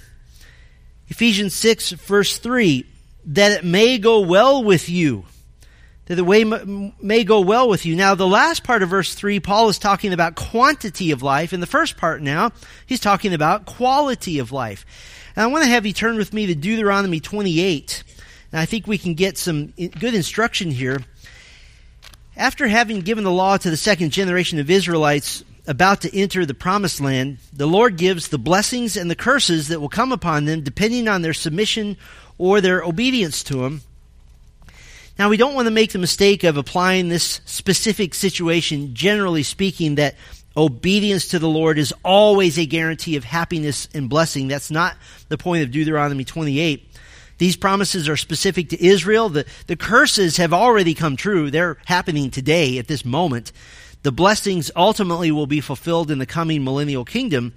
Ephesians 1.08 1.54
6, 1.56 1.92
verse 1.92 2.38
3 2.38 2.86
that 3.30 3.52
it 3.52 3.66
may 3.66 3.98
go 3.98 4.22
well 4.22 4.64
with 4.64 4.90
you 4.90 5.26
that 6.08 6.16
the 6.16 6.24
way 6.24 6.46
may 7.02 7.26
go 7.26 7.42
well 7.42 7.68
with 7.68 7.86
you. 7.86 7.94
Now, 7.96 8.16
the 8.16 8.28
last 8.28 8.64
part 8.64 8.82
of 8.82 8.90
verse 8.90 9.14
3, 9.14 9.42
Paul 9.42 9.68
is 9.68 9.78
talking 9.78 10.14
about 10.14 10.36
quantity 10.36 11.12
of 11.12 11.22
life. 11.22 11.52
In 11.52 11.60
the 11.60 11.68
first 11.68 11.98
part 11.98 12.22
now, 12.22 12.52
he's 12.86 13.02
talking 13.02 13.34
about 13.34 13.66
quality 13.66 14.40
of 14.40 14.54
life. 14.54 14.86
And 15.36 15.44
I 15.44 15.48
want 15.48 15.66
to 15.66 15.70
have 15.70 15.86
you 15.86 15.92
turn 15.92 16.16
with 16.16 16.32
me 16.32 16.46
to 16.46 16.56
Deuteronomy 16.56 17.20
28. 17.20 18.04
And 18.54 18.62
I 18.62 18.66
think 18.66 18.88
we 18.88 18.98
can 18.98 19.16
get 19.16 19.38
some 19.38 19.68
good 19.68 20.14
instruction 20.14 20.72
here. 20.72 21.02
After 22.38 22.68
having 22.68 23.02
given 23.02 23.26
the 23.26 23.32
law 23.32 23.58
to 23.58 23.70
the 23.70 23.76
second 23.76 24.12
generation 24.12 24.60
of 24.60 24.70
Israelites 24.70 25.44
about 25.68 26.02
to 26.02 26.18
enter 26.18 26.46
the 26.46 26.54
promised 26.54 27.02
land, 27.02 27.38
the 27.54 27.68
Lord 27.68 27.98
gives 27.98 28.30
the 28.30 28.38
blessings 28.38 28.96
and 28.96 29.12
the 29.12 29.16
curses 29.16 29.68
that 29.68 29.80
will 29.80 29.90
come 29.90 30.12
upon 30.12 30.46
them 30.46 30.62
depending 30.62 31.08
on 31.08 31.22
their 31.22 31.34
submission 31.34 31.98
or 32.38 32.62
their 32.62 32.84
obedience 32.84 33.44
to 33.44 33.66
Him. 33.66 33.82
Now, 35.20 35.30
we 35.30 35.38
don't 35.38 35.56
want 35.56 35.66
to 35.66 35.72
make 35.72 35.92
the 35.92 36.00
mistake 36.00 36.44
of 36.44 36.58
applying 36.58 37.10
this 37.10 37.42
specific 37.46 38.14
situation, 38.14 38.94
generally 38.94 39.44
speaking, 39.44 39.96
that 39.96 40.16
obedience 40.56 41.30
to 41.30 41.40
the 41.40 41.50
Lord 41.50 41.78
is 41.78 41.94
always 42.04 42.58
a 42.58 42.66
guarantee 42.66 43.16
of 43.16 43.24
happiness 43.24 43.90
and 43.94 44.10
blessing. 44.10 44.48
That's 44.48 44.72
not 44.72 44.96
the 45.28 45.38
point 45.38 45.64
of 45.64 45.72
Deuteronomy 45.72 46.24
28. 46.24 46.88
These 47.38 47.58
promises 47.58 48.10
are 48.10 48.18
specific 48.18 48.70
to 48.70 48.84
Israel. 48.84 49.30
The, 49.30 49.46
the 49.68 49.76
curses 49.76 50.38
have 50.38 50.54
already 50.54 50.94
come 50.94 51.16
true. 51.16 51.52
They're 51.52 51.78
happening 51.86 52.32
today 52.32 52.80
at 52.80 52.88
this 52.88 53.06
moment. 53.06 53.52
The 54.04 54.12
blessings 54.12 54.72
ultimately 54.76 55.32
will 55.32 55.48
be 55.48 55.62
fulfilled 55.62 56.12
in 56.12 56.20
the 56.20 56.26
coming 56.26 56.64
millennial 56.64 57.06
kingdom. 57.06 57.54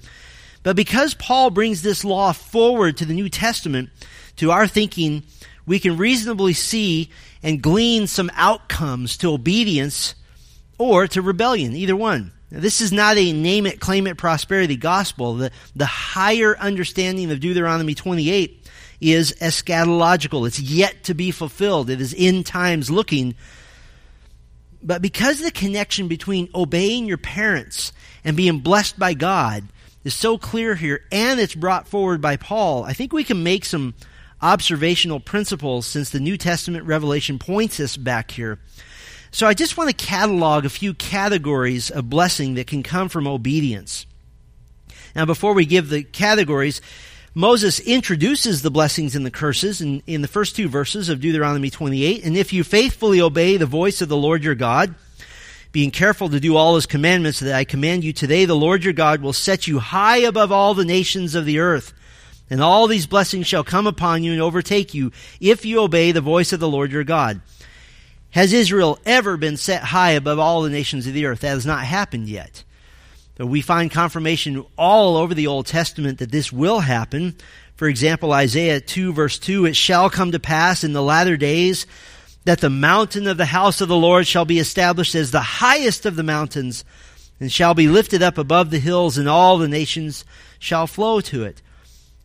But 0.63 0.77
because 0.77 1.15
Paul 1.15 1.51
brings 1.51 1.83
this 1.83 2.05
law 2.05 2.33
forward 2.33 2.97
to 2.99 3.05
the 3.05 3.15
New 3.15 3.29
Testament, 3.29 3.91
to 4.37 4.51
our 4.51 4.67
thinking, 4.67 5.23
we 5.67 5.79
can 5.79 5.97
reasonably 5.97 6.53
see 6.53 7.11
and 7.43 7.63
glean 7.63 8.07
some 8.07 8.31
outcomes 8.35 9.17
to 9.19 9.33
obedience 9.33 10.15
or 10.79 11.07
to 11.09 11.23
rebellion, 11.23 11.75
either 11.75 11.97
one. 11.97 12.33
Now, 12.51 12.61
this 12.61 12.81
is 12.81 12.91
not 12.91 13.17
a 13.17 13.33
name 13.33 13.67
it, 13.67 13.81
claim 13.81 14.07
it 14.07 14.17
prosperity 14.17 14.77
gospel. 14.77 15.35
The, 15.35 15.51
the 15.77 15.87
higher 15.87 16.59
understanding 16.59 17.31
of 17.31 17.41
Deuteronomy 17.41 17.95
28 17.95 18.67
is 19.01 19.33
eschatological. 19.41 20.47
It's 20.47 20.61
yet 20.61 21.05
to 21.05 21.15
be 21.15 21.31
fulfilled. 21.31 21.91
It 21.91 22.01
is 22.01 22.13
in 22.13 22.43
times 22.43 22.91
looking. 22.91 23.35
But 24.83 25.03
because 25.03 25.41
the 25.41 25.51
connection 25.51 26.09
between 26.09 26.49
obeying 26.55 27.07
your 27.07 27.19
parents 27.19 27.93
and 28.25 28.37
being 28.37 28.61
blessed 28.61 28.99
by 28.99 29.15
God 29.15 29.65
is 30.05 30.15
so 30.15 30.39
clear 30.39 30.75
here, 30.75 31.03
and 31.13 31.39
it's 31.39 31.55
brought 31.55 31.87
forward 31.87 32.21
by 32.21 32.37
Paul, 32.37 32.85
I 32.85 32.95
think 32.95 33.13
we 33.13 33.25
can 33.25 33.43
make 33.43 33.65
some 33.65 33.95
observational 34.41 35.21
principles 35.21 35.87
since 35.87 36.11
the 36.11 36.21
New 36.21 36.39
Testament 36.39 36.87
revelation 36.87 37.39
points 37.39 37.79
us 37.79 37.97
back 37.97 38.31
here. 38.31 38.59
So 39.33 39.47
I 39.47 39.55
just 39.55 39.77
want 39.77 39.91
to 39.91 40.07
catalog 40.07 40.65
a 40.65 40.71
few 40.71 40.95
categories 40.95 41.91
of 41.91 42.11
blessing 42.11 42.55
that 42.55 42.67
can 42.67 42.83
come 42.83 43.09
from 43.09 43.27
obedience. 43.27 44.07
Now, 45.15 45.25
before 45.25 45.55
we 45.55 45.67
give 45.67 45.89
the 45.89 46.03
categories, 46.03 46.81
Moses 47.35 47.79
introduces 47.79 48.63
the 48.63 48.73
blessings 48.73 49.15
and 49.15 49.25
the 49.25 49.31
curses 49.31 49.81
in, 49.81 50.03
in 50.07 50.21
the 50.21 50.29
first 50.29 50.57
two 50.57 50.69
verses 50.69 51.09
of 51.09 51.21
Deuteronomy 51.21 51.71
28. 51.71 52.25
And 52.25 52.37
if 52.37 52.53
you 52.53 52.65
faithfully 52.65 53.21
obey 53.21 53.57
the 53.57 53.67
voice 53.67 54.01
of 54.01 54.09
the 54.09 54.17
Lord 54.17 54.43
your 54.43 54.57
God, 54.57 54.97
being 55.71 55.93
careful 55.93 56.29
to 56.29 56.41
do 56.41 56.57
all 56.57 56.75
his 56.75 56.87
commandments 56.87 57.39
that 57.39 57.55
I 57.55 57.63
command 57.63 58.03
you 58.03 58.13
today, 58.13 58.47
the 58.47 58.57
Lord 58.57 58.83
your 58.83 58.93
God 58.93 59.23
will 59.23 59.33
set 59.33 59.69
you 59.69 59.79
high 59.79 60.19
above 60.19 60.51
all 60.51 60.75
the 60.75 60.85
nations 60.85 61.37
of 61.37 61.45
the 61.45 61.61
earth. 61.61 61.95
And 62.51 62.61
all 62.61 62.89
these 62.89 63.07
blessings 63.07 63.47
shall 63.47 63.63
come 63.63 63.87
upon 63.87 64.25
you 64.25 64.33
and 64.33 64.43
overtake 64.43 64.93
you 64.93 65.13
if 65.41 65.65
you 65.65 65.81
obey 65.81 66.11
the 66.11 66.21
voice 66.21 66.53
of 66.53 66.59
the 66.59 66.69
Lord 66.69 66.91
your 66.91 67.05
God. 67.05 67.41
Has 68.31 68.53
Israel 68.53 68.99
ever 69.07 69.37
been 69.37 69.57
set 69.57 69.85
high 69.85 70.13
above 70.13 70.41
all 70.41 70.63
the 70.63 70.71
nations 70.71 71.07
of 71.07 71.15
the 71.15 71.27
earth? 71.27 71.41
That 71.41 71.51
has 71.51 71.67
not 71.67 71.85
happened 71.85 72.29
yet. 72.29 72.65
We 73.47 73.63
find 73.63 73.91
confirmation 73.91 74.65
all 74.77 75.17
over 75.17 75.33
the 75.35 75.47
Old 75.47 75.67
Testament 75.67 76.19
that 76.19 76.31
this 76.31 76.53
will 76.53 76.81
happen. 76.81 77.37
For 77.77 77.89
example, 77.89 78.33
Isaiah 78.33 78.81
2 78.81 79.15
verse 79.15 79.39
2, 79.39 79.65
it 79.65 79.77
shall 79.77 80.11
come 80.11 80.33
to 80.33 80.39
pass 80.39 80.85
in 80.85 80.93
the 80.93 81.03
latter 81.03 81.39
days 81.39 81.87
that 82.45 82.61
the 82.61 82.71
mountain 82.71 83.27
of 83.27 83.37
the 83.37 83.47
house 83.47 83.81
of 83.81 83.89
the 83.89 83.97
Lord 83.97 84.27
shall 84.27 84.45
be 84.45 84.59
established 84.59 85.15
as 85.15 85.31
the 85.31 85.41
highest 85.41 86.07
of 86.07 86.17
the 86.17 86.23
mountains 86.23 86.85
and 87.39 87.51
shall 87.51 87.75
be 87.75 87.89
lifted 87.89 88.23
up 88.23 88.37
above 88.37 88.71
the 88.71 88.79
hills 88.79 89.17
and 89.17 89.29
all 89.29 89.57
the 89.57 89.69
nations 89.69 90.25
shall 90.59 90.87
flow 90.87 91.21
to 91.23 91.45
it. 91.45 91.63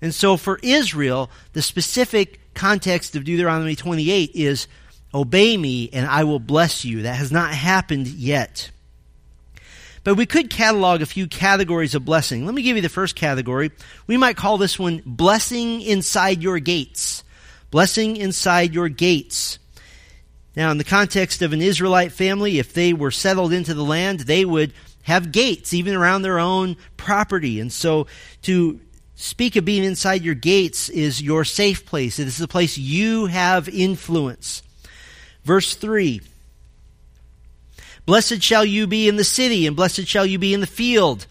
And 0.01 0.13
so 0.13 0.35
for 0.37 0.59
Israel, 0.61 1.29
the 1.53 1.61
specific 1.61 2.39
context 2.53 3.15
of 3.15 3.23
Deuteronomy 3.23 3.75
28 3.75 4.31
is 4.33 4.67
obey 5.13 5.55
me 5.55 5.89
and 5.93 6.05
I 6.05 6.25
will 6.25 6.39
bless 6.39 6.83
you. 6.83 7.03
That 7.03 7.15
has 7.15 7.31
not 7.31 7.53
happened 7.53 8.07
yet. 8.07 8.71
But 10.05 10.17
we 10.17 10.27
could 10.27 10.51
catalog 10.51 11.01
a 11.01 11.07
few 11.07 11.25
categories 11.25 11.95
of 11.95 12.05
blessing. 12.05 12.45
Let 12.45 12.53
me 12.53 12.61
give 12.61 12.75
you 12.75 12.83
the 12.83 12.89
first 12.89 13.15
category. 13.15 13.71
We 14.05 14.17
might 14.17 14.37
call 14.37 14.59
this 14.59 14.77
one 14.77 15.01
blessing 15.03 15.81
inside 15.81 16.43
your 16.43 16.59
gates. 16.59 17.23
Blessing 17.71 18.15
inside 18.15 18.75
your 18.75 18.87
gates. 18.87 19.57
Now, 20.55 20.69
in 20.69 20.77
the 20.77 20.83
context 20.83 21.41
of 21.41 21.53
an 21.53 21.61
Israelite 21.61 22.11
family, 22.11 22.59
if 22.59 22.71
they 22.71 22.93
were 22.93 23.09
settled 23.09 23.51
into 23.51 23.73
the 23.73 23.83
land, 23.83 24.21
they 24.21 24.45
would 24.45 24.73
have 25.01 25.31
gates 25.31 25.73
even 25.73 25.95
around 25.95 26.21
their 26.21 26.37
own 26.37 26.77
property. 26.97 27.59
And 27.59 27.73
so 27.73 28.05
to 28.43 28.79
speak 29.15 29.55
of 29.55 29.65
being 29.65 29.83
inside 29.83 30.21
your 30.21 30.35
gates 30.35 30.87
is 30.87 31.19
your 31.19 31.43
safe 31.43 31.83
place. 31.83 32.19
It 32.19 32.27
is 32.27 32.37
the 32.37 32.47
place 32.47 32.77
you 32.77 33.25
have 33.25 33.67
influence. 33.67 34.61
Verse 35.43 35.73
3 35.73 36.21
Blessed 38.05 38.41
shall 38.41 38.63
you 38.63 38.85
be 38.85 39.07
in 39.07 39.15
the 39.15 39.23
city, 39.23 39.65
and 39.65 39.75
blessed 39.75 40.05
shall 40.05 40.25
you 40.25 40.37
be 40.37 40.53
in 40.53 40.61
the 40.61 40.67
field. 40.67 41.25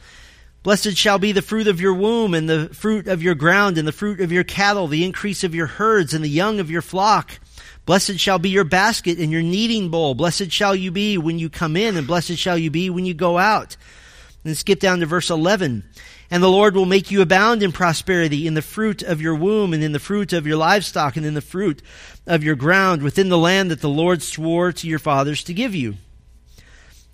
Blessed 0.64 0.96
shall 0.96 1.18
be 1.18 1.30
the 1.30 1.42
fruit 1.42 1.68
of 1.68 1.80
your 1.80 1.94
womb, 1.94 2.34
and 2.34 2.48
the 2.48 2.68
fruit 2.72 3.06
of 3.06 3.22
your 3.22 3.34
ground, 3.34 3.78
and 3.78 3.86
the 3.86 3.92
fruit 3.92 4.20
of 4.20 4.32
your 4.32 4.44
cattle, 4.44 4.88
the 4.88 5.04
increase 5.04 5.44
of 5.44 5.54
your 5.54 5.66
herds, 5.66 6.14
and 6.14 6.24
the 6.24 6.28
young 6.28 6.58
of 6.58 6.70
your 6.70 6.82
flock. 6.82 7.38
Blessed 7.86 8.18
shall 8.18 8.38
be 8.38 8.48
your 8.48 8.64
basket 8.64 9.18
and 9.18 9.30
your 9.30 9.42
kneading 9.42 9.90
bowl. 9.90 10.14
Blessed 10.14 10.50
shall 10.50 10.74
you 10.74 10.90
be 10.90 11.18
when 11.18 11.38
you 11.38 11.50
come 11.50 11.76
in, 11.76 11.96
and 11.96 12.06
blessed 12.06 12.36
shall 12.36 12.58
you 12.58 12.70
be 12.70 12.90
when 12.90 13.04
you 13.04 13.14
go 13.14 13.38
out. 13.38 13.76
And 14.44 14.56
skip 14.56 14.80
down 14.80 15.00
to 15.00 15.06
verse 15.06 15.30
11. 15.30 15.84
And 16.30 16.42
the 16.42 16.50
Lord 16.50 16.74
will 16.74 16.86
make 16.86 17.10
you 17.10 17.22
abound 17.22 17.62
in 17.62 17.72
prosperity 17.72 18.46
in 18.46 18.54
the 18.54 18.62
fruit 18.62 19.02
of 19.02 19.20
your 19.20 19.34
womb 19.34 19.72
and 19.72 19.84
in 19.84 19.92
the 19.92 19.98
fruit 19.98 20.32
of 20.32 20.46
your 20.46 20.56
livestock 20.56 21.16
and 21.16 21.24
in 21.24 21.34
the 21.34 21.40
fruit 21.40 21.82
of 22.26 22.42
your 22.42 22.56
ground 22.56 23.02
within 23.02 23.28
the 23.28 23.38
land 23.38 23.70
that 23.70 23.80
the 23.80 23.88
Lord 23.88 24.22
swore 24.22 24.72
to 24.72 24.88
your 24.88 24.98
fathers 24.98 25.44
to 25.44 25.54
give 25.54 25.74
you. 25.74 25.94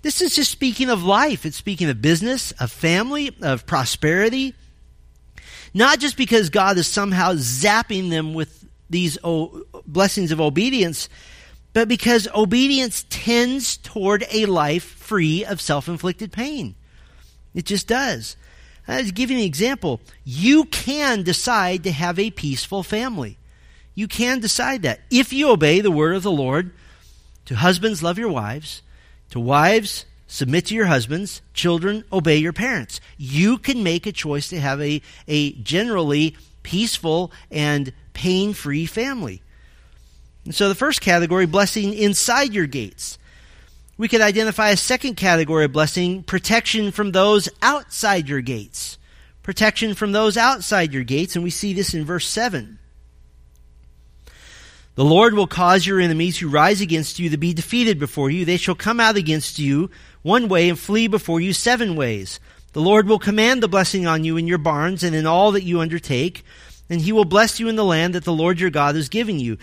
This 0.01 0.21
is 0.21 0.35
just 0.35 0.51
speaking 0.51 0.89
of 0.89 1.03
life. 1.03 1.45
It's 1.45 1.57
speaking 1.57 1.89
of 1.89 2.01
business, 2.01 2.51
of 2.53 2.71
family, 2.71 3.35
of 3.41 3.65
prosperity. 3.65 4.55
Not 5.73 5.99
just 5.99 6.17
because 6.17 6.49
God 6.49 6.77
is 6.77 6.87
somehow 6.87 7.33
zapping 7.33 8.09
them 8.09 8.33
with 8.33 8.65
these 8.89 9.17
blessings 9.85 10.31
of 10.31 10.41
obedience, 10.41 11.07
but 11.73 11.87
because 11.87 12.27
obedience 12.35 13.05
tends 13.09 13.77
toward 13.77 14.25
a 14.31 14.45
life 14.45 14.83
free 14.83 15.45
of 15.45 15.61
self 15.61 15.87
inflicted 15.87 16.31
pain. 16.31 16.75
It 17.53 17.65
just 17.65 17.87
does. 17.87 18.35
I'll 18.87 19.03
give 19.05 19.31
you 19.31 19.37
an 19.37 19.43
example. 19.43 20.01
You 20.25 20.65
can 20.65 21.23
decide 21.23 21.83
to 21.83 21.91
have 21.91 22.19
a 22.19 22.31
peaceful 22.31 22.83
family. 22.83 23.37
You 23.95 24.07
can 24.07 24.39
decide 24.39 24.81
that. 24.81 25.01
If 25.09 25.31
you 25.31 25.49
obey 25.49 25.81
the 25.81 25.91
word 25.91 26.15
of 26.15 26.23
the 26.23 26.31
Lord, 26.31 26.71
to 27.45 27.55
husbands, 27.55 28.03
love 28.03 28.17
your 28.17 28.29
wives, 28.29 28.81
to 29.31 29.39
wives, 29.39 30.05
submit 30.27 30.67
to 30.67 30.75
your 30.75 30.85
husbands, 30.85 31.41
children, 31.53 32.03
obey 32.13 32.37
your 32.37 32.53
parents. 32.53 33.01
You 33.17 33.57
can 33.57 33.83
make 33.83 34.05
a 34.05 34.11
choice 34.11 34.49
to 34.49 34.59
have 34.59 34.79
a, 34.81 35.01
a 35.27 35.53
generally 35.53 36.37
peaceful 36.63 37.31
and 37.49 37.91
pain 38.13 38.53
free 38.53 38.85
family. 38.85 39.41
And 40.45 40.55
so 40.55 40.69
the 40.69 40.75
first 40.75 41.01
category, 41.01 41.45
blessing 41.45 41.93
inside 41.93 42.53
your 42.53 42.67
gates. 42.67 43.17
We 43.97 44.07
could 44.07 44.21
identify 44.21 44.69
a 44.69 44.77
second 44.77 45.15
category 45.15 45.65
of 45.65 45.73
blessing, 45.73 46.23
protection 46.23 46.91
from 46.91 47.11
those 47.11 47.49
outside 47.61 48.27
your 48.27 48.41
gates. 48.41 48.97
Protection 49.43 49.95
from 49.95 50.11
those 50.11 50.37
outside 50.37 50.93
your 50.93 51.03
gates, 51.03 51.35
and 51.35 51.43
we 51.43 51.49
see 51.49 51.73
this 51.73 51.93
in 51.93 52.05
verse 52.05 52.27
7. 52.27 52.79
The 54.95 55.05
Lord 55.05 55.33
will 55.33 55.47
cause 55.47 55.85
your 55.85 56.01
enemies 56.01 56.37
who 56.37 56.49
rise 56.49 56.81
against 56.81 57.17
you 57.17 57.29
to 57.29 57.37
be 57.37 57.53
defeated 57.53 57.97
before 57.97 58.29
you. 58.29 58.43
They 58.43 58.57
shall 58.57 58.75
come 58.75 58.99
out 58.99 59.15
against 59.15 59.57
you 59.57 59.89
one 60.21 60.49
way 60.49 60.67
and 60.67 60.77
flee 60.77 61.07
before 61.07 61.39
you 61.39 61.53
seven 61.53 61.95
ways. 61.95 62.39
The 62.73 62.81
Lord 62.81 63.07
will 63.07 63.19
command 63.19 63.63
the 63.63 63.69
blessing 63.69 64.05
on 64.05 64.23
you 64.23 64.37
in 64.37 64.47
your 64.47 64.57
barns 64.57 65.03
and 65.03 65.15
in 65.15 65.25
all 65.25 65.53
that 65.53 65.63
you 65.63 65.79
undertake, 65.79 66.43
and 66.89 67.01
he 67.01 67.11
will 67.11 67.25
bless 67.25 67.59
you 67.59 67.69
in 67.69 67.77
the 67.77 67.85
land 67.85 68.15
that 68.15 68.25
the 68.25 68.33
Lord 68.33 68.59
your 68.59 68.69
God 68.69 68.95
is 68.95 69.09
giving 69.09 69.39
you. 69.39 69.57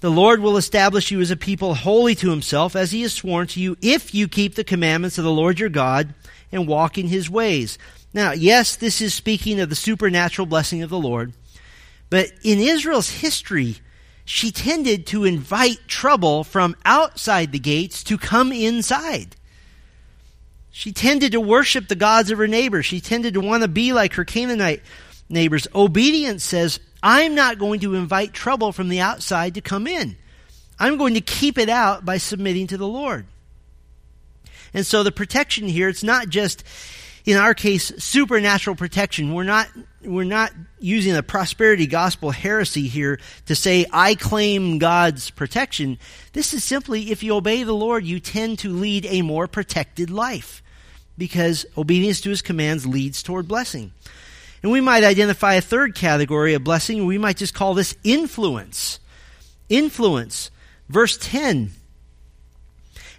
The 0.00 0.10
Lord 0.10 0.40
will 0.40 0.56
establish 0.56 1.10
you 1.10 1.20
as 1.20 1.30
a 1.30 1.36
people 1.36 1.74
holy 1.74 2.14
to 2.16 2.30
himself, 2.30 2.76
as 2.76 2.92
he 2.92 3.02
has 3.02 3.14
sworn 3.14 3.46
to 3.48 3.60
you, 3.60 3.76
if 3.80 4.14
you 4.14 4.28
keep 4.28 4.54
the 4.54 4.64
commandments 4.64 5.16
of 5.18 5.24
the 5.24 5.30
Lord 5.30 5.58
your 5.58 5.70
God 5.70 6.14
and 6.52 6.68
walk 6.68 6.98
in 6.98 7.08
his 7.08 7.30
ways. 7.30 7.78
Now, 8.12 8.32
yes, 8.32 8.76
this 8.76 9.00
is 9.00 9.14
speaking 9.14 9.60
of 9.60 9.68
the 9.68 9.74
supernatural 9.74 10.46
blessing 10.46 10.82
of 10.82 10.90
the 10.90 10.98
Lord, 10.98 11.32
but 12.08 12.30
in 12.42 12.60
Israel's 12.60 13.08
history, 13.08 13.76
she 14.26 14.50
tended 14.50 15.06
to 15.06 15.24
invite 15.24 15.86
trouble 15.86 16.42
from 16.42 16.74
outside 16.84 17.52
the 17.52 17.60
gates 17.60 18.02
to 18.02 18.18
come 18.18 18.52
inside. 18.52 19.36
She 20.72 20.92
tended 20.92 21.30
to 21.32 21.40
worship 21.40 21.86
the 21.86 21.94
gods 21.94 22.32
of 22.32 22.38
her 22.38 22.48
neighbors. 22.48 22.84
She 22.84 23.00
tended 23.00 23.34
to 23.34 23.40
want 23.40 23.62
to 23.62 23.68
be 23.68 23.92
like 23.92 24.14
her 24.14 24.24
Canaanite 24.24 24.82
neighbors. 25.28 25.68
Obedience 25.72 26.42
says, 26.42 26.80
I'm 27.04 27.36
not 27.36 27.60
going 27.60 27.78
to 27.80 27.94
invite 27.94 28.32
trouble 28.32 28.72
from 28.72 28.88
the 28.88 29.00
outside 29.00 29.54
to 29.54 29.60
come 29.60 29.86
in. 29.86 30.16
I'm 30.76 30.98
going 30.98 31.14
to 31.14 31.20
keep 31.20 31.56
it 31.56 31.68
out 31.68 32.04
by 32.04 32.18
submitting 32.18 32.66
to 32.66 32.76
the 32.76 32.86
Lord. 32.86 33.26
And 34.74 34.84
so 34.84 35.04
the 35.04 35.12
protection 35.12 35.68
here, 35.68 35.88
it's 35.88 36.02
not 36.02 36.30
just, 36.30 36.64
in 37.26 37.36
our 37.36 37.54
case, 37.54 37.92
supernatural 37.98 38.76
protection. 38.76 39.34
We're 39.34 39.42
not, 39.42 39.68
we're 40.02 40.22
not 40.22 40.52
using 40.78 41.16
a 41.16 41.24
prosperity 41.24 41.88
gospel 41.88 42.30
heresy 42.30 42.86
here 42.86 43.18
to 43.46 43.56
say, 43.56 43.84
I 43.92 44.14
claim 44.14 44.78
God's 44.78 45.30
protection. 45.30 45.98
This 46.32 46.54
is 46.54 46.62
simply, 46.62 47.10
if 47.10 47.24
you 47.24 47.34
obey 47.34 47.64
the 47.64 47.74
Lord, 47.74 48.04
you 48.04 48.20
tend 48.20 48.60
to 48.60 48.70
lead 48.70 49.06
a 49.06 49.22
more 49.22 49.48
protected 49.48 50.08
life 50.08 50.62
because 51.18 51.66
obedience 51.76 52.20
to 52.20 52.30
his 52.30 52.42
commands 52.42 52.86
leads 52.86 53.24
toward 53.24 53.48
blessing. 53.48 53.92
And 54.62 54.70
we 54.70 54.80
might 54.80 55.02
identify 55.02 55.54
a 55.54 55.60
third 55.60 55.96
category 55.96 56.54
of 56.54 56.62
blessing. 56.62 57.06
We 57.06 57.18
might 57.18 57.38
just 57.38 57.54
call 57.54 57.74
this 57.74 57.96
influence. 58.04 59.00
Influence. 59.68 60.52
Verse 60.88 61.18
10. 61.20 61.72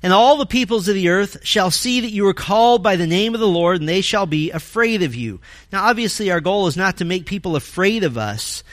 And 0.03 0.13
all 0.13 0.37
the 0.37 0.45
peoples 0.45 0.87
of 0.87 0.95
the 0.95 1.09
earth 1.09 1.37
shall 1.43 1.71
see 1.71 2.01
that 2.01 2.11
you 2.11 2.27
are 2.27 2.33
called 2.33 2.83
by 2.83 2.95
the 2.95 3.07
name 3.07 3.33
of 3.33 3.39
the 3.39 3.47
Lord, 3.47 3.79
and 3.79 3.89
they 3.89 4.01
shall 4.01 4.25
be 4.25 4.51
afraid 4.51 5.01
of 5.03 5.15
you. 5.15 5.39
Now, 5.71 5.85
obviously, 5.85 6.29
our 6.29 6.41
goal 6.41 6.67
is 6.67 6.77
not 6.77 6.97
to 6.97 7.05
make 7.05 7.25
people 7.25 7.55
afraid 7.55 8.03
of 8.03 8.17
us. 8.17 8.63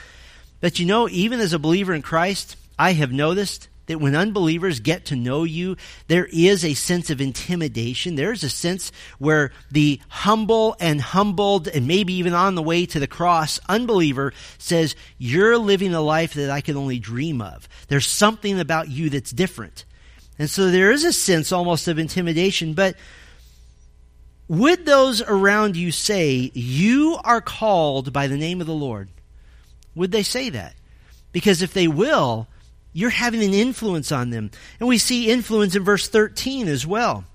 But 0.61 0.79
you 0.79 0.85
know, 0.85 1.09
even 1.09 1.39
as 1.39 1.53
a 1.53 1.59
believer 1.59 1.93
in 1.93 2.01
Christ, 2.01 2.57
I 2.77 2.93
have 2.93 3.11
noticed 3.11 3.67
that 3.87 3.99
when 3.99 4.15
unbelievers 4.15 4.79
get 4.79 5.05
to 5.05 5.15
know 5.15 5.43
you, 5.43 5.77
there 6.07 6.25
is 6.25 6.65
a 6.65 6.73
sense 6.73 7.09
of 7.09 7.21
intimidation. 7.21 8.15
There 8.15 8.31
is 8.31 8.43
a 8.43 8.49
sense 8.49 8.91
where 9.19 9.51
the 9.71 10.01
humble 10.09 10.75
and 10.79 10.99
humbled, 10.99 11.67
and 11.67 11.87
maybe 11.87 12.13
even 12.13 12.33
on 12.33 12.55
the 12.55 12.63
way 12.63 12.85
to 12.87 12.99
the 12.99 13.07
cross, 13.07 13.59
unbeliever 13.69 14.33
says, 14.57 14.95
You're 15.17 15.57
living 15.57 15.93
a 15.93 16.01
life 16.01 16.33
that 16.33 16.49
I 16.49 16.61
can 16.61 16.77
only 16.77 16.99
dream 16.99 17.41
of. 17.41 17.67
There's 17.87 18.07
something 18.07 18.59
about 18.59 18.89
you 18.89 19.09
that's 19.09 19.31
different. 19.31 19.85
And 20.37 20.49
so 20.49 20.69
there 20.69 20.91
is 20.91 21.05
a 21.05 21.13
sense 21.13 21.51
almost 21.51 21.87
of 21.87 21.97
intimidation, 21.97 22.73
but 22.73 22.95
would 24.47 24.85
those 24.85 25.21
around 25.21 25.75
you 25.75 25.91
say, 25.91 26.51
You 26.53 27.17
are 27.23 27.41
called 27.41 28.13
by 28.13 28.27
the 28.27 28.37
name 28.37 28.61
of 28.61 28.67
the 28.67 28.73
Lord? 28.73 29.09
Would 29.95 30.11
they 30.11 30.23
say 30.23 30.49
that? 30.49 30.75
Because 31.31 31.61
if 31.61 31.73
they 31.73 31.87
will, 31.87 32.47
you're 32.93 33.09
having 33.09 33.43
an 33.43 33.53
influence 33.53 34.11
on 34.11 34.29
them. 34.29 34.51
And 34.79 34.87
we 34.87 34.97
see 34.97 35.29
influence 35.29 35.75
in 35.75 35.83
verse 35.83 36.07
13 36.07 36.67
as 36.67 36.85
well. 36.85 37.25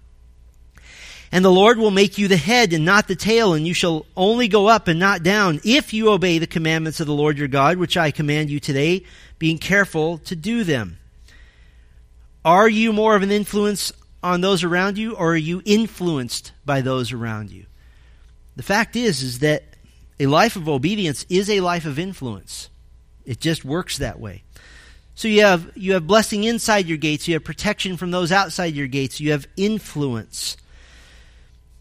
And 1.32 1.44
the 1.44 1.50
Lord 1.50 1.78
will 1.78 1.90
make 1.90 2.18
you 2.18 2.26
the 2.26 2.36
head 2.36 2.72
and 2.72 2.84
not 2.84 3.06
the 3.08 3.14
tail, 3.14 3.54
and 3.54 3.66
you 3.66 3.74
shall 3.74 4.04
only 4.16 4.48
go 4.48 4.66
up 4.66 4.88
and 4.88 4.98
not 4.98 5.22
down 5.22 5.60
if 5.64 5.92
you 5.92 6.10
obey 6.10 6.38
the 6.38 6.46
commandments 6.46 6.98
of 6.98 7.06
the 7.06 7.14
Lord 7.14 7.38
your 7.38 7.46
God, 7.46 7.76
which 7.76 7.96
I 7.96 8.10
command 8.10 8.50
you 8.50 8.58
today, 8.58 9.04
being 9.38 9.58
careful 9.58 10.18
to 10.18 10.34
do 10.34 10.64
them. 10.64 10.98
Are 12.44 12.68
you 12.68 12.92
more 12.92 13.16
of 13.16 13.22
an 13.22 13.30
influence 13.30 13.92
on 14.22 14.40
those 14.40 14.64
around 14.64 14.98
you, 14.98 15.14
or 15.14 15.32
are 15.32 15.36
you 15.36 15.62
influenced 15.64 16.52
by 16.64 16.80
those 16.80 17.12
around 17.12 17.50
you? 17.50 17.66
The 18.56 18.62
fact 18.62 18.96
is, 18.96 19.22
is 19.22 19.38
that 19.40 19.64
a 20.18 20.26
life 20.26 20.56
of 20.56 20.68
obedience 20.68 21.24
is 21.28 21.48
a 21.48 21.60
life 21.60 21.86
of 21.86 21.98
influence. 21.98 22.68
It 23.24 23.40
just 23.40 23.64
works 23.64 23.98
that 23.98 24.20
way. 24.20 24.42
So 25.14 25.28
you 25.28 25.42
have, 25.42 25.70
you 25.76 25.92
have 25.94 26.06
blessing 26.06 26.44
inside 26.44 26.86
your 26.86 26.98
gates, 26.98 27.28
you 27.28 27.34
have 27.34 27.44
protection 27.44 27.96
from 27.96 28.10
those 28.10 28.32
outside 28.32 28.74
your 28.74 28.86
gates, 28.86 29.20
you 29.20 29.32
have 29.32 29.46
influence. 29.56 30.56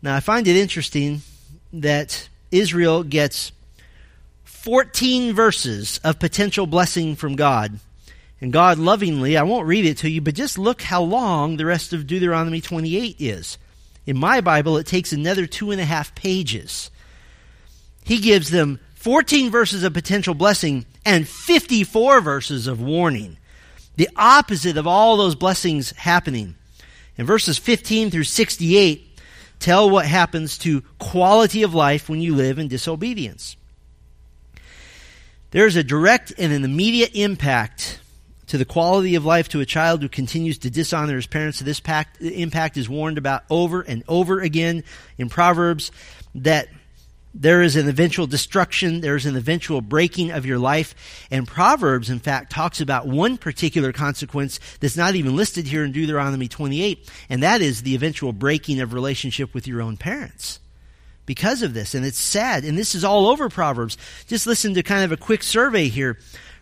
Now, 0.01 0.15
I 0.15 0.19
find 0.19 0.47
it 0.47 0.57
interesting 0.57 1.21
that 1.71 2.27
Israel 2.51 3.03
gets 3.03 3.51
14 4.43 5.33
verses 5.33 5.99
of 6.03 6.19
potential 6.19 6.67
blessing 6.67 7.15
from 7.15 7.35
God. 7.35 7.79
And 8.41 8.53
God 8.53 8.77
lovingly, 8.77 9.35
I 9.35 9.43
won't 9.43 9.67
read 9.67 9.85
it 9.85 9.97
to 9.97 10.09
you, 10.09 10.21
but 10.21 10.35
just 10.35 10.57
look 10.57 10.81
how 10.81 11.01
long 11.01 11.57
the 11.57 11.65
rest 11.65 11.91
of 11.91 12.07
Deuteronomy 12.07 12.61
28 12.61 13.17
is. 13.19 13.57
In 14.05 14.17
my 14.17 14.41
Bible, 14.41 14.77
it 14.77 14.87
takes 14.87 15.11
another 15.11 15.45
two 15.45 15.71
and 15.71 15.81
a 15.81 15.85
half 15.85 16.15
pages. 16.15 16.89
He 18.03 18.19
gives 18.19 18.49
them 18.49 18.79
14 18.95 19.51
verses 19.51 19.83
of 19.83 19.93
potential 19.93 20.33
blessing 20.33 20.85
and 21.05 21.27
54 21.27 22.21
verses 22.21 22.67
of 22.67 22.81
warning. 22.81 23.37
The 23.97 24.09
opposite 24.15 24.77
of 24.77 24.87
all 24.87 25.17
those 25.17 25.35
blessings 25.35 25.91
happening. 25.91 26.55
In 27.17 27.25
verses 27.25 27.57
15 27.57 28.11
through 28.11 28.23
68 28.23 29.05
tell 29.59 29.89
what 29.89 30.05
happens 30.05 30.57
to 30.59 30.81
quality 30.99 31.63
of 31.63 31.73
life 31.73 32.07
when 32.07 32.21
you 32.21 32.33
live 32.33 32.59
in 32.59 32.69
disobedience. 32.69 33.57
There's 35.51 35.75
a 35.75 35.83
direct 35.83 36.31
and 36.37 36.53
an 36.53 36.63
immediate 36.63 37.11
impact 37.13 37.99
to 38.49 38.57
the 38.57 38.65
quality 38.65 39.15
of 39.15 39.25
life 39.25 39.47
to 39.49 39.61
a 39.61 39.65
child 39.65 40.01
who 40.01 40.09
continues 40.09 40.57
to 40.59 40.69
dishonor 40.69 41.15
his 41.15 41.27
parents. 41.27 41.59
This 41.59 41.79
pact, 41.79 42.19
impact 42.21 42.77
is 42.77 42.89
warned 42.89 43.17
about 43.17 43.43
over 43.49 43.81
and 43.81 44.03
over 44.07 44.41
again 44.41 44.83
in 45.17 45.29
Proverbs 45.29 45.91
that 46.35 46.67
there 47.33 47.61
is 47.61 47.75
an 47.75 47.87
eventual 47.87 48.25
destruction. 48.25 49.01
There 49.01 49.15
is 49.15 49.27
an 49.27 49.35
eventual 49.35 49.81
breaking 49.81 50.31
of 50.31 50.47
your 50.47 50.57
life. 50.57 51.27
And 51.29 51.47
Proverbs, 51.47 52.09
in 52.09 52.19
fact, 52.19 52.51
talks 52.51 52.81
about 52.81 53.07
one 53.07 53.37
particular 53.37 53.93
consequence 53.93 54.59
that's 54.79 54.97
not 54.97 55.13
even 55.13 55.35
listed 55.35 55.67
here 55.67 55.83
in 55.83 55.91
Deuteronomy 55.91 56.47
28, 56.47 57.07
and 57.29 57.43
that 57.43 57.61
is 57.61 57.83
the 57.83 57.93
eventual 57.93 58.33
breaking 58.33 58.81
of 58.81 58.93
relationship 58.93 59.53
with 59.53 59.67
your 59.67 59.81
own 59.81 59.95
parents 59.95 60.59
because 61.27 61.61
of 61.61 61.75
this. 61.75 61.93
And 61.93 62.03
it's 62.03 62.17
sad. 62.17 62.63
And 62.63 62.75
this 62.75 62.95
is 62.95 63.03
all 63.03 63.27
over 63.27 63.47
Proverbs. 63.47 63.95
Just 64.25 64.47
listen 64.47 64.73
to 64.73 64.81
kind 64.81 65.03
of 65.03 65.11
a 65.11 65.17
quick 65.17 65.43
survey 65.43 65.87
here. 65.87 66.17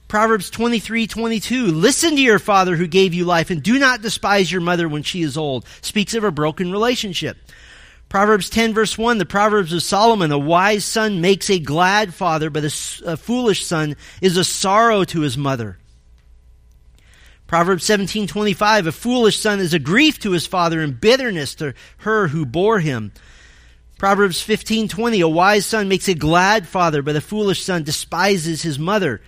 Proverbs 0.07 0.49
23, 0.49 1.05
22. 1.05 1.65
Listen 1.65 2.15
to 2.15 2.21
your 2.21 2.39
father 2.39 2.77
who 2.77 2.87
gave 2.87 3.13
you 3.13 3.25
life 3.25 3.49
and 3.49 3.61
do 3.61 3.77
not 3.77 4.01
despise 4.01 4.49
your 4.49 4.61
mother 4.61 4.87
when 4.87 5.03
she 5.03 5.21
is 5.21 5.37
old. 5.37 5.65
Speaks 5.81 6.13
of 6.13 6.23
a 6.23 6.31
broken 6.31 6.71
relationship. 6.71 7.37
Proverbs 8.07 8.49
10 8.49 8.73
verse 8.73 8.97
1, 8.97 9.17
the 9.17 9.25
Proverbs 9.25 9.73
of 9.73 9.83
Solomon, 9.83 10.31
a 10.31 10.37
wise 10.37 10.85
son 10.85 11.19
makes 11.19 11.49
a 11.49 11.59
glad 11.59 12.13
father, 12.13 12.49
but 12.49 12.63
a, 12.63 12.73
a, 13.05 13.17
foolish 13.17 13.65
son 13.65 13.97
is 14.21 14.37
a 14.37 14.45
sorrow 14.45 15.03
to 15.03 15.21
his 15.21 15.37
mother. 15.37 15.77
Proverbs 17.47 17.85
17:25 17.85 18.87
A 18.87 18.91
foolish 18.93 19.39
son 19.39 19.59
is 19.59 19.73
a 19.73 19.79
grief 19.79 20.19
to 20.19 20.31
his 20.31 20.47
father 20.47 20.81
and 20.81 20.99
bitterness 20.99 21.55
to 21.55 21.73
her 21.97 22.29
who 22.29 22.45
bore 22.45 22.79
him. 22.79 23.11
Proverbs 23.97 24.41
15:20 24.41 25.21
A 25.21 25.27
wise 25.27 25.65
son 25.65 25.89
makes 25.89 26.07
a 26.07 26.13
glad 26.13 26.65
father, 26.65 27.01
but 27.01 27.17
a 27.17 27.21
foolish 27.21 27.63
son 27.63 27.83
despises 27.83 28.61
his 28.61 28.79
mother. 28.79 29.21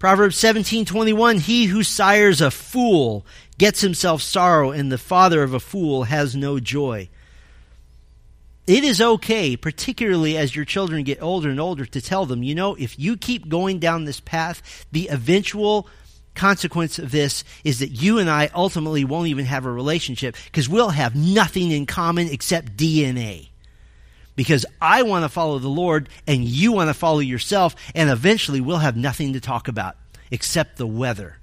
Proverbs 0.00 0.36
17:21 0.38 1.40
He 1.40 1.66
who 1.66 1.82
sires 1.82 2.40
a 2.40 2.50
fool 2.50 3.26
gets 3.58 3.82
himself 3.82 4.22
sorrow 4.22 4.70
and 4.70 4.90
the 4.90 4.96
father 4.96 5.42
of 5.42 5.52
a 5.52 5.60
fool 5.60 6.04
has 6.04 6.34
no 6.34 6.58
joy. 6.58 7.10
It 8.66 8.82
is 8.82 9.02
okay, 9.02 9.58
particularly 9.58 10.38
as 10.38 10.56
your 10.56 10.64
children 10.64 11.04
get 11.04 11.22
older 11.22 11.50
and 11.50 11.60
older, 11.60 11.84
to 11.84 12.00
tell 12.00 12.24
them, 12.24 12.42
you 12.42 12.54
know, 12.54 12.76
if 12.76 12.98
you 12.98 13.18
keep 13.18 13.50
going 13.50 13.78
down 13.78 14.06
this 14.06 14.20
path, 14.20 14.86
the 14.90 15.08
eventual 15.08 15.86
consequence 16.34 16.98
of 16.98 17.10
this 17.10 17.44
is 17.62 17.80
that 17.80 17.90
you 17.90 18.18
and 18.18 18.30
I 18.30 18.48
ultimately 18.54 19.04
won't 19.04 19.28
even 19.28 19.44
have 19.44 19.66
a 19.66 19.70
relationship 19.70 20.34
because 20.46 20.66
we'll 20.66 20.90
have 20.90 21.14
nothing 21.14 21.72
in 21.72 21.84
common 21.84 22.28
except 22.28 22.74
DNA. 22.74 23.49
Because 24.36 24.64
I 24.80 25.02
want 25.02 25.24
to 25.24 25.28
follow 25.28 25.58
the 25.58 25.68
Lord 25.68 26.08
and 26.26 26.44
you 26.44 26.72
want 26.72 26.88
to 26.88 26.94
follow 26.94 27.18
yourself, 27.18 27.74
and 27.94 28.08
eventually 28.08 28.60
we'll 28.60 28.78
have 28.78 28.96
nothing 28.96 29.34
to 29.34 29.40
talk 29.40 29.68
about 29.68 29.96
except 30.30 30.76
the 30.76 30.86
weather. 30.86 31.36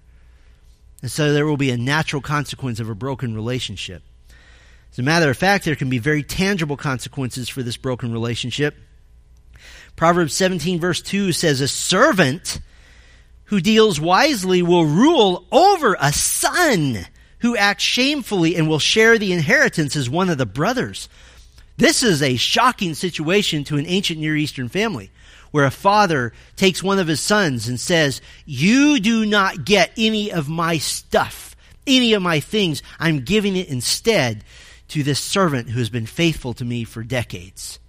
And 1.02 1.12
so 1.12 1.34
there 1.34 1.46
will 1.46 1.58
be 1.58 1.72
a 1.72 1.78
natural 1.78 2.22
consequence 2.22 2.80
of 2.80 2.90
a 2.90 2.96
broken 2.96 3.36
relationship. 3.36 4.02
As 4.92 5.00
a 5.00 5.04
matter 5.04 5.30
of 5.30 5.38
fact, 5.38 5.66
there 5.66 5.76
can 5.76 5.90
be 5.90 6.00
very 6.00 6.24
tangible 6.24 6.78
consequences 6.78 7.50
for 7.50 7.62
this 7.62 7.78
broken 7.78 8.12
relationship. 8.12 8.76
Proverbs 9.96 10.34
17, 10.34 10.80
verse 10.80 11.02
2 11.02 11.32
says, 11.32 11.62
A 11.62 11.68
servant 11.68 12.60
who 13.46 13.62
deals 13.62 14.00
wisely 14.00 14.62
will 14.62 14.86
rule 14.86 15.46
over 15.52 15.96
a 16.00 16.12
son 16.12 17.06
who 17.40 17.56
acts 17.56 17.84
shamefully 17.84 18.56
and 18.56 18.68
will 18.68 18.80
share 18.80 19.18
the 19.18 19.32
inheritance 19.32 19.96
as 19.96 20.10
one 20.10 20.30
of 20.30 20.38
the 20.38 20.46
brothers. 20.46 21.08
This 21.78 22.02
is 22.02 22.24
a 22.24 22.36
shocking 22.36 22.96
situation 22.96 23.64
to 23.66 23.78
an 23.78 23.86
ancient 23.86 24.20
Near 24.20 24.36
Eastern 24.36 24.68
family 24.68 25.12
where 25.52 25.66
a 25.66 25.72
father 25.72 26.34
takes 26.56 26.84
one 26.84 27.00
of 27.00 27.08
his 27.08 27.22
sons 27.22 27.68
and 27.68 27.80
says, 27.80 28.20
You 28.46 29.00
do 29.00 29.26
not 29.26 29.64
get 29.64 29.92
any 29.96 30.32
of 30.32 30.50
my 30.50 30.80
stuff, 30.80 31.56
any 31.86 32.14
of 32.14 32.22
my 32.22 32.40
things. 32.40 32.82
I'm 33.00 33.22
giving 33.22 33.56
it 33.56 33.70
instead 33.70 34.44
to 34.90 35.04
this 35.04 35.20
servant 35.20 35.70
who 35.70 35.80
has 35.80 35.90
been 35.90 36.06
faithful 36.06 36.54
to 36.56 36.66
me 36.66 36.84
for 36.84 37.04
decades. 37.04 37.80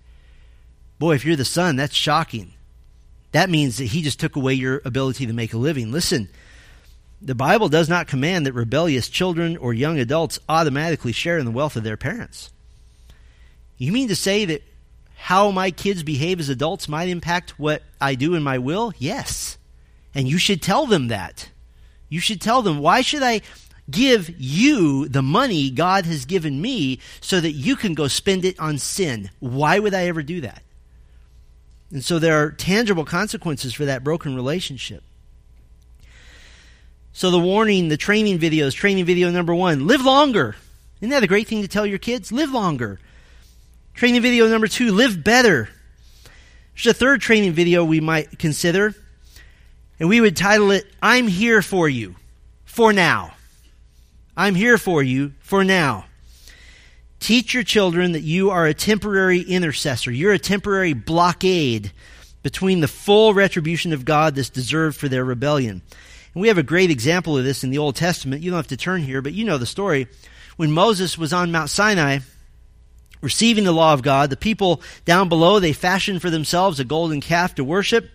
Boy, 0.98 1.14
if 1.14 1.24
you're 1.24 1.36
the 1.36 1.44
son, 1.44 1.76
that's 1.76 1.94
shocking. 1.94 2.52
That 3.32 3.50
means 3.50 3.78
that 3.78 3.84
he 3.84 4.02
just 4.02 4.20
took 4.20 4.36
away 4.36 4.54
your 4.54 4.82
ability 4.84 5.26
to 5.26 5.32
make 5.32 5.52
a 5.54 5.58
living. 5.58 5.92
Listen, 5.92 6.28
the 7.22 7.34
Bible 7.34 7.68
does 7.68 7.88
not 7.88 8.06
command 8.06 8.46
that 8.46 8.52
rebellious 8.52 9.08
children 9.08 9.56
or 9.56 9.72
young 9.72 9.98
adults 9.98 10.38
automatically 10.48 11.12
share 11.12 11.38
in 11.38 11.44
the 11.44 11.50
wealth 11.50 11.76
of 11.76 11.84
their 11.84 11.96
parents. 11.96 12.50
You 13.78 13.92
mean 13.92 14.08
to 14.08 14.16
say 14.16 14.44
that 14.44 14.62
how 15.14 15.50
my 15.50 15.70
kids 15.70 16.02
behave 16.02 16.40
as 16.40 16.48
adults 16.48 16.88
might 16.88 17.08
impact 17.08 17.58
what 17.58 17.82
I 18.00 18.14
do 18.14 18.34
in 18.34 18.42
my 18.42 18.58
will? 18.58 18.92
Yes. 18.98 19.56
And 20.14 20.28
you 20.28 20.38
should 20.38 20.60
tell 20.60 20.86
them 20.86 21.08
that. 21.08 21.48
You 22.08 22.20
should 22.20 22.40
tell 22.40 22.62
them, 22.62 22.78
why 22.78 23.02
should 23.02 23.22
I 23.22 23.42
give 23.90 24.30
you 24.38 25.08
the 25.08 25.22
money 25.22 25.70
God 25.70 26.06
has 26.06 26.24
given 26.24 26.60
me 26.60 27.00
so 27.20 27.40
that 27.40 27.52
you 27.52 27.76
can 27.76 27.94
go 27.94 28.08
spend 28.08 28.44
it 28.44 28.58
on 28.58 28.78
sin? 28.78 29.30
Why 29.40 29.78
would 29.78 29.94
I 29.94 30.06
ever 30.06 30.22
do 30.22 30.40
that? 30.42 30.62
And 31.90 32.04
so 32.04 32.18
there 32.18 32.42
are 32.42 32.50
tangible 32.50 33.04
consequences 33.04 33.72
for 33.72 33.86
that 33.86 34.04
broken 34.04 34.34
relationship. 34.34 35.02
So 37.12 37.30
the 37.30 37.38
warning, 37.38 37.88
the 37.88 37.96
training 37.96 38.38
videos, 38.38 38.74
training 38.74 39.04
video 39.04 39.30
number 39.30 39.54
one, 39.54 39.86
live 39.86 40.04
longer. 40.04 40.56
Isn't 41.00 41.10
that 41.10 41.22
a 41.22 41.28
great 41.28 41.48
thing 41.48 41.62
to 41.62 41.68
tell 41.68 41.86
your 41.86 41.98
kids? 41.98 42.30
Live 42.30 42.50
longer. 42.50 43.00
Training 43.98 44.22
video 44.22 44.46
number 44.46 44.68
two, 44.68 44.92
live 44.92 45.24
better. 45.24 45.68
There's 46.72 46.86
a 46.86 46.94
third 46.94 47.20
training 47.20 47.54
video 47.54 47.82
we 47.82 47.98
might 47.98 48.38
consider, 48.38 48.94
and 49.98 50.08
we 50.08 50.20
would 50.20 50.36
title 50.36 50.70
it, 50.70 50.86
I'm 51.02 51.26
here 51.26 51.62
for 51.62 51.88
you, 51.88 52.14
for 52.64 52.92
now. 52.92 53.34
I'm 54.36 54.54
here 54.54 54.78
for 54.78 55.02
you, 55.02 55.32
for 55.40 55.64
now. 55.64 56.04
Teach 57.18 57.52
your 57.52 57.64
children 57.64 58.12
that 58.12 58.22
you 58.22 58.50
are 58.50 58.66
a 58.66 58.72
temporary 58.72 59.40
intercessor. 59.40 60.12
You're 60.12 60.32
a 60.32 60.38
temporary 60.38 60.92
blockade 60.92 61.90
between 62.44 62.78
the 62.78 62.86
full 62.86 63.34
retribution 63.34 63.92
of 63.92 64.04
God 64.04 64.36
that's 64.36 64.48
deserved 64.48 64.96
for 64.96 65.08
their 65.08 65.24
rebellion. 65.24 65.82
And 66.34 66.40
we 66.40 66.46
have 66.46 66.58
a 66.58 66.62
great 66.62 66.92
example 66.92 67.36
of 67.36 67.42
this 67.42 67.64
in 67.64 67.70
the 67.70 67.78
Old 67.78 67.96
Testament. 67.96 68.44
You 68.44 68.52
don't 68.52 68.58
have 68.58 68.68
to 68.68 68.76
turn 68.76 69.02
here, 69.02 69.22
but 69.22 69.34
you 69.34 69.44
know 69.44 69.58
the 69.58 69.66
story. 69.66 70.06
When 70.56 70.70
Moses 70.70 71.18
was 71.18 71.32
on 71.32 71.50
Mount 71.50 71.68
Sinai, 71.68 72.20
receiving 73.20 73.64
the 73.64 73.72
law 73.72 73.92
of 73.92 74.02
God. 74.02 74.30
The 74.30 74.36
people 74.36 74.80
down 75.04 75.28
below, 75.28 75.60
they 75.60 75.72
fashioned 75.72 76.22
for 76.22 76.30
themselves 76.30 76.80
a 76.80 76.84
golden 76.84 77.20
calf 77.20 77.54
to 77.56 77.64
worship. 77.64 78.10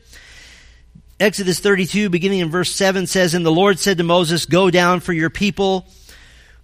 Exodus 1.19 1.59
32, 1.59 2.09
beginning 2.09 2.39
in 2.39 2.49
verse 2.49 2.71
7, 2.71 3.07
says, 3.07 3.33
And 3.33 3.45
the 3.45 3.51
Lord 3.51 3.79
said 3.79 3.97
to 3.97 4.03
Moses, 4.03 4.45
Go 4.45 4.69
down 4.69 4.99
for 4.99 5.13
your 5.13 5.29
people, 5.29 5.85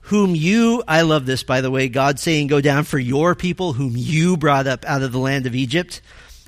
whom 0.02 0.36
you, 0.36 0.84
I 0.88 1.02
love 1.02 1.26
this 1.26 1.44
by 1.44 1.62
the 1.62 1.72
way, 1.72 1.88
God 1.88 2.20
saying, 2.20 2.48
Go 2.48 2.60
down 2.60 2.84
for 2.84 3.00
your 3.00 3.36
people, 3.36 3.74
whom 3.74 3.94
you 3.96 4.38
brought 4.38 4.68
up 4.68 4.86
out 4.86 5.04
of 5.04 5.12
the 5.12 5.20
land 5.20 5.46
of 5.46 5.56
Egypt, 5.56 6.02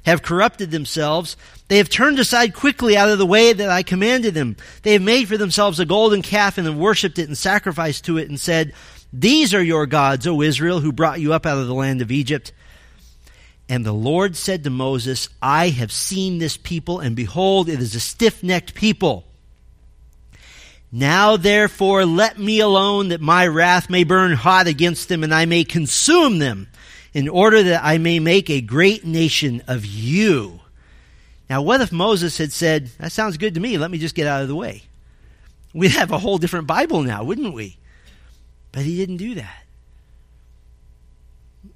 have 0.06 0.24
corrupted 0.24 0.72
themselves. 0.72 1.38
They 1.68 1.78
have 1.78 1.90
turned 1.90 2.20
aside 2.20 2.54
quickly 2.54 2.98
out 2.98 3.10
of 3.10 3.20
the 3.20 3.26
way 3.26 3.54
that 3.54 3.70
I 3.70 3.84
commanded 3.84 4.34
them. 4.34 4.58
They 4.82 4.94
have 4.94 5.02
made 5.02 5.28
for 5.28 5.38
themselves 5.38 5.80
a 5.80 5.86
golden 5.86 6.22
calf 6.22 6.58
and 6.58 6.66
have 6.68 6.76
worshipped 6.76 7.20
it 7.20 7.28
and 7.28 7.38
sacrificed 7.38 8.06
to 8.06 8.18
it 8.18 8.28
and 8.28 8.40
said, 8.40 8.74
these 9.14 9.54
are 9.54 9.64
your 9.64 9.86
gods, 9.86 10.26
O 10.28 10.42
Israel, 10.42 10.80
who 10.80 10.92
brought 10.92 11.20
you 11.20 11.34
up 11.34 11.46
out 11.46 11.58
of 11.58 11.68
the 11.68 11.74
land 11.74 12.02
of 12.02 12.12
Egypt. 12.12 12.54
And 13.68 13.86
the 13.86 13.94
Lord 13.94 14.36
said 14.36 14.64
to 14.64 14.70
Moses, 14.70 15.30
I 15.42 15.70
have 15.70 15.92
seen 15.92 16.40
this 16.40 16.58
people, 16.58 17.00
and 17.00 17.16
behold, 17.16 17.70
it 17.70 17.80
is 17.80 17.96
a 17.96 18.00
stiff 18.00 18.44
necked 18.44 18.74
people. 18.74 19.26
Now 20.92 21.38
therefore 21.38 22.06
let 22.06 22.38
me 22.38 22.60
alone 22.60 23.10
that 23.10 23.22
my 23.22 23.48
wrath 23.48 23.90
may 23.90 24.04
burn 24.04 24.34
hot 24.34 24.68
against 24.68 25.08
them 25.08 25.24
and 25.24 25.34
I 25.34 25.46
may 25.46 25.64
consume 25.64 26.40
them 26.40 26.68
in 27.14 27.30
order 27.30 27.64
that 27.64 27.82
I 27.84 27.98
may 27.98 28.20
make 28.20 28.50
a 28.50 28.60
great 28.60 29.06
nation 29.06 29.64
of 29.68 29.86
you. 29.86 30.60
Now 31.50 31.62
what 31.62 31.80
if 31.80 31.94
Moses 31.94 32.38
had 32.38 32.52
said, 32.52 32.88
that 33.00 33.14
sounds 33.14 33.38
good 33.38 33.54
to 33.54 33.62
me, 33.62 33.78
let 33.78 33.90
me 33.90 34.00
just 34.00 34.16
get 34.16 34.28
out 34.28 34.42
of 34.42 34.50
the 34.50 34.56
way? 34.56 34.84
We'd 35.74 35.92
have 35.92 36.12
a 36.12 36.20
whole 36.20 36.38
different 36.38 36.68
Bible 36.68 37.04
now, 37.04 37.24
wouldn't 37.24 37.54
we? 37.54 37.78
But 38.72 38.84
he 38.84 38.96
didn't 38.96 39.18
do 39.18 39.36
that. 39.36 39.64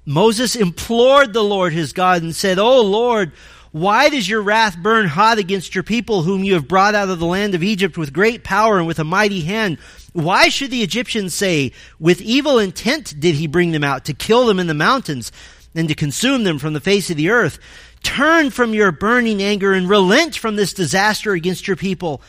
Moses 0.04 0.56
implored 0.56 1.32
the 1.32 1.44
Lord 1.44 1.72
his 1.72 1.92
God 1.92 2.22
and 2.22 2.34
said, 2.34 2.58
Oh 2.58 2.80
Lord, 2.82 3.32
why 3.72 4.08
does 4.08 4.28
your 4.28 4.40
wrath 4.40 4.78
burn 4.78 5.06
hot 5.06 5.38
against 5.38 5.74
your 5.74 5.84
people 5.84 6.22
whom 6.22 6.44
you 6.44 6.54
have 6.54 6.68
brought 6.68 6.94
out 6.94 7.10
of 7.10 7.18
the 7.18 7.26
land 7.26 7.54
of 7.54 7.62
Egypt 7.62 7.98
with 7.98 8.12
great 8.12 8.42
power 8.42 8.78
and 8.78 8.86
with 8.86 8.98
a 8.98 9.04
mighty 9.04 9.42
hand? 9.42 9.78
Why 10.12 10.48
should 10.48 10.70
the 10.70 10.82
Egyptians 10.82 11.34
say, 11.34 11.72
with 11.98 12.22
evil 12.22 12.58
intent 12.58 13.20
did 13.20 13.34
he 13.34 13.46
bring 13.46 13.72
them 13.72 13.84
out 13.84 14.06
to 14.06 14.14
kill 14.14 14.46
them 14.46 14.58
in 14.58 14.66
the 14.66 14.74
mountains 14.74 15.30
and 15.74 15.88
to 15.88 15.94
consume 15.94 16.44
them 16.44 16.58
from 16.58 16.72
the 16.72 16.80
face 16.80 17.10
of 17.10 17.18
the 17.18 17.28
earth? 17.28 17.58
Turn 18.02 18.50
from 18.50 18.72
your 18.72 18.92
burning 18.92 19.42
anger 19.42 19.72
and 19.72 19.88
relent 19.88 20.36
from 20.36 20.56
this 20.56 20.72
disaster 20.72 21.32
against 21.32 21.66
your 21.66 21.76
people. 21.76 22.22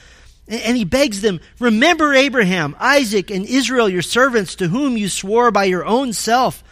And 0.47 0.77
he 0.77 0.85
begs 0.85 1.21
them, 1.21 1.41
Remember 1.59 2.13
Abraham, 2.13 2.75
Isaac, 2.79 3.31
and 3.31 3.45
Israel, 3.45 3.89
your 3.89 4.01
servants, 4.01 4.55
to 4.55 4.69
whom 4.69 4.95
you 4.95 5.09
swore 5.09 5.51
by 5.51 5.65
your 5.65 5.85
own 5.85 6.13
self, 6.13 6.63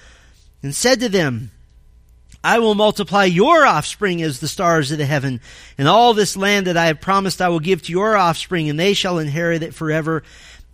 and 0.64 0.74
said 0.74 1.02
to 1.02 1.10
them, 1.10 1.52
I 2.42 2.60
will 2.60 2.76
multiply 2.76 3.26
your 3.26 3.66
offspring 3.66 4.22
as 4.22 4.40
the 4.40 4.48
stars 4.48 4.92
of 4.92 5.00
the 5.00 5.06
heaven, 5.06 5.42
and 5.78 5.88
all 5.88 6.14
this 6.14 6.38
land 6.38 6.68
that 6.68 6.78
I 6.78 6.86
have 6.86 7.02
promised 7.02 7.42
I 7.42 7.50
will 7.50 7.60
give 7.60 7.82
to 7.84 7.92
your 7.92 8.16
offspring, 8.16 8.70
and 8.70 8.80
they 8.80 8.94
shall 8.94 9.18
inherit 9.18 9.64
it 9.64 9.74
forever. 9.74 10.24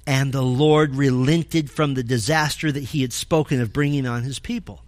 And 0.05 0.33
the 0.33 0.41
Lord 0.41 0.95
relented 0.95 1.71
from 1.71 1.93
the 1.93 2.03
disaster 2.03 2.71
that 2.71 2.83
he 2.83 3.01
had 3.01 3.13
spoken 3.13 3.61
of 3.61 3.71
bringing 3.71 4.05
on 4.05 4.23
his 4.23 4.37
people. 4.37 4.83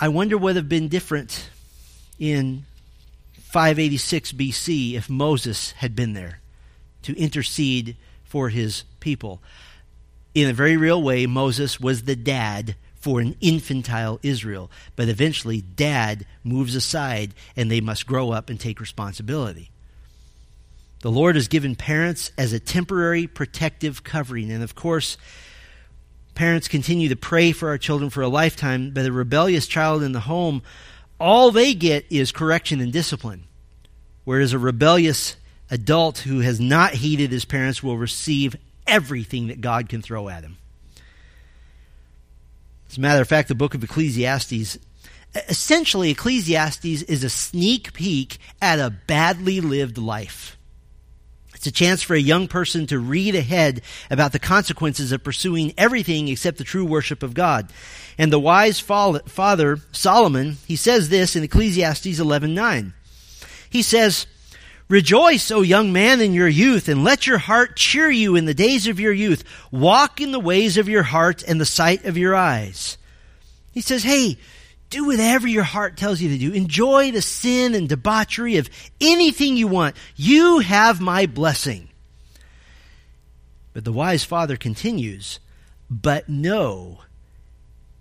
I 0.00 0.08
wonder 0.08 0.36
what 0.36 0.44
would 0.44 0.56
have 0.56 0.68
been 0.68 0.88
different 0.88 1.48
in 2.18 2.64
586 3.52 4.32
BC 4.32 4.94
if 4.94 5.10
Moses 5.10 5.72
had 5.72 5.94
been 5.94 6.14
there 6.14 6.40
to 7.02 7.14
intercede 7.18 7.98
for 8.24 8.48
his 8.48 8.84
people. 8.98 9.42
In 10.34 10.48
a 10.48 10.54
very 10.54 10.78
real 10.78 11.02
way, 11.02 11.26
Moses 11.26 11.78
was 11.78 12.04
the 12.04 12.16
dad 12.16 12.76
for 12.94 13.20
an 13.20 13.36
infantile 13.42 14.18
Israel. 14.22 14.70
But 14.96 15.10
eventually, 15.10 15.60
dad 15.60 16.24
moves 16.42 16.74
aside 16.74 17.34
and 17.54 17.70
they 17.70 17.82
must 17.82 18.06
grow 18.06 18.30
up 18.30 18.48
and 18.48 18.58
take 18.58 18.80
responsibility. 18.80 19.70
The 21.02 21.10
Lord 21.10 21.34
has 21.34 21.46
given 21.46 21.76
parents 21.76 22.32
as 22.38 22.54
a 22.54 22.58
temporary 22.60 23.26
protective 23.26 24.02
covering. 24.02 24.50
And 24.50 24.62
of 24.62 24.74
course, 24.74 25.18
parents 26.34 26.68
continue 26.68 27.10
to 27.10 27.16
pray 27.16 27.52
for 27.52 27.68
our 27.68 27.76
children 27.76 28.08
for 28.08 28.22
a 28.22 28.28
lifetime, 28.28 28.92
but 28.94 29.04
a 29.04 29.12
rebellious 29.12 29.66
child 29.66 30.02
in 30.02 30.12
the 30.12 30.20
home 30.20 30.62
all 31.22 31.52
they 31.52 31.72
get 31.72 32.04
is 32.10 32.32
correction 32.32 32.80
and 32.80 32.92
discipline. 32.92 33.44
Whereas 34.24 34.52
a 34.52 34.58
rebellious 34.58 35.36
adult 35.70 36.18
who 36.18 36.40
has 36.40 36.60
not 36.60 36.94
heeded 36.94 37.30
his 37.30 37.44
parents 37.44 37.82
will 37.82 37.96
receive 37.96 38.56
everything 38.88 39.46
that 39.46 39.60
God 39.60 39.88
can 39.88 40.02
throw 40.02 40.28
at 40.28 40.42
him. 40.42 40.58
As 42.90 42.98
a 42.98 43.00
matter 43.00 43.22
of 43.22 43.28
fact, 43.28 43.48
the 43.48 43.54
book 43.54 43.74
of 43.74 43.84
Ecclesiastes, 43.84 44.78
essentially, 45.48 46.10
Ecclesiastes 46.10 46.84
is 46.84 47.24
a 47.24 47.30
sneak 47.30 47.92
peek 47.92 48.38
at 48.60 48.80
a 48.80 48.90
badly 48.90 49.60
lived 49.60 49.98
life. 49.98 50.58
It's 51.54 51.68
a 51.68 51.72
chance 51.72 52.02
for 52.02 52.14
a 52.14 52.20
young 52.20 52.48
person 52.48 52.88
to 52.88 52.98
read 52.98 53.36
ahead 53.36 53.82
about 54.10 54.32
the 54.32 54.40
consequences 54.40 55.12
of 55.12 55.22
pursuing 55.22 55.72
everything 55.78 56.26
except 56.26 56.58
the 56.58 56.64
true 56.64 56.84
worship 56.84 57.22
of 57.22 57.34
God. 57.34 57.72
And 58.18 58.32
the 58.32 58.40
wise 58.40 58.78
father, 58.80 59.78
Solomon, 59.92 60.58
he 60.66 60.76
says 60.76 61.08
this 61.08 61.36
in 61.36 61.42
Ecclesiastes 61.42 62.06
11:9. 62.20 62.92
He 63.70 63.82
says, 63.82 64.26
Rejoice, 64.88 65.50
O 65.50 65.62
young 65.62 65.90
man, 65.90 66.20
in 66.20 66.34
your 66.34 66.48
youth, 66.48 66.88
and 66.88 67.02
let 67.02 67.26
your 67.26 67.38
heart 67.38 67.76
cheer 67.76 68.10
you 68.10 68.36
in 68.36 68.44
the 68.44 68.52
days 68.52 68.86
of 68.86 69.00
your 69.00 69.12
youth. 69.14 69.42
Walk 69.70 70.20
in 70.20 70.32
the 70.32 70.40
ways 70.40 70.76
of 70.76 70.86
your 70.86 71.02
heart 71.02 71.42
and 71.42 71.58
the 71.58 71.64
sight 71.64 72.04
of 72.04 72.18
your 72.18 72.34
eyes. 72.36 72.98
He 73.72 73.80
says, 73.80 74.02
Hey, 74.02 74.36
do 74.90 75.06
whatever 75.06 75.48
your 75.48 75.62
heart 75.62 75.96
tells 75.96 76.20
you 76.20 76.28
to 76.28 76.36
do. 76.36 76.52
Enjoy 76.52 77.10
the 77.10 77.22
sin 77.22 77.74
and 77.74 77.88
debauchery 77.88 78.58
of 78.58 78.68
anything 79.00 79.56
you 79.56 79.66
want. 79.66 79.96
You 80.14 80.58
have 80.58 81.00
my 81.00 81.24
blessing. 81.24 81.88
But 83.72 83.86
the 83.86 83.92
wise 83.92 84.24
father 84.24 84.58
continues, 84.58 85.40
But 85.88 86.28
know 86.28 87.00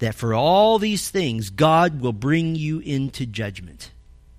that 0.01 0.15
for 0.15 0.33
all 0.33 0.79
these 0.79 1.09
things 1.09 1.51
God 1.51 2.01
will 2.01 2.11
bring 2.11 2.55
you 2.55 2.79
into 2.79 3.25
judgment. 3.25 3.91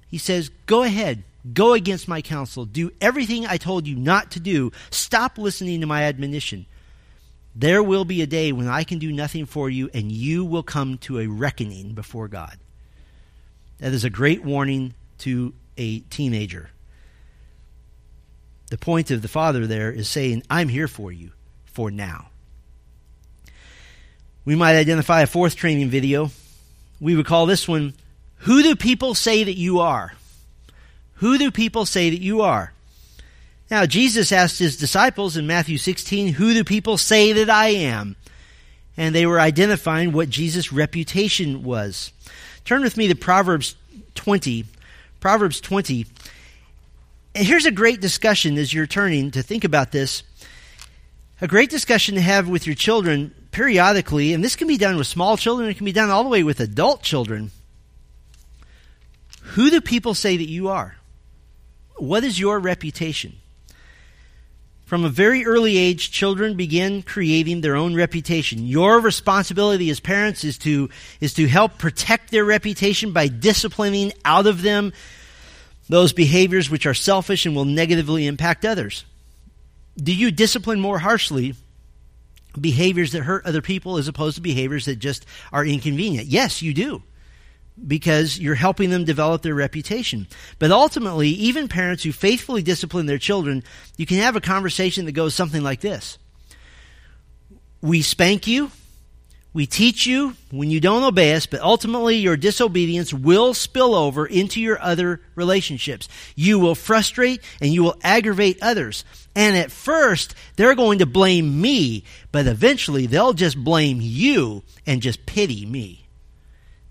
He 0.08 0.18
says, 0.18 0.50
Go 0.66 0.82
ahead, 0.82 1.22
go 1.54 1.72
against 1.72 2.08
my 2.08 2.20
counsel, 2.20 2.64
do 2.64 2.90
everything 3.00 3.46
I 3.46 3.56
told 3.58 3.86
you 3.86 3.94
not 3.94 4.32
to 4.32 4.40
do, 4.40 4.72
stop 4.90 5.38
listening 5.38 5.80
to 5.80 5.86
my 5.86 6.02
admonition. 6.02 6.66
There 7.54 7.82
will 7.82 8.04
be 8.04 8.22
a 8.22 8.26
day 8.26 8.50
when 8.50 8.66
I 8.66 8.82
can 8.82 8.98
do 8.98 9.12
nothing 9.12 9.46
for 9.46 9.70
you, 9.70 9.88
and 9.94 10.10
you 10.10 10.44
will 10.44 10.64
come 10.64 10.98
to 10.98 11.20
a 11.20 11.28
reckoning 11.28 11.92
before 11.92 12.26
God. 12.26 12.58
That 13.78 13.92
is 13.92 14.04
a 14.04 14.10
great 14.10 14.42
warning 14.42 14.94
to 15.18 15.54
a 15.76 16.00
teenager. 16.00 16.70
The 18.70 18.78
point 18.78 19.12
of 19.12 19.22
the 19.22 19.28
father 19.28 19.66
there 19.66 19.92
is 19.92 20.08
saying, 20.08 20.42
I'm 20.50 20.68
here 20.68 20.88
for 20.88 21.12
you 21.12 21.30
for 21.66 21.90
now. 21.90 22.31
We 24.44 24.56
might 24.56 24.76
identify 24.76 25.22
a 25.22 25.26
fourth 25.26 25.56
training 25.56 25.88
video. 25.88 26.30
We 27.00 27.14
would 27.16 27.26
call 27.26 27.46
this 27.46 27.68
one, 27.68 27.94
Who 28.38 28.62
Do 28.62 28.74
People 28.74 29.14
Say 29.14 29.44
That 29.44 29.56
You 29.56 29.80
Are? 29.80 30.14
Who 31.22 31.38
do 31.38 31.52
people 31.52 31.86
say 31.86 32.10
that 32.10 32.20
you 32.20 32.40
are? 32.40 32.72
Now, 33.70 33.86
Jesus 33.86 34.32
asked 34.32 34.58
his 34.58 34.76
disciples 34.76 35.36
in 35.36 35.46
Matthew 35.46 35.78
16, 35.78 36.34
Who 36.34 36.52
do 36.52 36.64
people 36.64 36.98
say 36.98 37.32
that 37.32 37.48
I 37.48 37.68
am? 37.68 38.16
And 38.96 39.14
they 39.14 39.24
were 39.24 39.38
identifying 39.38 40.10
what 40.10 40.30
Jesus' 40.30 40.72
reputation 40.72 41.62
was. 41.62 42.12
Turn 42.64 42.82
with 42.82 42.96
me 42.96 43.06
to 43.06 43.14
Proverbs 43.14 43.76
20. 44.16 44.64
Proverbs 45.20 45.60
20. 45.60 46.06
And 47.36 47.46
here's 47.46 47.66
a 47.66 47.70
great 47.70 48.00
discussion 48.00 48.58
as 48.58 48.74
you're 48.74 48.88
turning 48.88 49.30
to 49.30 49.42
think 49.42 49.62
about 49.62 49.92
this. 49.92 50.24
A 51.40 51.46
great 51.46 51.70
discussion 51.70 52.16
to 52.16 52.20
have 52.20 52.48
with 52.48 52.66
your 52.66 52.74
children 52.74 53.32
periodically, 53.52 54.32
and 54.32 54.42
this 54.42 54.56
can 54.56 54.66
be 54.66 54.78
done 54.78 54.96
with 54.96 55.06
small 55.06 55.36
children, 55.36 55.68
it 55.68 55.76
can 55.76 55.84
be 55.84 55.92
done 55.92 56.10
all 56.10 56.24
the 56.24 56.30
way 56.30 56.42
with 56.42 56.58
adult 56.58 57.02
children. 57.02 57.50
Who 59.42 59.70
do 59.70 59.80
people 59.80 60.14
say 60.14 60.36
that 60.36 60.48
you 60.48 60.68
are? 60.68 60.96
What 61.96 62.24
is 62.24 62.40
your 62.40 62.58
reputation? 62.58 63.34
From 64.86 65.04
a 65.04 65.08
very 65.08 65.46
early 65.46 65.78
age, 65.78 66.10
children 66.10 66.54
begin 66.54 67.02
creating 67.02 67.60
their 67.60 67.76
own 67.76 67.94
reputation. 67.94 68.66
Your 68.66 69.00
responsibility 69.00 69.88
as 69.88 70.00
parents 70.00 70.44
is 70.44 70.58
to, 70.58 70.90
is 71.20 71.32
to 71.34 71.46
help 71.46 71.78
protect 71.78 72.30
their 72.30 72.44
reputation 72.44 73.12
by 73.12 73.28
disciplining 73.28 74.12
out 74.24 74.46
of 74.46 74.62
them 74.62 74.92
those 75.88 76.12
behaviors 76.12 76.68
which 76.68 76.86
are 76.86 76.94
selfish 76.94 77.46
and 77.46 77.54
will 77.54 77.64
negatively 77.64 78.26
impact 78.26 78.64
others. 78.64 79.04
Do 79.96 80.14
you 80.14 80.30
discipline 80.30 80.80
more 80.80 80.98
harshly 80.98 81.54
behaviors 82.60 83.12
that 83.12 83.22
hurt 83.22 83.46
other 83.46 83.62
people 83.62 83.96
as 83.96 84.08
opposed 84.08 84.36
to 84.36 84.42
behaviors 84.42 84.86
that 84.86 84.96
just 84.96 85.26
are 85.52 85.64
inconvenient? 85.64 86.26
Yes, 86.26 86.62
you 86.62 86.74
do 86.74 87.02
because 87.86 88.38
you're 88.38 88.54
helping 88.54 88.90
them 88.90 89.04
develop 89.04 89.42
their 89.42 89.54
reputation. 89.54 90.26
But 90.58 90.70
ultimately, 90.70 91.28
even 91.28 91.68
parents 91.68 92.02
who 92.02 92.12
faithfully 92.12 92.62
discipline 92.62 93.06
their 93.06 93.18
children, 93.18 93.64
you 93.96 94.06
can 94.06 94.18
have 94.18 94.36
a 94.36 94.40
conversation 94.40 95.06
that 95.06 95.12
goes 95.12 95.34
something 95.34 95.62
like 95.62 95.80
this 95.80 96.18
We 97.80 98.02
spank 98.02 98.46
you, 98.46 98.70
we 99.54 99.66
teach 99.66 100.06
you 100.06 100.34
when 100.50 100.70
you 100.70 100.80
don't 100.80 101.02
obey 101.02 101.34
us, 101.34 101.46
but 101.46 101.60
ultimately 101.60 102.16
your 102.16 102.36
disobedience 102.36 103.12
will 103.12 103.52
spill 103.52 103.94
over 103.94 104.24
into 104.24 104.60
your 104.60 104.80
other 104.80 105.20
relationships. 105.34 106.08
You 106.34 106.58
will 106.58 106.74
frustrate 106.74 107.42
and 107.60 107.72
you 107.72 107.82
will 107.82 107.96
aggravate 108.02 108.58
others. 108.62 109.04
And 109.34 109.56
at 109.56 109.72
first, 109.72 110.34
they're 110.56 110.74
going 110.74 110.98
to 110.98 111.06
blame 111.06 111.60
me, 111.60 112.04
but 112.32 112.46
eventually 112.46 113.06
they'll 113.06 113.32
just 113.32 113.56
blame 113.56 113.98
you 114.00 114.62
and 114.86 115.00
just 115.00 115.24
pity 115.24 115.64
me 115.64 116.02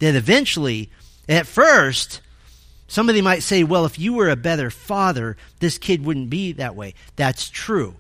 that 0.02 0.16
eventually, 0.16 0.90
at 1.30 1.48
first, 1.48 2.22
somebody 2.88 3.22
might 3.22 3.44
say, 3.44 3.64
well, 3.64 3.86
if 3.86 4.00
you 4.00 4.14
were 4.14 4.30
a 4.30 4.36
better 4.36 4.72
father, 4.72 5.38
this 5.60 5.78
kid 5.78 6.04
wouldn't 6.04 6.32
be 6.32 6.52
that 6.54 6.76
way. 6.76 6.96
That's 7.16 7.50
true. 7.50 7.96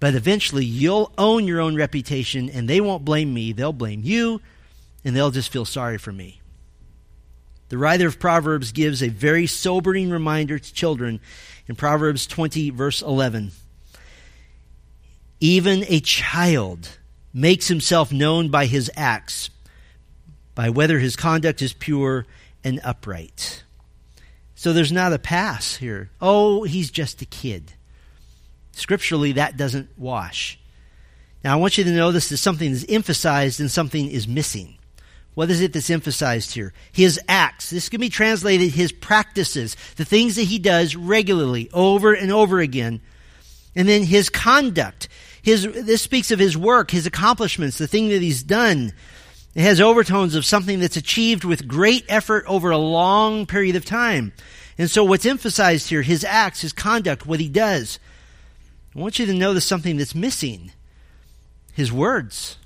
But 0.00 0.14
eventually, 0.14 0.64
you'll 0.64 1.12
own 1.18 1.46
your 1.46 1.60
own 1.60 1.76
reputation, 1.76 2.48
and 2.48 2.68
they 2.68 2.80
won't 2.80 3.04
blame 3.04 3.32
me. 3.32 3.52
They'll 3.52 3.74
blame 3.74 4.00
you, 4.02 4.40
and 5.04 5.14
they'll 5.14 5.30
just 5.30 5.52
feel 5.52 5.66
sorry 5.66 5.98
for 5.98 6.10
me. 6.10 6.40
The 7.68 7.78
writer 7.78 8.06
of 8.06 8.18
Proverbs 8.18 8.72
gives 8.72 9.02
a 9.02 9.08
very 9.08 9.46
sobering 9.46 10.08
reminder 10.08 10.58
to 10.58 10.72
children 10.72 11.20
in 11.68 11.74
Proverbs 11.74 12.26
20, 12.26 12.70
verse 12.70 13.02
11. 13.02 13.52
Even 15.40 15.84
a 15.88 16.00
child 16.00 16.98
makes 17.32 17.68
himself 17.68 18.12
known 18.12 18.48
by 18.48 18.66
his 18.66 18.90
acts, 18.96 19.50
by 20.54 20.70
whether 20.70 20.98
his 20.98 21.16
conduct 21.16 21.60
is 21.60 21.72
pure 21.72 22.26
and 22.64 22.80
upright. 22.82 23.62
So 24.54 24.72
there's 24.72 24.92
not 24.92 25.12
a 25.12 25.18
pass 25.18 25.76
here. 25.76 26.10
Oh, 26.20 26.64
he's 26.64 26.90
just 26.90 27.20
a 27.20 27.26
kid. 27.26 27.74
Scripturally, 28.72 29.32
that 29.32 29.56
doesn't 29.56 29.90
wash. 29.98 30.58
Now, 31.44 31.52
I 31.52 31.56
want 31.56 31.78
you 31.78 31.84
to 31.84 31.90
notice 31.90 32.30
that 32.30 32.38
something 32.38 32.70
is 32.72 32.86
emphasized 32.88 33.60
and 33.60 33.70
something 33.70 34.10
is 34.10 34.26
missing. 34.26 34.78
What 35.34 35.50
is 35.50 35.60
it 35.60 35.74
that's 35.74 35.90
emphasized 35.90 36.54
here? 36.54 36.72
His 36.90 37.20
acts. 37.28 37.68
This 37.68 37.90
can 37.90 38.00
be 38.00 38.08
translated 38.08 38.72
his 38.72 38.90
practices, 38.90 39.76
the 39.96 40.04
things 40.06 40.36
that 40.36 40.44
he 40.44 40.58
does 40.58 40.96
regularly, 40.96 41.68
over 41.74 42.14
and 42.14 42.32
over 42.32 42.58
again. 42.58 43.02
And 43.76 43.88
then 43.88 44.02
his 44.02 44.28
conduct. 44.28 45.08
His, 45.42 45.62
this 45.62 46.02
speaks 46.02 46.32
of 46.32 46.40
his 46.40 46.56
work, 46.56 46.90
his 46.90 47.06
accomplishments, 47.06 47.78
the 47.78 47.86
thing 47.86 48.08
that 48.08 48.22
he's 48.22 48.42
done, 48.42 48.92
it 49.56 49.62
has 49.62 49.80
overtones 49.80 50.34
of 50.34 50.44
something 50.44 50.80
that's 50.80 50.98
achieved 50.98 51.42
with 51.42 51.66
great 51.66 52.04
effort 52.10 52.44
over 52.46 52.70
a 52.70 52.76
long 52.76 53.46
period 53.46 53.74
of 53.74 53.86
time. 53.86 54.34
And 54.76 54.90
so 54.90 55.02
what's 55.02 55.24
emphasized 55.24 55.88
here, 55.88 56.02
his 56.02 56.24
acts, 56.24 56.60
his 56.60 56.74
conduct, 56.74 57.24
what 57.24 57.40
he 57.40 57.48
does. 57.48 57.98
I 58.94 58.98
want 58.98 59.18
you 59.18 59.24
to 59.24 59.32
notice 59.32 59.64
something 59.64 59.96
that's 59.96 60.14
missing. 60.14 60.72
His 61.72 61.90
words. 61.90 62.58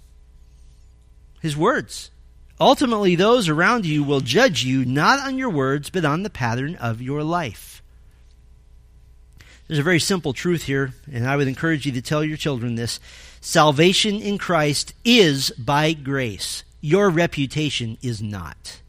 His 1.40 1.56
words. 1.56 2.10
Ultimately, 2.58 3.14
those 3.14 3.48
around 3.48 3.86
you 3.86 4.02
will 4.02 4.20
judge 4.20 4.64
you 4.64 4.84
not 4.84 5.20
on 5.20 5.38
your 5.38 5.50
words, 5.50 5.90
but 5.90 6.04
on 6.04 6.24
the 6.24 6.30
pattern 6.30 6.74
of 6.74 7.00
your 7.00 7.22
life. 7.22 7.79
There's 9.70 9.78
a 9.78 9.84
very 9.84 10.00
simple 10.00 10.32
truth 10.32 10.64
here, 10.64 10.94
and 11.12 11.24
I 11.28 11.36
would 11.36 11.46
encourage 11.46 11.86
you 11.86 11.92
to 11.92 12.02
tell 12.02 12.24
your 12.24 12.36
children 12.36 12.74
this. 12.74 12.98
Salvation 13.40 14.20
in 14.20 14.36
Christ 14.36 14.94
is 15.04 15.52
by 15.52 15.92
grace. 15.92 16.64
Your 16.80 17.08
reputation 17.08 17.96
is 18.02 18.20
not. 18.20 18.80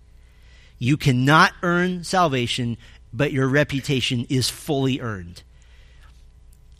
You 0.79 0.97
cannot 0.97 1.53
earn 1.61 2.03
salvation, 2.03 2.77
but 3.13 3.32
your 3.32 3.47
reputation 3.47 4.25
is 4.27 4.49
fully 4.49 4.99
earned. 4.99 5.43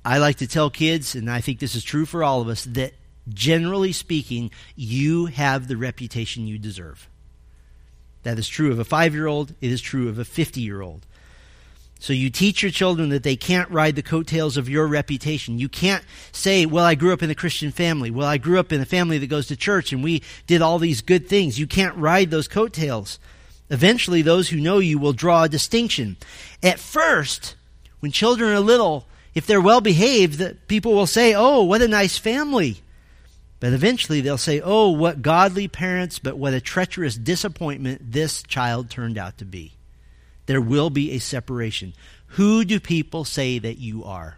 I 0.04 0.18
like 0.18 0.38
to 0.38 0.48
tell 0.48 0.72
kids, 0.72 1.14
and 1.14 1.30
I 1.30 1.40
think 1.40 1.60
this 1.60 1.76
is 1.76 1.84
true 1.84 2.08
for 2.08 2.24
all 2.24 2.42
of 2.42 2.48
us, 2.48 2.66
that 2.66 2.96
generally 3.30 3.92
speaking, 3.92 4.50
you 4.76 5.28
have 5.28 5.68
the 5.68 5.78
reputation 5.78 6.48
you 6.48 6.58
deserve. 6.58 7.08
That 8.24 8.40
is 8.40 8.50
true 8.50 8.72
of 8.72 8.80
a 8.80 8.84
five 8.84 9.14
year 9.14 9.28
old, 9.28 9.54
it 9.62 9.72
is 9.72 9.80
true 9.80 10.10
of 10.10 10.18
a 10.18 10.26
50 10.26 10.60
year 10.60 10.82
old. 10.82 11.06
So 12.02 12.14
you 12.14 12.32
teach 12.32 12.64
your 12.64 12.72
children 12.72 13.10
that 13.10 13.22
they 13.22 13.36
can't 13.36 13.70
ride 13.70 13.96
the 13.96 14.02
coattails 14.02 14.58
of 14.58 14.68
your 14.68 14.88
reputation. 14.88 15.60
You 15.60 15.70
can't 15.70 16.04
say, 16.32 16.66
well, 16.66 16.84
I 16.84 16.96
grew 16.96 17.14
up 17.14 17.22
in 17.22 17.30
a 17.30 17.36
Christian 17.36 17.70
family. 17.70 18.10
Well, 18.10 18.26
I 18.26 18.40
grew 18.40 18.58
up 18.58 18.74
in 18.74 18.82
a 18.82 18.86
family 18.86 19.20
that 19.20 19.28
goes 19.28 19.46
to 19.48 19.56
church 19.56 19.94
and 19.94 20.04
we 20.04 20.24
did 20.48 20.64
all 20.64 20.80
these 20.80 21.02
good 21.02 21.30
things. 21.30 21.60
You 21.60 21.68
can't 21.68 21.96
ride 21.96 22.32
those 22.32 22.48
coattails. 22.48 23.20
Eventually, 23.70 24.24
those 24.24 24.50
who 24.50 24.60
know 24.60 24.80
you 24.80 24.98
will 24.98 25.14
draw 25.14 25.44
a 25.44 25.50
distinction. 25.50 26.18
At 26.64 26.80
first, 26.80 27.56
when 28.00 28.12
children 28.12 28.52
are 28.52 28.60
little, 28.60 29.06
If 29.34 29.46
they're 29.46 29.62
well 29.62 29.80
behaved, 29.80 30.68
people 30.68 30.94
will 30.94 31.08
say, 31.08 31.36
Oh, 31.36 31.64
what 31.64 31.84
a 31.84 31.88
nice 31.88 32.18
family. 32.18 32.82
But 33.60 33.74
eventually 33.74 34.22
they'll 34.22 34.40
say, 34.40 34.60
Oh, 34.60 34.90
what 34.90 35.22
godly 35.22 35.68
parents, 35.68 36.18
but 36.18 36.36
what 36.36 36.56
a 36.56 36.62
treacherous 36.62 37.16
disappointment 37.16 38.12
this 38.12 38.42
child 38.42 38.90
turned 38.90 39.20
out 39.20 39.38
to 39.38 39.46
be. 39.46 39.74
There 40.46 40.62
will 40.62 40.90
be 40.90 41.12
a 41.12 41.20
separation. 41.20 41.94
Who 42.28 42.66
do 42.66 42.80
people 42.80 43.26
say 43.26 43.60
that 43.60 43.78
you 43.78 44.04
are? 44.04 44.38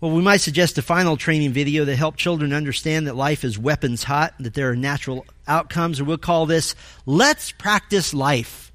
Well, 0.00 0.12
we 0.12 0.22
might 0.22 0.38
suggest 0.38 0.78
a 0.78 0.82
final 0.82 1.18
training 1.18 1.52
video 1.52 1.84
to 1.84 1.94
help 1.94 2.16
children 2.16 2.54
understand 2.54 3.06
that 3.06 3.16
life 3.16 3.44
is 3.44 3.58
weapons 3.58 4.04
hot, 4.04 4.34
that 4.40 4.54
there 4.54 4.70
are 4.70 4.76
natural 4.76 5.26
outcomes, 5.46 6.00
or 6.00 6.04
we'll 6.04 6.16
call 6.16 6.46
this 6.46 6.74
Let's 7.04 7.52
Practice 7.52 8.14
Life. 8.14 8.72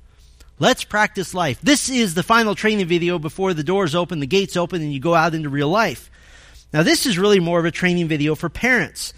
Let's 0.60 0.84
practice 0.84 1.34
life. 1.34 1.60
This 1.62 1.90
is 1.90 2.14
the 2.14 2.24
final 2.24 2.56
training 2.56 2.86
video 2.88 3.20
before 3.20 3.54
the 3.54 3.64
doors 3.64 3.94
open, 3.94 4.20
the 4.20 4.28
gates 4.28 4.56
open, 4.56 4.82
and 4.82 4.94
you 4.94 5.00
go 5.00 5.16
out 5.16 5.34
into 5.34 5.50
real 5.50 5.68
life. 5.68 6.10
Now, 6.72 6.84
this 6.84 7.06
is 7.06 7.18
really 7.18 7.40
more 7.40 7.60
of 7.60 7.66
a 7.66 7.72
training 7.72 8.08
video 8.08 8.36
for 8.36 8.48
parents 8.48 9.14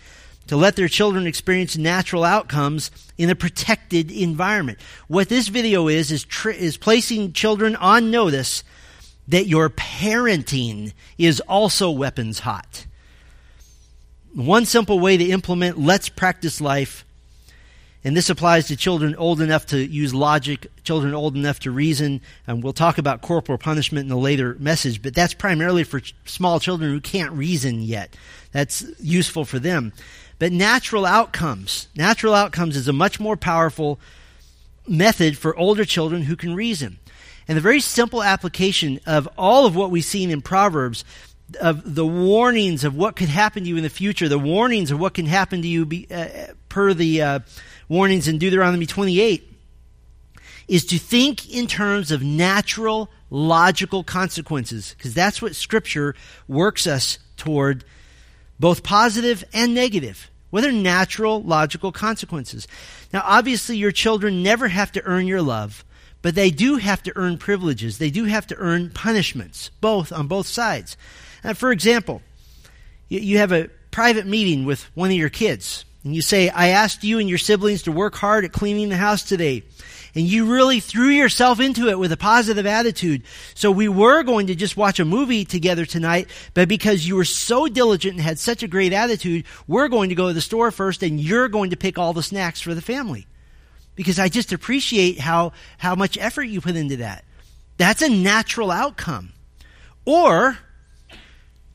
to 0.48 0.58
let 0.58 0.76
their 0.76 0.88
children 0.88 1.28
experience 1.28 1.78
natural 1.78 2.24
outcomes 2.24 2.92
in 3.18 3.30
a 3.30 3.36
protected 3.36 4.12
environment. 4.12 4.80
What 5.08 5.30
this 5.30 5.48
video 5.48 5.88
is, 5.88 6.12
is, 6.12 6.24
tr- 6.24 6.50
is 6.50 6.78
placing 6.78 7.34
children 7.34 7.76
on 7.76 8.12
notice 8.12 8.64
that 9.28 9.48
your 9.48 9.70
parenting 9.70 10.94
is 11.18 11.40
also 11.42 11.92
weapons 11.92 12.40
hot. 12.40 12.86
One 14.34 14.66
simple 14.66 15.00
way 15.00 15.18
to 15.18 15.26
implement 15.26 15.80
let's 15.80 16.10
practice 16.10 16.62
life, 16.62 17.04
and 18.04 18.16
this 18.16 18.30
applies 18.30 18.68
to 18.68 18.78
children 18.78 19.16
old 19.16 19.42
enough 19.42 19.66
to 19.68 19.80
use 19.80 20.14
logic, 20.14 20.68
children 20.84 21.14
old 21.14 21.36
enough 21.36 21.60
to 21.62 21.72
reason, 21.72 22.22
and 22.46 22.64
we'll 22.64 22.72
talk 22.72 23.00
about 23.00 23.22
corporal 23.22 23.58
punishment 23.58 24.06
in 24.06 24.12
a 24.12 24.18
later 24.18 24.56
message, 24.60 25.02
but 25.02 25.14
that's 25.14 25.34
primarily 25.34 25.84
for 25.84 26.00
ch- 26.00 26.16
small 26.26 26.60
children 26.60 26.92
who 26.92 27.02
can't 27.02 27.34
reason 27.34 27.82
yet. 27.82 28.16
That's 28.52 28.86
useful 29.02 29.44
for 29.44 29.60
them. 29.60 29.92
But 30.40 30.52
natural 30.52 31.06
outcomes, 31.06 31.88
natural 31.96 32.34
outcomes 32.34 32.76
is 32.76 32.88
a 32.88 32.94
much 32.94 33.20
more 33.20 33.36
powerful 33.36 34.00
method 34.88 35.38
for 35.38 35.58
older 35.58 35.86
children 35.86 36.24
who 36.24 36.36
can 36.36 36.54
reason. 36.54 37.00
And 37.48 37.58
the 37.58 37.62
very 37.62 37.80
simple 37.80 38.22
application 38.22 39.00
of 39.06 39.28
all 39.38 39.66
of 39.66 39.76
what 39.76 39.90
we've 39.90 40.04
seen 40.04 40.30
in 40.30 40.42
Proverbs, 40.42 41.06
of 41.62 41.96
the 41.96 42.06
warnings 42.06 42.84
of 42.84 42.96
what 42.96 43.16
could 43.16 43.30
happen 43.30 43.64
to 43.64 43.70
you 43.70 43.78
in 43.78 43.84
the 43.84 43.90
future, 43.90 44.28
the 44.28 44.38
warnings 44.38 44.92
of 44.92 45.00
what 45.00 45.14
can 45.14 45.26
happen 45.26 45.62
to 45.62 45.68
you 45.68 45.86
be, 45.86 46.08
uh, 46.12 46.28
per 46.68 46.94
the 46.94 47.22
uh, 47.22 47.40
warnings 47.88 48.28
in 48.28 48.38
Deuteronomy 48.38 48.86
28, 48.86 49.54
is 50.68 50.86
to 50.86 50.98
think 50.98 51.50
in 51.50 51.68
terms 51.68 52.12
of 52.12 52.22
natural, 52.22 53.10
logical 53.30 54.04
consequences, 54.04 54.94
because 54.98 55.14
that's 55.14 55.42
what 55.42 55.56
Scripture 55.56 56.16
works 56.48 56.86
us 56.86 57.20
toward, 57.38 57.86
both 58.60 58.84
positive 58.84 59.44
and 59.54 59.74
negative. 59.74 60.30
What 60.50 60.64
are 60.64 60.72
natural, 60.72 61.42
logical 61.44 61.92
consequences? 61.92 62.68
Now, 63.12 63.24
obviously, 63.26 63.78
your 63.78 63.92
children 63.92 64.44
never 64.44 64.68
have 64.70 64.92
to 64.94 65.04
earn 65.04 65.28
your 65.28 65.42
love. 65.42 65.84
But 66.22 66.36
they 66.36 66.50
do 66.50 66.78
have 66.78 67.04
to 67.04 67.14
earn 67.16 67.38
privileges. 67.38 67.98
They 67.98 68.10
do 68.10 68.26
have 68.26 68.48
to 68.48 68.56
earn 68.56 68.90
punishments, 68.90 69.70
both 69.82 70.12
on 70.12 70.28
both 70.28 70.48
sides. 70.48 70.98
Uh, 71.44 71.54
for 71.54 71.72
example, 71.72 72.22
you 73.08 73.38
have 73.38 73.52
a 73.52 73.70
private 73.92 74.26
meeting 74.26 74.66
with 74.66 74.84
one 74.96 75.12
of 75.12 75.16
your 75.16 75.30
kids, 75.30 75.86
and 76.04 76.16
you 76.16 76.22
say, 76.22 76.50
I 76.50 76.70
asked 76.70 77.04
you 77.04 77.20
and 77.20 77.30
your 77.30 77.38
siblings 77.38 77.84
to 77.84 77.92
work 77.92 78.16
hard 78.16 78.46
at 78.46 78.52
cleaning 78.52 78.90
the 78.90 78.98
house 78.98 79.24
today. 79.24 79.64
And 80.18 80.26
you 80.26 80.52
really 80.52 80.80
threw 80.80 81.10
yourself 81.10 81.60
into 81.60 81.90
it 81.90 82.00
with 82.00 82.12
a 82.12 82.18
positive 82.18 82.66
attitude. 82.66 83.22
So 83.54 83.70
we 83.70 83.88
were 83.88 84.24
going 84.24 84.48
to 84.48 84.56
just 84.56 84.76
watch 84.76 85.00
a 85.00 85.06
movie 85.06 85.46
together 85.46 85.86
tonight, 85.86 86.28
but 86.56 86.68
because 86.68 87.08
you 87.08 87.16
were 87.16 87.24
so 87.24 87.68
diligent 87.68 88.16
and 88.16 88.22
had 88.22 88.40
such 88.40 88.64
a 88.64 88.68
great 88.68 88.94
attitude, 88.94 89.46
we're 89.68 89.90
going 89.90 90.10
to 90.10 90.16
go 90.16 90.30
to 90.30 90.34
the 90.34 90.42
store 90.42 90.72
first 90.72 91.04
and 91.04 91.22
you're 91.22 91.50
going 91.50 91.70
to 91.70 91.78
pick 91.78 92.00
all 92.00 92.14
the 92.14 92.24
snacks 92.24 92.60
for 92.60 92.74
the 92.74 92.82
family 92.82 93.28
because 93.94 94.18
I 94.18 94.28
just 94.28 94.54
appreciate 94.54 95.20
how, 95.20 95.52
how 95.78 95.94
much 95.94 96.18
effort 96.18 96.46
you 96.46 96.62
put 96.62 96.76
into 96.76 96.98
that. 96.98 97.24
That's 97.78 98.02
a 98.02 98.10
natural 98.10 98.72
outcome. 98.72 99.34
Or, 100.04 100.58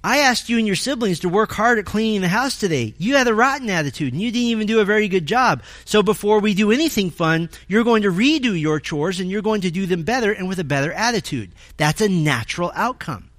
I 0.05 0.19
asked 0.19 0.49
you 0.49 0.59
and 0.59 0.67
your 0.67 0.77
siblings 0.77 1.21
to 1.21 1.29
work 1.29 1.53
hard 1.53 1.79
at 1.79 1.85
cleaning 1.85 2.23
the 2.23 2.29
house 2.29 2.59
today. 2.59 2.95
You 2.99 3.15
had 3.15 3.29
a 3.29 3.35
rotten 3.35 3.71
attitude 3.71 4.13
and 4.13 4.21
you 4.21 4.33
didn't 4.33 4.49
even 4.49 4.67
do 4.67 4.81
a 4.81 4.85
very 4.85 5.07
good 5.07 5.27
job. 5.27 5.63
So 5.85 6.03
before 6.03 6.41
we 6.41 6.55
do 6.55 6.73
anything 6.73 7.11
fun, 7.11 7.51
you're 7.69 7.85
going 7.85 8.03
to 8.03 8.11
redo 8.11 8.59
your 8.59 8.81
chores 8.81 9.21
and 9.21 9.31
you're 9.31 9.43
going 9.43 9.61
to 9.61 9.71
do 9.71 9.87
them 9.87 10.03
better 10.03 10.33
and 10.33 10.49
with 10.49 10.59
a 10.59 10.65
better 10.65 10.93
attitude. 10.93 11.53
That's 11.77 12.01
a 12.01 12.09
natural 12.09 12.73
outcome. 12.75 13.31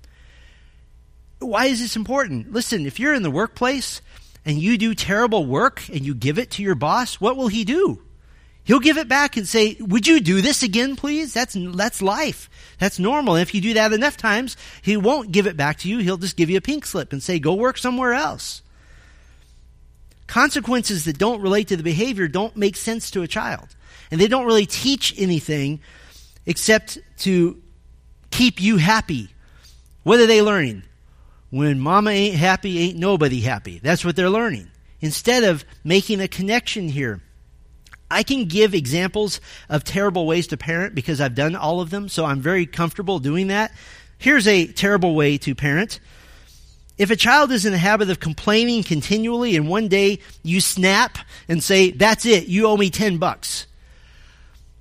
Why 1.39 1.66
is 1.66 1.82
this 1.82 1.97
important? 1.97 2.53
Listen, 2.53 2.86
if 2.86 2.97
you're 2.97 3.14
in 3.14 3.24
the 3.24 3.32
workplace 3.32 4.01
and 4.45 4.57
you 4.57 4.78
do 4.78 4.95
terrible 4.95 5.45
work 5.45 5.89
and 5.89 6.05
you 6.05 6.16
give 6.16 6.39
it 6.39 6.51
to 6.51 6.64
your 6.64 6.76
boss, 6.76 7.20
what 7.20 7.36
will 7.36 7.49
he 7.49 7.66
do? 7.66 8.01
He'll 8.66 8.80
give 8.80 8.97
it 8.97 9.09
back 9.09 9.36
and 9.36 9.47
say, 9.47 9.76
would 9.80 10.07
you 10.07 10.22
do 10.22 10.41
this 10.41 10.64
again, 10.64 10.95
please? 10.95 11.34
That's, 11.34 11.57
that's 11.59 12.01
life. 12.01 12.49
That's 12.80 12.97
normal. 12.97 13.36
And 13.36 13.41
if 13.41 13.53
you 13.53 13.59
do 13.59 13.74
that 13.74 13.91
enough 13.91 14.16
times, 14.16 14.55
he 14.82 14.95
won't 14.95 15.34
give 15.34 15.47
it 15.47 15.57
back 15.57 15.80
to 15.80 15.89
you. 15.89 15.97
He'll 15.99 16.18
just 16.18 16.38
give 16.38 16.49
you 16.49 16.57
a 16.57 16.61
pink 16.61 16.86
slip 16.86 17.11
and 17.11 17.22
say, 17.22 17.39
go 17.39 17.53
work 17.53 17.78
somewhere 17.78 18.14
else. 18.14 18.61
Consequences 20.28 21.03
that 21.05 21.18
don't 21.18 21.41
relate 21.41 21.68
to 21.68 21.78
the 21.78 21.84
behavior 21.84 22.30
don't 22.30 22.55
make 22.55 22.78
sense 22.78 23.11
to 23.11 23.22
a 23.22 23.28
child. 23.28 23.68
And 24.09 24.22
they 24.22 24.28
don't 24.28 24.45
really 24.45 24.66
teach 24.66 25.14
anything 25.18 25.82
except 26.45 26.97
to 27.20 27.61
keep 28.32 28.61
you 28.61 28.78
happy. 28.78 29.30
What 30.03 30.20
are 30.20 30.26
they 30.26 30.41
learning? 30.41 30.84
When 31.49 31.80
mama 31.80 32.11
ain't 32.11 32.36
happy, 32.36 32.80
ain't 32.80 32.97
nobody 32.97 33.41
happy. 33.41 33.80
That's 33.80 34.05
what 34.05 34.16
they're 34.16 34.30
learning. 34.30 34.70
Instead 35.01 35.43
of 35.43 35.66
making 35.84 36.22
a 36.22 36.28
connection 36.30 36.88
here 36.88 37.22
I 38.14 38.24
can 38.24 38.45
give 38.45 38.74
examples 38.74 39.41
of 39.70 39.84
terrible 39.84 40.26
ways 40.26 40.47
to 40.47 40.57
parent 40.57 40.95
because 40.95 41.20
I've 41.20 41.36
done 41.36 41.55
all 41.55 41.82
of 41.82 41.89
them, 41.89 42.07
so 42.09 42.26
I'm 42.26 42.41
very 42.41 42.66
comfortable 42.66 43.20
doing 43.20 43.47
that. 43.47 43.74
Here's 44.18 44.47
a 44.47 44.68
terrible 44.68 45.16
way 45.16 45.38
to 45.39 45.55
parent. 45.55 45.99
If 46.97 47.09
a 47.09 47.16
child 47.16 47.51
is 47.51 47.66
in 47.66 47.72
the 47.72 47.78
habit 47.78 48.09
of 48.09 48.20
complaining 48.20 48.84
continually 48.84 49.55
and 49.55 49.68
one 49.68 49.88
day 49.88 50.20
you 50.43 50.61
snap 50.61 51.18
and 51.49 51.61
say, 51.61 51.91
that's 51.91 52.26
it, 52.26 52.47
you 52.47 52.68
owe 52.68 52.78
me 52.78 52.89
10 52.89 53.18
bucks. 53.18 53.66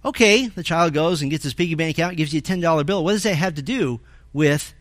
Okay, 0.05 0.49
the 0.49 0.63
child 0.63 0.93
goes 0.93 1.23
and 1.23 1.31
gets 1.31 1.45
his 1.45 1.55
piggy 1.55 1.75
bank 1.75 1.99
out 1.99 2.17
gives 2.17 2.35
you 2.35 2.39
a 2.39 2.43
$10 2.43 2.85
bill. 2.85 3.03
What 3.03 3.13
does 3.13 3.23
that 3.23 3.35
have 3.35 3.55
to 3.55 3.63
do 3.63 4.01
with 4.33 4.75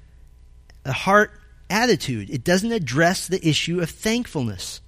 a 0.84 0.92
heart 0.92 1.32
attitude? 1.70 2.30
It 2.30 2.44
doesn't 2.44 2.72
address 2.72 3.28
the 3.28 3.48
issue 3.48 3.82
of 3.82 3.90
thankfulness. 3.90 4.82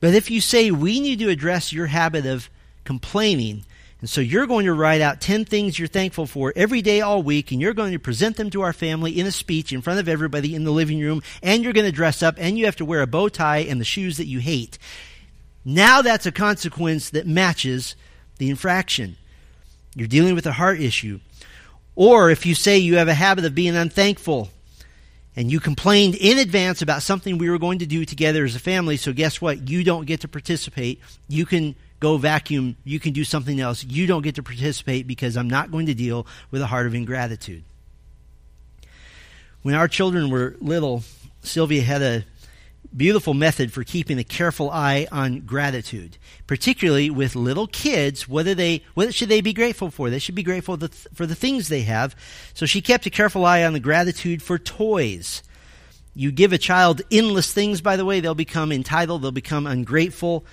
But 0.00 0.14
if 0.14 0.30
you 0.30 0.40
say 0.40 0.70
we 0.70 0.98
need 1.00 1.18
to 1.18 1.28
address 1.28 1.72
your 1.72 1.86
habit 1.86 2.26
of 2.26 2.48
complaining, 2.84 3.64
and 4.00 4.08
so 4.08 4.22
you're 4.22 4.46
going 4.46 4.64
to 4.64 4.72
write 4.72 5.02
out 5.02 5.20
10 5.20 5.44
things 5.44 5.78
you're 5.78 5.86
thankful 5.86 6.26
for 6.26 6.54
every 6.56 6.80
day 6.80 7.02
all 7.02 7.22
week, 7.22 7.52
and 7.52 7.60
you're 7.60 7.74
going 7.74 7.92
to 7.92 7.98
present 7.98 8.36
them 8.36 8.48
to 8.50 8.62
our 8.62 8.72
family 8.72 9.18
in 9.18 9.26
a 9.26 9.30
speech 9.30 9.72
in 9.72 9.82
front 9.82 10.00
of 10.00 10.08
everybody 10.08 10.54
in 10.54 10.64
the 10.64 10.70
living 10.70 11.00
room, 11.00 11.22
and 11.42 11.62
you're 11.62 11.74
going 11.74 11.86
to 11.86 11.92
dress 11.92 12.22
up, 12.22 12.36
and 12.38 12.58
you 12.58 12.64
have 12.64 12.76
to 12.76 12.84
wear 12.84 13.02
a 13.02 13.06
bow 13.06 13.28
tie 13.28 13.58
and 13.58 13.80
the 13.80 13.84
shoes 13.84 14.16
that 14.16 14.26
you 14.26 14.38
hate. 14.38 14.78
Now 15.64 16.00
that's 16.00 16.24
a 16.24 16.32
consequence 16.32 17.10
that 17.10 17.26
matches 17.26 17.94
the 18.38 18.48
infraction. 18.48 19.16
You're 19.94 20.08
dealing 20.08 20.34
with 20.34 20.46
a 20.46 20.52
heart 20.52 20.80
issue. 20.80 21.20
Or 21.94 22.30
if 22.30 22.46
you 22.46 22.54
say 22.54 22.78
you 22.78 22.96
have 22.96 23.08
a 23.08 23.14
habit 23.14 23.44
of 23.44 23.54
being 23.54 23.76
unthankful, 23.76 24.48
and 25.40 25.50
you 25.50 25.58
complained 25.58 26.16
in 26.16 26.36
advance 26.36 26.82
about 26.82 27.00
something 27.00 27.38
we 27.38 27.48
were 27.48 27.58
going 27.58 27.78
to 27.78 27.86
do 27.86 28.04
together 28.04 28.44
as 28.44 28.54
a 28.54 28.58
family. 28.58 28.98
So 28.98 29.14
guess 29.14 29.40
what? 29.40 29.70
You 29.70 29.82
don't 29.82 30.04
get 30.04 30.20
to 30.20 30.28
participate. 30.28 31.00
You 31.28 31.46
can 31.46 31.74
go 31.98 32.18
vacuum. 32.18 32.76
You 32.84 33.00
can 33.00 33.14
do 33.14 33.24
something 33.24 33.58
else. 33.58 33.82
You 33.82 34.06
don't 34.06 34.20
get 34.20 34.34
to 34.34 34.42
participate 34.42 35.06
because 35.06 35.38
I'm 35.38 35.48
not 35.48 35.70
going 35.70 35.86
to 35.86 35.94
deal 35.94 36.26
with 36.50 36.60
a 36.60 36.66
heart 36.66 36.86
of 36.86 36.94
ingratitude. 36.94 37.64
When 39.62 39.74
our 39.74 39.88
children 39.88 40.28
were 40.28 40.56
little, 40.60 41.04
Sylvia 41.42 41.80
had 41.80 42.02
a 42.02 42.24
beautiful 42.96 43.34
method 43.34 43.72
for 43.72 43.84
keeping 43.84 44.18
a 44.18 44.24
careful 44.24 44.70
eye 44.70 45.06
on 45.12 45.40
gratitude, 45.40 46.18
particularly 46.46 47.10
with 47.10 47.36
little 47.36 47.66
kids. 47.66 48.28
Whether 48.28 48.54
they, 48.54 48.82
what 48.94 49.14
should 49.14 49.28
they 49.28 49.40
be 49.40 49.52
grateful 49.52 49.90
for? 49.90 50.10
They 50.10 50.18
should 50.18 50.34
be 50.34 50.42
grateful 50.42 50.76
for 51.14 51.26
the 51.26 51.34
things 51.34 51.68
they 51.68 51.82
have. 51.82 52.16
So 52.54 52.66
she 52.66 52.80
kept 52.80 53.06
a 53.06 53.10
careful 53.10 53.44
eye 53.44 53.64
on 53.64 53.72
the 53.72 53.80
gratitude 53.80 54.42
for 54.42 54.58
toys. 54.58 55.42
You 56.14 56.32
give 56.32 56.52
a 56.52 56.58
child 56.58 57.02
endless 57.10 57.52
things, 57.52 57.80
by 57.80 57.96
the 57.96 58.04
way, 58.04 58.20
they'll 58.20 58.34
become 58.34 58.72
entitled, 58.72 59.22
they'll 59.22 59.30
become 59.30 59.66
ungrateful. 59.66 60.44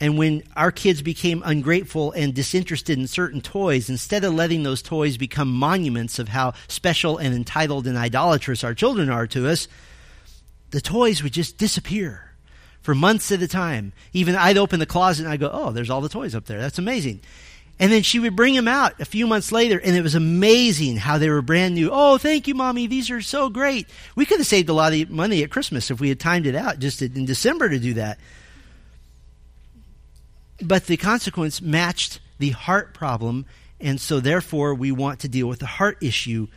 And 0.00 0.16
when 0.16 0.44
our 0.56 0.70
kids 0.72 1.02
became 1.02 1.42
ungrateful 1.44 2.12
and 2.12 2.32
disinterested 2.32 2.98
in 2.98 3.06
certain 3.06 3.42
toys, 3.42 3.90
instead 3.90 4.24
of 4.24 4.32
letting 4.32 4.62
those 4.62 4.80
toys 4.80 5.18
become 5.18 5.52
monuments 5.52 6.18
of 6.18 6.28
how 6.28 6.54
special 6.68 7.18
and 7.18 7.34
entitled 7.34 7.86
and 7.86 7.98
idolatrous 7.98 8.64
our 8.64 8.72
children 8.72 9.10
are 9.10 9.26
to 9.26 9.46
us, 9.46 9.68
the 10.70 10.80
toys 10.80 11.22
would 11.22 11.32
just 11.32 11.58
disappear 11.58 12.32
for 12.82 12.94
months 12.94 13.30
at 13.32 13.42
a 13.42 13.48
time. 13.48 13.92
Even 14.12 14.36
I'd 14.36 14.58
open 14.58 14.80
the 14.80 14.86
closet 14.86 15.24
and 15.24 15.32
I'd 15.32 15.40
go, 15.40 15.50
oh, 15.52 15.70
there's 15.70 15.90
all 15.90 16.00
the 16.00 16.08
toys 16.08 16.34
up 16.34 16.46
there. 16.46 16.60
That's 16.60 16.78
amazing. 16.78 17.20
And 17.78 17.90
then 17.90 18.02
she 18.02 18.18
would 18.18 18.36
bring 18.36 18.54
them 18.54 18.68
out 18.68 19.00
a 19.00 19.06
few 19.06 19.26
months 19.26 19.52
later, 19.52 19.80
and 19.80 19.96
it 19.96 20.02
was 20.02 20.14
amazing 20.14 20.98
how 20.98 21.16
they 21.16 21.30
were 21.30 21.40
brand 21.40 21.74
new. 21.74 21.88
Oh, 21.90 22.18
thank 22.18 22.46
you, 22.46 22.54
mommy. 22.54 22.86
These 22.86 23.10
are 23.10 23.22
so 23.22 23.48
great. 23.48 23.88
We 24.14 24.26
could 24.26 24.38
have 24.38 24.46
saved 24.46 24.68
a 24.68 24.74
lot 24.74 24.92
of 24.92 25.08
money 25.08 25.42
at 25.42 25.50
Christmas 25.50 25.90
if 25.90 25.98
we 25.98 26.10
had 26.10 26.20
timed 26.20 26.46
it 26.46 26.54
out 26.54 26.78
just 26.78 27.00
in 27.00 27.24
December 27.24 27.70
to 27.70 27.78
do 27.78 27.94
that. 27.94 28.18
But 30.60 30.86
the 30.86 30.98
consequence 30.98 31.62
matched 31.62 32.20
the 32.38 32.50
heart 32.50 32.92
problem, 32.92 33.46
and 33.80 33.98
so 33.98 34.20
therefore 34.20 34.74
we 34.74 34.92
want 34.92 35.20
to 35.20 35.28
deal 35.28 35.46
with 35.46 35.60
the 35.60 35.66
heart 35.66 35.96
issue 36.02 36.48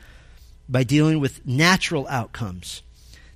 by 0.67 0.83
dealing 0.83 1.21
with 1.21 1.45
natural 1.47 2.05
outcomes. 2.09 2.81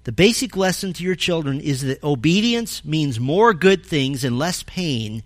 The 0.07 0.13
basic 0.13 0.55
lesson 0.55 0.93
to 0.93 1.03
your 1.03 1.15
children 1.15 1.59
is 1.59 1.81
that 1.81 2.01
obedience 2.01 2.85
means 2.85 3.19
more 3.19 3.53
good 3.53 3.85
things 3.85 4.23
and 4.23 4.39
less 4.39 4.63
pain, 4.63 5.21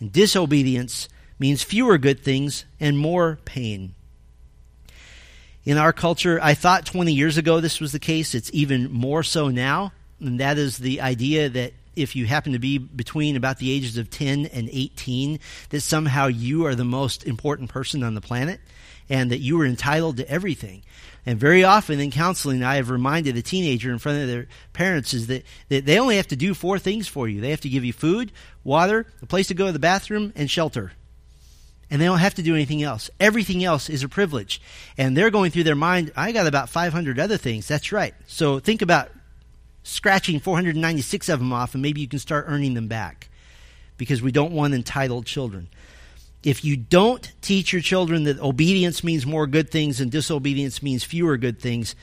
and 0.00 0.10
disobedience 0.10 1.08
means 1.38 1.62
fewer 1.62 1.96
good 1.96 2.18
things 2.18 2.64
and 2.80 2.98
more 2.98 3.38
pain. 3.44 3.94
In 5.64 5.78
our 5.78 5.92
culture, 5.92 6.40
I 6.42 6.54
thought 6.54 6.86
20 6.86 7.12
years 7.12 7.38
ago 7.38 7.60
this 7.60 7.78
was 7.78 7.92
the 7.92 8.00
case. 8.00 8.34
It's 8.34 8.50
even 8.52 8.90
more 8.90 9.22
so 9.22 9.46
now. 9.46 9.92
And 10.18 10.40
that 10.40 10.58
is 10.58 10.78
the 10.78 11.02
idea 11.02 11.48
that 11.48 11.74
if 11.94 12.16
you 12.16 12.26
happen 12.26 12.52
to 12.52 12.58
be 12.58 12.78
between 12.78 13.36
about 13.36 13.58
the 13.58 13.70
ages 13.70 13.96
of 13.96 14.10
10 14.10 14.46
and 14.46 14.68
18, 14.72 15.38
that 15.70 15.82
somehow 15.82 16.26
you 16.26 16.66
are 16.66 16.74
the 16.74 16.84
most 16.84 17.22
important 17.22 17.70
person 17.70 18.02
on 18.02 18.14
the 18.14 18.20
planet 18.20 18.58
and 19.08 19.30
that 19.30 19.38
you 19.38 19.60
are 19.60 19.66
entitled 19.66 20.16
to 20.16 20.28
everything. 20.28 20.82
And 21.26 21.38
very 21.38 21.64
often 21.64 21.98
in 21.98 22.12
counseling, 22.12 22.62
I 22.62 22.76
have 22.76 22.88
reminded 22.88 23.36
a 23.36 23.42
teenager 23.42 23.90
in 23.90 23.98
front 23.98 24.22
of 24.22 24.28
their 24.28 24.46
parents 24.72 25.12
is 25.12 25.26
that, 25.26 25.44
that 25.68 25.84
they 25.84 25.98
only 25.98 26.16
have 26.16 26.28
to 26.28 26.36
do 26.36 26.54
four 26.54 26.78
things 26.78 27.08
for 27.08 27.28
you. 27.28 27.40
They 27.40 27.50
have 27.50 27.60
to 27.62 27.68
give 27.68 27.84
you 27.84 27.92
food, 27.92 28.30
water, 28.62 29.06
a 29.20 29.26
place 29.26 29.48
to 29.48 29.54
go 29.54 29.66
to 29.66 29.72
the 29.72 29.78
bathroom, 29.80 30.32
and 30.36 30.48
shelter 30.48 30.92
and 31.90 32.00
they 32.00 32.06
don't 32.06 32.18
have 32.18 32.34
to 32.34 32.42
do 32.42 32.54
anything 32.54 32.82
else. 32.82 33.10
Everything 33.20 33.64
else 33.64 33.88
is 33.88 34.02
a 34.02 34.08
privilege. 34.08 34.60
And 34.98 35.16
they're 35.16 35.30
going 35.30 35.50
through 35.50 35.64
their 35.64 35.76
mind, 35.76 36.12
I 36.16 36.32
got 36.32 36.46
about 36.46 36.68
500 36.68 37.18
other 37.18 37.36
things. 37.36 37.68
That's 37.68 37.92
right. 37.92 38.14
So 38.26 38.58
think 38.58 38.82
about 38.82 39.10
scratching 39.82 40.40
496 40.40 41.28
of 41.28 41.38
them 41.38 41.52
off, 41.52 41.74
and 41.74 41.82
maybe 41.82 42.00
you 42.00 42.08
can 42.08 42.18
start 42.18 42.46
earning 42.48 42.74
them 42.74 42.88
back 42.88 43.28
because 43.96 44.20
we 44.20 44.32
don't 44.32 44.52
want 44.52 44.74
entitled 44.74 45.26
children. 45.26 45.68
If 46.46 46.64
you 46.64 46.76
don't 46.76 47.32
teach 47.40 47.72
your 47.72 47.82
children 47.82 48.22
that 48.22 48.38
obedience 48.38 49.02
means 49.02 49.26
more 49.26 49.48
good 49.48 49.68
things 49.68 50.00
and 50.00 50.12
disobedience 50.12 50.80
means 50.80 51.02
fewer 51.02 51.36
good 51.36 51.58
things, 51.58 51.96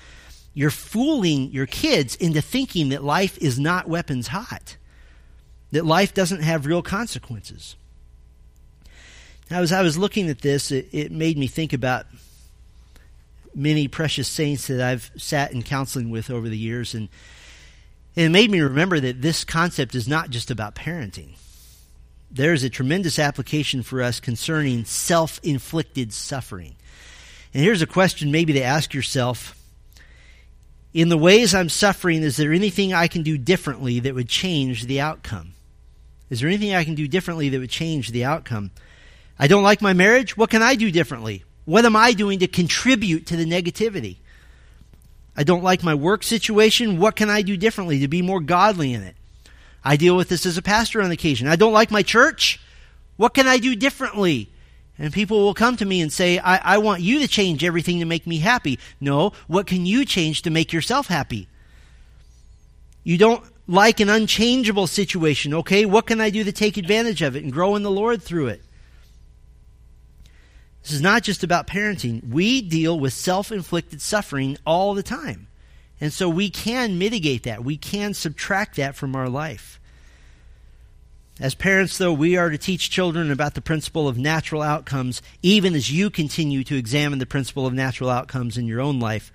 you're 0.53 0.69
fooling 0.69 1.49
your 1.51 1.65
kids 1.65 2.17
into 2.17 2.41
thinking 2.41 2.89
that 2.89 3.05
life 3.05 3.37
is 3.37 3.57
not 3.57 3.87
weapons 3.87 4.27
hot, 4.27 4.75
that 5.71 5.85
life 5.85 6.13
doesn't 6.13 6.41
have 6.41 6.65
real 6.65 6.81
consequences. 6.81 7.77
Now, 9.49 9.61
as 9.61 9.71
I 9.71 9.81
was 9.81 9.97
looking 9.97 10.27
at 10.27 10.41
this, 10.41 10.71
it, 10.71 10.89
it 10.91 11.09
made 11.09 11.37
me 11.37 11.47
think 11.47 11.71
about 11.71 12.05
many 13.55 13.87
precious 13.87 14.27
saints 14.27 14.67
that 14.67 14.81
I've 14.81 15.09
sat 15.15 15.53
in 15.53 15.63
counseling 15.63 16.09
with 16.09 16.29
over 16.29 16.49
the 16.49 16.57
years, 16.57 16.93
and 16.93 17.07
it 18.13 18.27
made 18.27 18.51
me 18.51 18.59
remember 18.59 18.99
that 18.99 19.21
this 19.21 19.45
concept 19.45 19.95
is 19.95 20.05
not 20.05 20.31
just 20.31 20.51
about 20.51 20.75
parenting. 20.75 21.37
There's 22.33 22.63
a 22.63 22.69
tremendous 22.69 23.19
application 23.19 23.83
for 23.83 24.01
us 24.01 24.19
concerning 24.19 24.85
self 24.85 25.39
inflicted 25.43 26.11
suffering. 26.11 26.75
And 27.53 27.63
here's 27.63 27.83
a 27.83 27.87
question 27.87 28.31
maybe 28.31 28.53
to 28.53 28.63
ask 28.63 28.91
yourself 28.91 29.55
In 30.95 31.09
the 31.09 31.17
ways 31.17 31.53
I'm 31.53 31.69
suffering, 31.69 32.23
is 32.23 32.37
there 32.37 32.51
anything 32.51 32.91
I 32.91 33.07
can 33.07 33.21
do 33.21 33.37
differently 33.37 33.99
that 33.99 34.15
would 34.15 34.29
change 34.29 34.87
the 34.87 34.99
outcome? 34.99 35.53
Is 36.31 36.39
there 36.39 36.49
anything 36.49 36.73
I 36.73 36.83
can 36.83 36.95
do 36.95 37.07
differently 37.07 37.49
that 37.49 37.59
would 37.59 37.69
change 37.69 38.09
the 38.09 38.25
outcome? 38.25 38.71
I 39.37 39.45
don't 39.45 39.61
like 39.61 39.83
my 39.83 39.93
marriage. 39.93 40.35
What 40.35 40.49
can 40.49 40.63
I 40.63 40.73
do 40.73 40.89
differently? 40.89 41.43
What 41.65 41.85
am 41.85 41.95
I 41.95 42.13
doing 42.13 42.39
to 42.39 42.47
contribute 42.47 43.27
to 43.27 43.35
the 43.35 43.45
negativity? 43.45 44.17
I 45.37 45.43
don't 45.43 45.63
like 45.63 45.83
my 45.83 45.93
work 45.93 46.23
situation. 46.23 46.99
What 46.99 47.15
can 47.15 47.29
I 47.29 47.43
do 47.43 47.57
differently 47.57 47.99
to 47.99 48.07
be 48.07 48.23
more 48.23 48.39
godly 48.39 48.93
in 48.93 49.03
it? 49.03 49.15
I 49.83 49.97
deal 49.97 50.15
with 50.15 50.29
this 50.29 50.45
as 50.45 50.57
a 50.57 50.61
pastor 50.61 51.01
on 51.01 51.11
occasion. 51.11 51.47
I 51.47 51.55
don't 51.55 51.73
like 51.73 51.91
my 51.91 52.03
church. 52.03 52.59
What 53.17 53.33
can 53.33 53.47
I 53.47 53.57
do 53.57 53.75
differently? 53.75 54.49
And 54.97 55.11
people 55.11 55.39
will 55.39 55.53
come 55.53 55.75
to 55.77 55.85
me 55.85 56.01
and 56.01 56.13
say, 56.13 56.37
I, 56.37 56.75
I 56.75 56.77
want 56.77 57.01
you 57.01 57.19
to 57.19 57.27
change 57.27 57.63
everything 57.63 57.99
to 57.99 58.05
make 58.05 58.27
me 58.27 58.39
happy. 58.39 58.79
No, 59.01 59.33
what 59.47 59.67
can 59.67 59.85
you 59.85 60.05
change 60.05 60.43
to 60.43 60.49
make 60.49 60.71
yourself 60.71 61.07
happy? 61.07 61.47
You 63.03 63.17
don't 63.17 63.43
like 63.67 63.99
an 63.99 64.09
unchangeable 64.09 64.87
situation. 64.87 65.53
Okay, 65.53 65.85
what 65.85 66.07
can 66.07 66.21
I 66.21 66.29
do 66.29 66.43
to 66.43 66.51
take 66.51 66.77
advantage 66.77 67.21
of 67.21 67.35
it 67.35 67.43
and 67.43 67.51
grow 67.51 67.75
in 67.75 67.83
the 67.83 67.91
Lord 67.91 68.21
through 68.21 68.47
it? 68.47 68.61
This 70.83 70.91
is 70.91 71.01
not 71.01 71.23
just 71.23 71.43
about 71.43 71.65
parenting. 71.65 72.29
We 72.29 72.61
deal 72.61 72.99
with 72.99 73.13
self 73.13 73.51
inflicted 73.51 74.01
suffering 74.01 74.57
all 74.65 74.93
the 74.93 75.03
time. 75.03 75.47
And 76.03 76.11
so 76.11 76.27
we 76.27 76.49
can 76.49 76.97
mitigate 76.99 77.43
that. 77.43 77.63
We 77.63 77.77
can 77.77 78.13
subtract 78.13 78.75
that 78.75 78.93
from 78.93 79.15
our 79.15 79.29
life. 79.29 79.79
As 81.39 81.55
parents, 81.55 81.97
though, 81.97 82.11
we 82.11 82.35
are 82.35 82.49
to 82.49 82.57
teach 82.57 82.89
children 82.89 83.31
about 83.31 83.53
the 83.53 83.61
principle 83.61 84.09
of 84.09 84.17
natural 84.17 84.61
outcomes, 84.61 85.21
even 85.41 85.73
as 85.73 85.93
you 85.93 86.09
continue 86.09 86.65
to 86.65 86.75
examine 86.75 87.19
the 87.19 87.25
principle 87.25 87.65
of 87.65 87.73
natural 87.73 88.09
outcomes 88.09 88.57
in 88.57 88.67
your 88.67 88.81
own 88.81 88.99
life. 88.99 89.31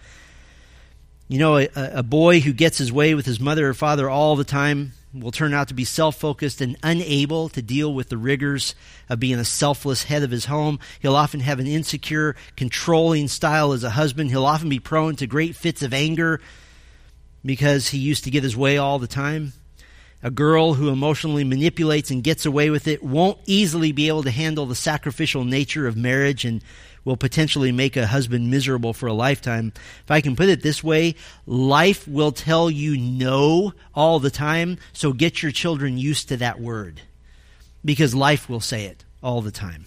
You 1.27 1.39
know, 1.39 1.57
a, 1.57 1.69
a 1.75 2.03
boy 2.03 2.41
who 2.41 2.53
gets 2.53 2.77
his 2.77 2.93
way 2.93 3.14
with 3.14 3.25
his 3.25 3.41
mother 3.41 3.71
or 3.71 3.73
father 3.73 4.11
all 4.11 4.37
the 4.37 4.45
time 4.45 4.93
will 5.13 5.31
turn 5.31 5.55
out 5.55 5.69
to 5.69 5.75
be 5.75 5.85
self 5.85 6.17
focused 6.17 6.61
and 6.61 6.77
unable 6.83 7.49
to 7.51 7.63
deal 7.63 7.93
with 7.93 8.09
the 8.09 8.17
rigors 8.17 8.75
of 9.09 9.21
being 9.21 9.39
a 9.39 9.45
selfless 9.45 10.05
head 10.05 10.23
of 10.23 10.31
his 10.31 10.47
home. 10.47 10.79
He'll 11.01 11.17
often 11.17 11.41
have 11.41 11.59
an 11.59 11.67
insecure, 11.67 12.37
controlling 12.57 13.29
style 13.29 13.73
as 13.73 13.85
a 13.85 13.91
husband. 13.91 14.31
He'll 14.31 14.47
often 14.47 14.69
be 14.69 14.81
prone 14.81 15.17
to 15.17 15.27
great 15.27 15.57
fits 15.57 15.83
of 15.83 15.95
anger 15.95 16.41
because 17.45 17.89
he 17.89 17.99
used 17.99 18.25
to 18.25 18.31
get 18.31 18.43
his 18.43 18.57
way 18.57 18.77
all 18.77 18.99
the 18.99 19.07
time. 19.07 19.53
A 20.21 20.31
girl 20.31 20.75
who 20.75 20.89
emotionally 20.89 21.45
manipulates 21.45 22.11
and 22.11 22.25
gets 22.25 22.45
away 22.45 22.71
with 22.71 22.89
it 22.89 23.05
won't 23.05 23.39
easily 23.47 23.93
be 23.93 24.09
able 24.09 24.25
to 24.25 24.33
handle 24.33 24.67
the 24.67 24.75
sacrificial 24.75 25.45
nature 25.45 25.87
of 25.87 25.97
marriage 25.97 26.45
and 26.45 26.63
will 27.05 27.16
potentially 27.16 27.72
make 27.72 27.96
a 27.96 28.07
husband 28.07 28.51
miserable 28.51 28.92
for 28.92 29.07
a 29.07 29.12
lifetime. 29.12 29.72
If 30.05 30.11
I 30.11 30.20
can 30.20 30.36
put 30.36 30.49
it 30.49 30.62
this 30.62 30.82
way, 30.82 31.14
life 31.46 32.07
will 32.07 32.32
tell 32.32 32.70
you 32.70 32.96
no 32.96 33.72
all 33.94 34.18
the 34.18 34.30
time, 34.30 34.78
so 34.92 35.12
get 35.12 35.42
your 35.42 35.53
children 35.53 35.99
used 35.99 36.28
to 36.28 36.36
that 36.38 36.61
word 36.61 37.03
because 37.84 38.14
life 38.14 38.49
will 38.49 38.61
say 38.61 38.84
it 38.84 39.05
all 39.22 39.40
the 39.40 39.51
time. 39.51 39.86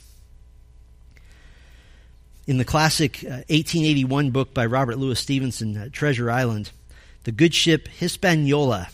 In 2.47 2.57
the 2.57 2.65
classic 2.65 3.23
uh, 3.23 3.45
1881 3.49 4.31
book 4.31 4.53
by 4.53 4.65
Robert 4.65 4.97
Louis 4.97 5.19
Stevenson, 5.19 5.77
uh, 5.77 5.89
Treasure 5.91 6.31
Island, 6.31 6.71
the 7.23 7.31
good 7.31 7.53
ship 7.53 7.87
Hispaniola 7.87 8.89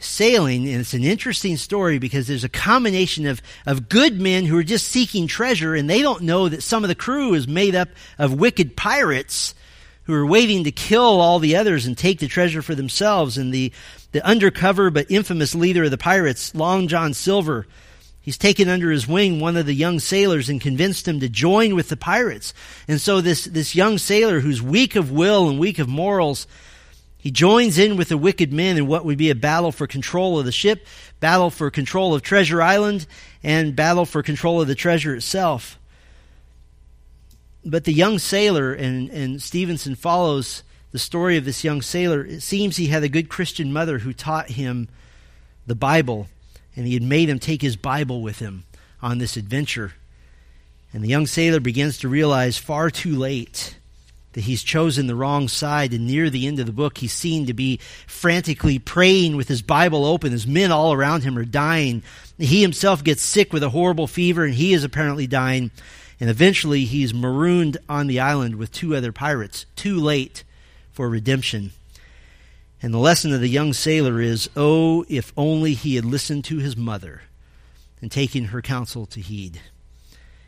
sailing, 0.00 0.68
and 0.68 0.80
it's 0.80 0.94
an 0.94 1.04
interesting 1.04 1.56
story 1.56 1.98
because 1.98 2.26
there's 2.26 2.44
a 2.44 2.48
combination 2.48 3.26
of, 3.26 3.40
of 3.66 3.88
good 3.88 4.20
men 4.20 4.44
who 4.44 4.56
are 4.56 4.62
just 4.62 4.88
seeking 4.88 5.26
treasure, 5.26 5.74
and 5.74 5.88
they 5.88 6.02
don't 6.02 6.22
know 6.22 6.48
that 6.48 6.62
some 6.62 6.84
of 6.84 6.88
the 6.88 6.94
crew 6.94 7.34
is 7.34 7.46
made 7.46 7.74
up 7.74 7.88
of 8.18 8.34
wicked 8.34 8.76
pirates 8.76 9.54
who 10.04 10.14
are 10.14 10.26
waiting 10.26 10.64
to 10.64 10.72
kill 10.72 11.20
all 11.20 11.38
the 11.38 11.56
others 11.56 11.86
and 11.86 11.96
take 11.96 12.18
the 12.18 12.26
treasure 12.26 12.62
for 12.62 12.74
themselves. 12.74 13.38
And 13.38 13.54
the, 13.54 13.72
the 14.12 14.26
undercover 14.26 14.90
but 14.90 15.10
infamous 15.10 15.54
leader 15.54 15.84
of 15.84 15.90
the 15.90 15.98
pirates, 15.98 16.54
Long 16.54 16.88
John 16.88 17.14
Silver, 17.14 17.66
he's 18.20 18.38
taken 18.38 18.68
under 18.68 18.90
his 18.90 19.06
wing 19.06 19.38
one 19.38 19.56
of 19.56 19.66
the 19.66 19.74
young 19.74 20.00
sailors 20.00 20.48
and 20.48 20.60
convinced 20.60 21.06
him 21.06 21.20
to 21.20 21.28
join 21.28 21.76
with 21.76 21.88
the 21.88 21.96
pirates. 21.96 22.52
And 22.88 23.00
so 23.00 23.20
this, 23.20 23.44
this 23.44 23.74
young 23.74 23.98
sailor 23.98 24.40
who's 24.40 24.60
weak 24.60 24.96
of 24.96 25.12
will 25.12 25.48
and 25.48 25.60
weak 25.60 25.78
of 25.78 25.88
morals, 25.88 26.46
he 27.20 27.30
joins 27.30 27.78
in 27.78 27.96
with 27.96 28.08
the 28.08 28.16
wicked 28.16 28.50
men 28.50 28.78
in 28.78 28.86
what 28.86 29.04
would 29.04 29.18
be 29.18 29.28
a 29.28 29.34
battle 29.34 29.72
for 29.72 29.86
control 29.86 30.38
of 30.38 30.46
the 30.46 30.52
ship, 30.52 30.86
battle 31.20 31.50
for 31.50 31.70
control 31.70 32.14
of 32.14 32.22
Treasure 32.22 32.62
Island, 32.62 33.06
and 33.42 33.76
battle 33.76 34.06
for 34.06 34.22
control 34.22 34.60
of 34.60 34.68
the 34.68 34.74
treasure 34.74 35.14
itself. 35.14 35.78
But 37.62 37.84
the 37.84 37.92
young 37.92 38.18
sailor, 38.18 38.72
and, 38.72 39.10
and 39.10 39.42
Stevenson 39.42 39.96
follows 39.96 40.62
the 40.92 40.98
story 40.98 41.36
of 41.36 41.44
this 41.44 41.62
young 41.62 41.82
sailor, 41.82 42.24
it 42.24 42.40
seems 42.40 42.76
he 42.76 42.86
had 42.86 43.02
a 43.02 43.08
good 43.08 43.28
Christian 43.28 43.70
mother 43.70 43.98
who 43.98 44.14
taught 44.14 44.52
him 44.52 44.88
the 45.66 45.74
Bible, 45.74 46.26
and 46.74 46.86
he 46.86 46.94
had 46.94 47.02
made 47.02 47.28
him 47.28 47.38
take 47.38 47.60
his 47.60 47.76
Bible 47.76 48.22
with 48.22 48.38
him 48.38 48.64
on 49.02 49.18
this 49.18 49.36
adventure. 49.36 49.92
And 50.94 51.04
the 51.04 51.08
young 51.08 51.26
sailor 51.26 51.60
begins 51.60 51.98
to 51.98 52.08
realize 52.08 52.56
far 52.56 52.90
too 52.90 53.14
late 53.14 53.76
that 54.32 54.42
he's 54.42 54.62
chosen 54.62 55.06
the 55.06 55.16
wrong 55.16 55.48
side, 55.48 55.92
and 55.92 56.06
near 56.06 56.30
the 56.30 56.46
end 56.46 56.60
of 56.60 56.66
the 56.66 56.72
book, 56.72 56.98
he's 56.98 57.12
seen 57.12 57.46
to 57.46 57.54
be 57.54 57.78
frantically 58.06 58.78
praying 58.78 59.36
with 59.36 59.48
his 59.48 59.62
Bible 59.62 60.04
open 60.04 60.32
as 60.32 60.46
men 60.46 60.70
all 60.70 60.92
around 60.92 61.22
him 61.22 61.36
are 61.36 61.44
dying. 61.44 62.02
He 62.38 62.62
himself 62.62 63.02
gets 63.02 63.22
sick 63.22 63.52
with 63.52 63.62
a 63.62 63.70
horrible 63.70 64.06
fever, 64.06 64.44
and 64.44 64.54
he 64.54 64.72
is 64.72 64.84
apparently 64.84 65.26
dying. 65.26 65.70
And 66.20 66.30
eventually, 66.30 66.84
he's 66.84 67.14
marooned 67.14 67.78
on 67.88 68.06
the 68.06 68.20
island 68.20 68.56
with 68.56 68.72
two 68.72 68.94
other 68.94 69.10
pirates, 69.10 69.66
too 69.74 69.98
late 69.98 70.44
for 70.92 71.08
redemption. 71.08 71.72
And 72.82 72.94
the 72.94 72.98
lesson 72.98 73.32
of 73.32 73.40
the 73.40 73.48
young 73.48 73.72
sailor 73.72 74.20
is 74.20 74.48
oh, 74.56 75.04
if 75.08 75.32
only 75.36 75.74
he 75.74 75.96
had 75.96 76.04
listened 76.04 76.44
to 76.46 76.58
his 76.58 76.76
mother 76.76 77.22
and 78.00 78.10
taken 78.10 78.46
her 78.46 78.62
counsel 78.62 79.06
to 79.06 79.20
heed. 79.20 79.60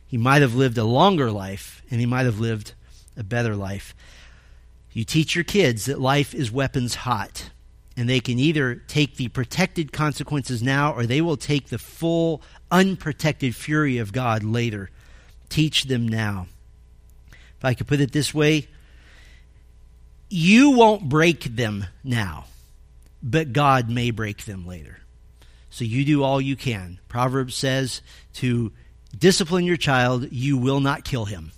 he 0.07 0.17
might 0.17 0.43
have 0.43 0.55
lived 0.55 0.79
a 0.79 0.85
longer 0.85 1.31
life 1.31 1.83
and 1.91 2.01
he 2.01 2.07
might 2.07 2.25
have 2.25 2.39
lived 2.39 2.75
a 3.17 3.25
better 3.25 3.57
life. 3.57 3.95
You 4.93 5.05
teach 5.05 5.35
your 5.35 5.45
kids 5.45 5.87
that 5.87 6.01
life 6.01 6.35
is 6.35 6.53
weapons 6.53 6.95
hot, 6.95 7.51
and 7.97 8.09
they 8.09 8.21
can 8.21 8.39
either 8.39 8.75
take 8.75 9.17
the 9.17 9.29
protected 9.29 9.93
consequences 9.93 10.63
now 10.63 10.93
or 10.93 11.07
they 11.07 11.21
will 11.21 11.37
take 11.37 11.69
the 11.69 11.79
full, 11.79 12.43
unprotected 12.71 13.55
fury 13.55 13.99
of 13.99 14.13
God 14.13 14.43
later. 14.43 14.91
Teach 15.49 15.85
them 15.85 16.09
now. 16.09 16.47
If 17.59 17.65
I 17.65 17.75
could 17.75 17.87
put 17.87 18.01
it 18.01 18.13
this 18.13 18.35
way, 18.35 18.69
you 20.29 20.71
won't 20.71 21.09
break 21.09 21.45
them 21.45 21.87
now, 22.03 22.47
but 23.23 23.53
God 23.53 23.91
may 23.91 24.11
break 24.11 24.47
them 24.47 24.67
later. 24.67 24.99
So 25.69 25.85
you 25.85 26.05
do 26.05 26.23
all 26.23 26.41
you 26.41 26.57
can. 26.57 26.99
Proverbs 27.09 27.55
says 27.55 28.03
to 28.35 28.73
discipline 29.17 29.65
your 29.65 29.77
child, 29.77 30.33
you 30.33 30.57
will 30.57 30.81
not 30.81 31.05
kill 31.05 31.27
him, 31.27 31.53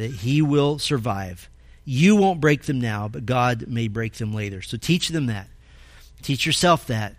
that 0.00 0.10
he 0.10 0.40
will 0.40 0.78
survive. 0.78 1.50
You 1.84 2.16
won't 2.16 2.40
break 2.40 2.62
them 2.62 2.80
now, 2.80 3.06
but 3.06 3.26
God 3.26 3.66
may 3.68 3.86
break 3.86 4.14
them 4.14 4.32
later. 4.32 4.62
So 4.62 4.78
teach 4.78 5.10
them 5.10 5.26
that. 5.26 5.46
Teach 6.22 6.46
yourself 6.46 6.86
that. 6.86 7.16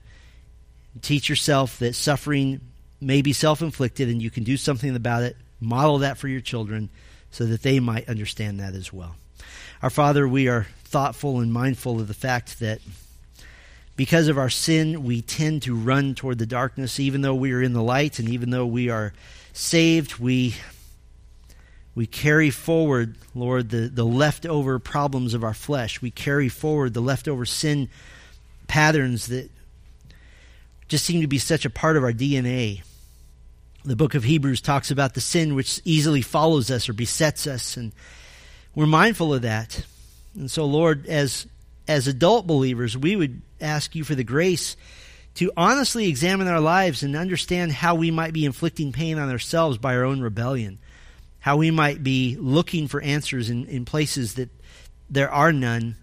Teach 1.04 1.30
yourself 1.30 1.78
that 1.78 1.94
suffering 1.94 2.60
may 3.00 3.22
be 3.22 3.34
self 3.34 3.62
inflicted 3.62 4.10
and 4.10 4.20
you 4.20 4.32
can 4.32 4.44
do 4.44 4.58
something 4.58 4.96
about 4.96 5.22
it. 5.22 5.38
Model 5.60 6.00
that 6.00 6.18
for 6.18 6.28
your 6.28 6.42
children 6.42 6.90
so 7.30 7.46
that 7.46 7.62
they 7.62 7.80
might 7.80 8.10
understand 8.10 8.60
that 8.60 8.74
as 8.74 8.92
well. 8.92 9.16
Our 9.84 9.92
Father, 9.92 10.28
we 10.28 10.48
are 10.48 10.66
thoughtful 10.84 11.40
and 11.40 11.54
mindful 11.54 12.00
of 12.00 12.08
the 12.08 12.16
fact 12.16 12.60
that 12.62 12.80
because 13.96 14.28
of 14.28 14.40
our 14.40 14.50
sin, 14.50 15.04
we 15.04 15.22
tend 15.22 15.62
to 15.64 15.76
run 15.76 16.16
toward 16.16 16.40
the 16.40 16.48
darkness, 16.48 17.00
even 17.00 17.22
though 17.22 17.36
we 17.36 17.54
are 17.54 17.62
in 17.62 17.74
the 17.74 17.84
light 17.84 18.18
and 18.18 18.28
even 18.28 18.50
though 18.50 18.66
we 18.66 18.90
are 18.90 19.14
saved, 19.54 20.18
we 20.18 20.56
we 21.94 22.08
carry 22.08 22.50
forward, 22.50 23.16
Lord, 23.36 23.70
the, 23.70 23.90
the 23.90 24.06
leftover 24.06 24.80
problems 24.80 25.34
of 25.34 25.44
our 25.44 25.54
flesh. 25.54 26.02
We 26.02 26.12
carry 26.12 26.48
forward 26.48 26.94
the 26.94 27.02
leftover 27.02 27.46
sin 27.46 27.90
patterns 28.68 29.28
that 29.28 29.50
just 30.88 31.06
seem 31.06 31.22
to 31.22 31.28
be 31.28 31.38
such 31.38 31.66
a 31.66 31.70
part 31.70 31.98
of 31.98 32.04
our 32.04 32.14
DNA. 32.14 32.84
The 33.84 33.96
book 33.96 34.16
of 34.16 34.24
Hebrews 34.24 34.62
talks 34.62 34.92
about 34.92 35.16
the 35.16 35.22
sin 35.22 35.56
which 35.56 35.82
easily 35.84 36.22
follows 36.22 36.72
us 36.72 36.88
or 36.88 36.94
besets 36.94 37.46
us, 37.48 37.76
and 37.76 37.92
we're 38.74 38.86
mindful 38.86 39.34
of 39.34 39.42
that. 39.42 39.86
And 40.36 40.50
so, 40.50 40.66
Lord, 40.66 41.08
as 41.08 41.48
as 41.88 42.08
adult 42.08 42.48
believers, 42.48 42.96
we 42.96 43.16
would 43.16 43.42
ask 43.60 43.96
you 43.96 44.04
for 44.06 44.16
the 44.16 44.24
grace 44.24 44.78
to 45.36 45.52
honestly 45.58 46.08
examine 46.08 46.48
our 46.48 46.60
lives 46.60 47.04
and 47.04 47.16
understand 47.16 47.72
how 47.72 47.96
we 47.96 48.12
might 48.12 48.34
be 48.34 48.46
inflicting 48.46 48.92
pain 48.94 49.18
on 49.18 49.30
ourselves 49.30 49.78
by 49.78 49.96
our 49.96 50.04
own 50.04 50.22
rebellion 50.22 50.78
how 51.42 51.58
we 51.58 51.72
might 51.72 52.04
be 52.04 52.38
looking 52.40 52.88
for 52.88 53.02
answers 53.02 53.50
in, 53.50 53.66
in 53.66 53.84
places 53.84 54.36
that 54.36 54.50
there 55.10 55.30
are 55.30 55.52
none 55.52 55.98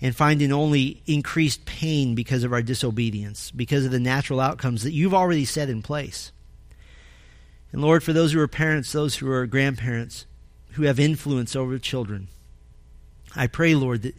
and 0.00 0.14
finding 0.14 0.52
only 0.52 1.02
increased 1.06 1.64
pain 1.64 2.14
because 2.14 2.44
of 2.44 2.52
our 2.52 2.62
disobedience, 2.62 3.50
because 3.50 3.84
of 3.84 3.90
the 3.90 3.98
natural 3.98 4.40
outcomes 4.40 4.84
that 4.84 4.92
you've 4.92 5.14
already 5.14 5.44
set 5.44 5.68
in 5.68 5.82
place. 5.82 6.30
And 7.72 7.82
Lord, 7.82 8.04
for 8.04 8.12
those 8.12 8.32
who 8.32 8.40
are 8.40 8.48
parents, 8.48 8.92
those 8.92 9.16
who 9.16 9.30
are 9.30 9.46
grandparents, 9.46 10.26
who 10.72 10.84
have 10.84 11.00
influence 11.00 11.56
over 11.56 11.78
children, 11.78 12.28
I 13.34 13.46
pray, 13.46 13.74
Lord, 13.74 14.02
that 14.02 14.14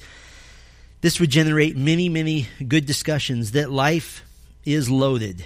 this 1.02 1.20
would 1.20 1.30
generate 1.30 1.78
many, 1.78 2.10
many 2.10 2.47
good 2.68 2.86
discussions, 2.86 3.52
that 3.52 3.72
life 3.72 4.26
is 4.66 4.89
loaded 4.89 5.45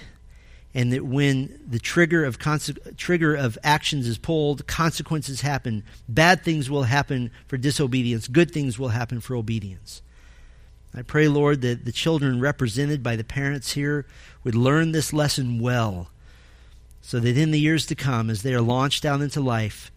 and 0.74 0.92
that 0.92 1.04
when 1.04 1.60
the 1.66 1.78
trigger 1.78 2.24
of 2.24 2.40
conse- 2.40 2.96
trigger 2.96 3.34
of 3.34 3.56
actions 3.62 4.08
is 4.08 4.18
pulled, 4.18 4.66
consequences 4.66 5.40
happen. 5.42 5.84
Bad 6.08 6.42
things 6.42 6.68
will 6.68 6.82
happen 6.82 7.30
for 7.46 7.56
disobedience. 7.56 8.26
Good 8.26 8.50
things 8.50 8.76
will 8.76 8.88
happen 8.88 9.20
for 9.20 9.36
obedience. 9.36 10.02
I 10.92 11.02
pray, 11.02 11.28
Lord, 11.28 11.60
that 11.60 11.84
the 11.84 11.92
children 11.92 12.40
represented 12.40 13.02
by 13.02 13.14
the 13.14 13.24
parents 13.24 13.72
here 13.72 14.04
would 14.42 14.56
learn 14.56 14.92
this 14.92 15.12
lesson 15.12 15.60
well, 15.60 16.10
so 17.00 17.20
that 17.20 17.38
in 17.38 17.52
the 17.52 17.60
years 17.60 17.86
to 17.86 17.94
come, 17.94 18.28
as 18.28 18.42
they 18.42 18.54
are 18.54 18.60
launched 18.60 19.04
out 19.04 19.20
into 19.20 19.40
life, 19.40 19.92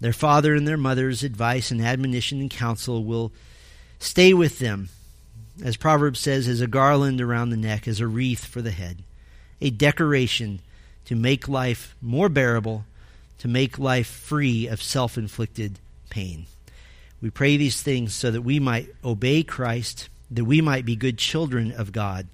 their 0.00 0.12
father 0.12 0.54
and 0.54 0.68
their 0.68 0.76
mother's 0.76 1.22
advice 1.22 1.70
and 1.70 1.80
admonition 1.80 2.40
and 2.40 2.50
counsel 2.50 3.04
will 3.04 3.32
stay 3.98 4.34
with 4.34 4.58
them, 4.58 4.90
as 5.64 5.76
Proverbs 5.76 6.20
says, 6.20 6.46
as 6.46 6.60
a 6.60 6.66
garland 6.66 7.20
around 7.20 7.50
the 7.50 7.56
neck, 7.56 7.88
as 7.88 8.00
a 8.00 8.06
wreath 8.06 8.44
for 8.44 8.62
the 8.62 8.70
head 8.70 9.02
a 9.60 9.70
decoration 9.70 10.60
to 11.04 11.16
make 11.16 11.48
life 11.48 11.94
more 12.00 12.28
bearable, 12.28 12.84
to 13.38 13.48
make 13.48 13.78
life 13.78 14.06
free 14.06 14.66
of 14.66 14.82
self 14.82 15.16
inflicted 15.16 15.78
pain. 16.10 16.46
We 17.20 17.30
pray 17.30 17.56
these 17.56 17.82
things 17.82 18.14
so 18.14 18.30
that 18.30 18.42
we 18.42 18.60
might 18.60 18.88
obey 19.04 19.42
Christ, 19.42 20.08
that 20.30 20.44
we 20.44 20.60
might 20.60 20.84
be 20.84 20.96
good 20.96 21.18
children 21.18 21.72
of 21.72 21.92
God, 21.92 22.28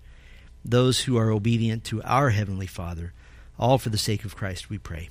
those 0.64 1.02
who 1.02 1.16
are 1.16 1.30
obedient 1.30 1.84
to 1.84 2.02
our 2.02 2.30
Heavenly 2.30 2.66
Father. 2.66 3.12
All 3.58 3.78
for 3.78 3.90
the 3.90 3.98
sake 3.98 4.24
of 4.24 4.36
Christ, 4.36 4.68
we 4.68 4.78
pray. 4.78 5.08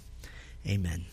Amen. 0.67 1.05